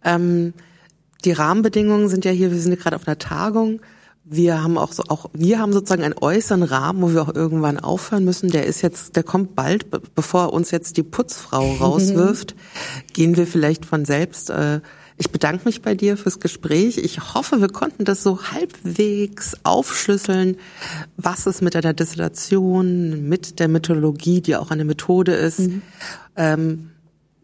Ähm, 0.03 0.55
die 1.27 1.33
Rahmenbedingungen 1.33 2.09
sind 2.09 2.25
ja 2.25 2.31
hier, 2.31 2.51
wir 2.51 2.59
sind 2.59 2.73
ja 2.73 2.79
gerade 2.79 2.97
auf 2.97 3.07
einer 3.07 3.19
Tagung. 3.19 3.81
Wir 4.25 4.63
haben 4.63 4.79
auch 4.79 4.93
so, 4.93 5.03
auch 5.09 5.29
wir 5.35 5.59
haben 5.59 5.75
sozusagen 5.75 6.03
einen 6.03 6.15
äußeren 6.19 6.63
Rahmen, 6.63 7.03
wo 7.03 7.13
wir 7.13 7.23
auch 7.23 7.35
irgendwann 7.35 7.79
aufhören 7.79 8.25
müssen. 8.25 8.51
Der 8.51 8.67
ist 8.67 8.81
jetzt, 8.81 9.17
der 9.17 9.25
kommt 9.25 9.55
bald, 9.55 10.15
bevor 10.15 10.55
uns 10.55 10.71
jetzt 10.71 10.97
die 10.97 11.03
Putzfrau 11.03 11.75
rauswirft, 11.81 12.55
gehen 13.13 13.37
wir 13.37 13.47
vielleicht 13.47 13.85
von 13.85 14.07
selbst. 14.07 14.49
Äh, 14.49 14.81
ich 15.17 15.31
bedanke 15.31 15.67
mich 15.67 15.83
bei 15.83 15.95
dir 15.95 16.17
fürs 16.17 16.41
Gespräch. 16.41 16.99
Ich 16.99 17.35
hoffe, 17.35 17.61
wir 17.61 17.69
konnten 17.69 18.05
das 18.05 18.23
so 18.23 18.43
halbwegs 18.51 19.57
aufschlüsseln, 19.63 20.57
was 21.17 21.47
es 21.47 21.61
mit 21.61 21.77
einer 21.77 21.93
Dissertation, 21.93 23.29
mit 23.29 23.61
der 23.61 23.69
Methodologie, 23.69 24.41
die 24.41 24.57
auch 24.57 24.71
eine 24.71 24.85
Methode 24.85 25.33
ist. 25.35 25.61
Mhm. 25.61 25.83
Ähm, 26.37 26.91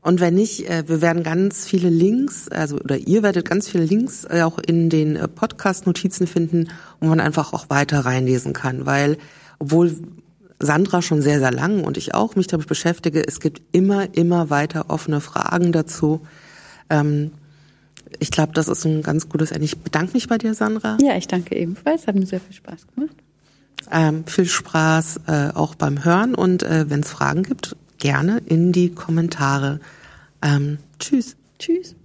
und 0.00 0.20
wenn 0.20 0.34
nicht, 0.34 0.68
äh, 0.70 0.84
wir 0.88 1.02
werden 1.02 1.22
ganz 1.22 1.66
viele 1.66 1.90
Links, 1.90 2.48
also 2.48 2.76
oder 2.76 2.96
ihr 2.96 3.22
werdet 3.22 3.48
ganz 3.48 3.68
viele 3.68 3.84
Links 3.84 4.24
äh, 4.24 4.42
auch 4.42 4.58
in 4.58 4.88
den 4.88 5.16
äh, 5.16 5.28
Podcast-Notizen 5.28 6.26
finden, 6.26 6.68
wo 7.00 7.08
man 7.08 7.20
einfach 7.20 7.52
auch 7.52 7.68
weiter 7.68 8.00
reinlesen 8.00 8.52
kann, 8.52 8.86
weil 8.86 9.18
obwohl 9.58 9.94
Sandra 10.60 11.02
schon 11.02 11.20
sehr, 11.20 11.40
sehr 11.40 11.52
lang 11.52 11.84
und 11.84 11.96
ich 11.96 12.14
auch 12.14 12.36
mich 12.36 12.46
damit 12.46 12.66
beschäftige, 12.66 13.26
es 13.26 13.38
gibt 13.40 13.60
immer, 13.72 14.16
immer 14.16 14.50
weiter 14.50 14.86
offene 14.88 15.20
Fragen 15.20 15.72
dazu. 15.72 16.22
Ähm, 16.90 17.32
ich 18.18 18.30
glaube, 18.30 18.52
das 18.52 18.68
ist 18.68 18.84
ein 18.84 19.02
ganz 19.02 19.28
gutes 19.28 19.50
Ende. 19.50 19.64
Ich 19.64 19.78
bedanke 19.78 20.14
mich 20.14 20.28
bei 20.28 20.38
dir, 20.38 20.54
Sandra. 20.54 20.98
Ja, 21.00 21.16
ich 21.16 21.28
danke 21.28 21.56
ebenfalls. 21.56 22.06
Hat 22.06 22.14
mir 22.14 22.26
sehr 22.26 22.40
viel 22.40 22.54
Spaß 22.54 22.86
gemacht. 22.94 23.16
Ähm, 23.90 24.24
viel 24.26 24.46
Spaß 24.46 25.20
äh, 25.26 25.48
auch 25.54 25.74
beim 25.74 26.04
Hören 26.04 26.34
und 26.34 26.62
äh, 26.62 26.90
wenn 26.90 27.00
es 27.00 27.10
Fragen 27.10 27.42
gibt, 27.42 27.76
gerne 27.98 28.42
in 28.44 28.72
die 28.72 28.90
Kommentare. 28.90 29.80
Ähm, 30.42 30.78
tschüss. 30.98 31.36
Tschüss. 31.58 31.96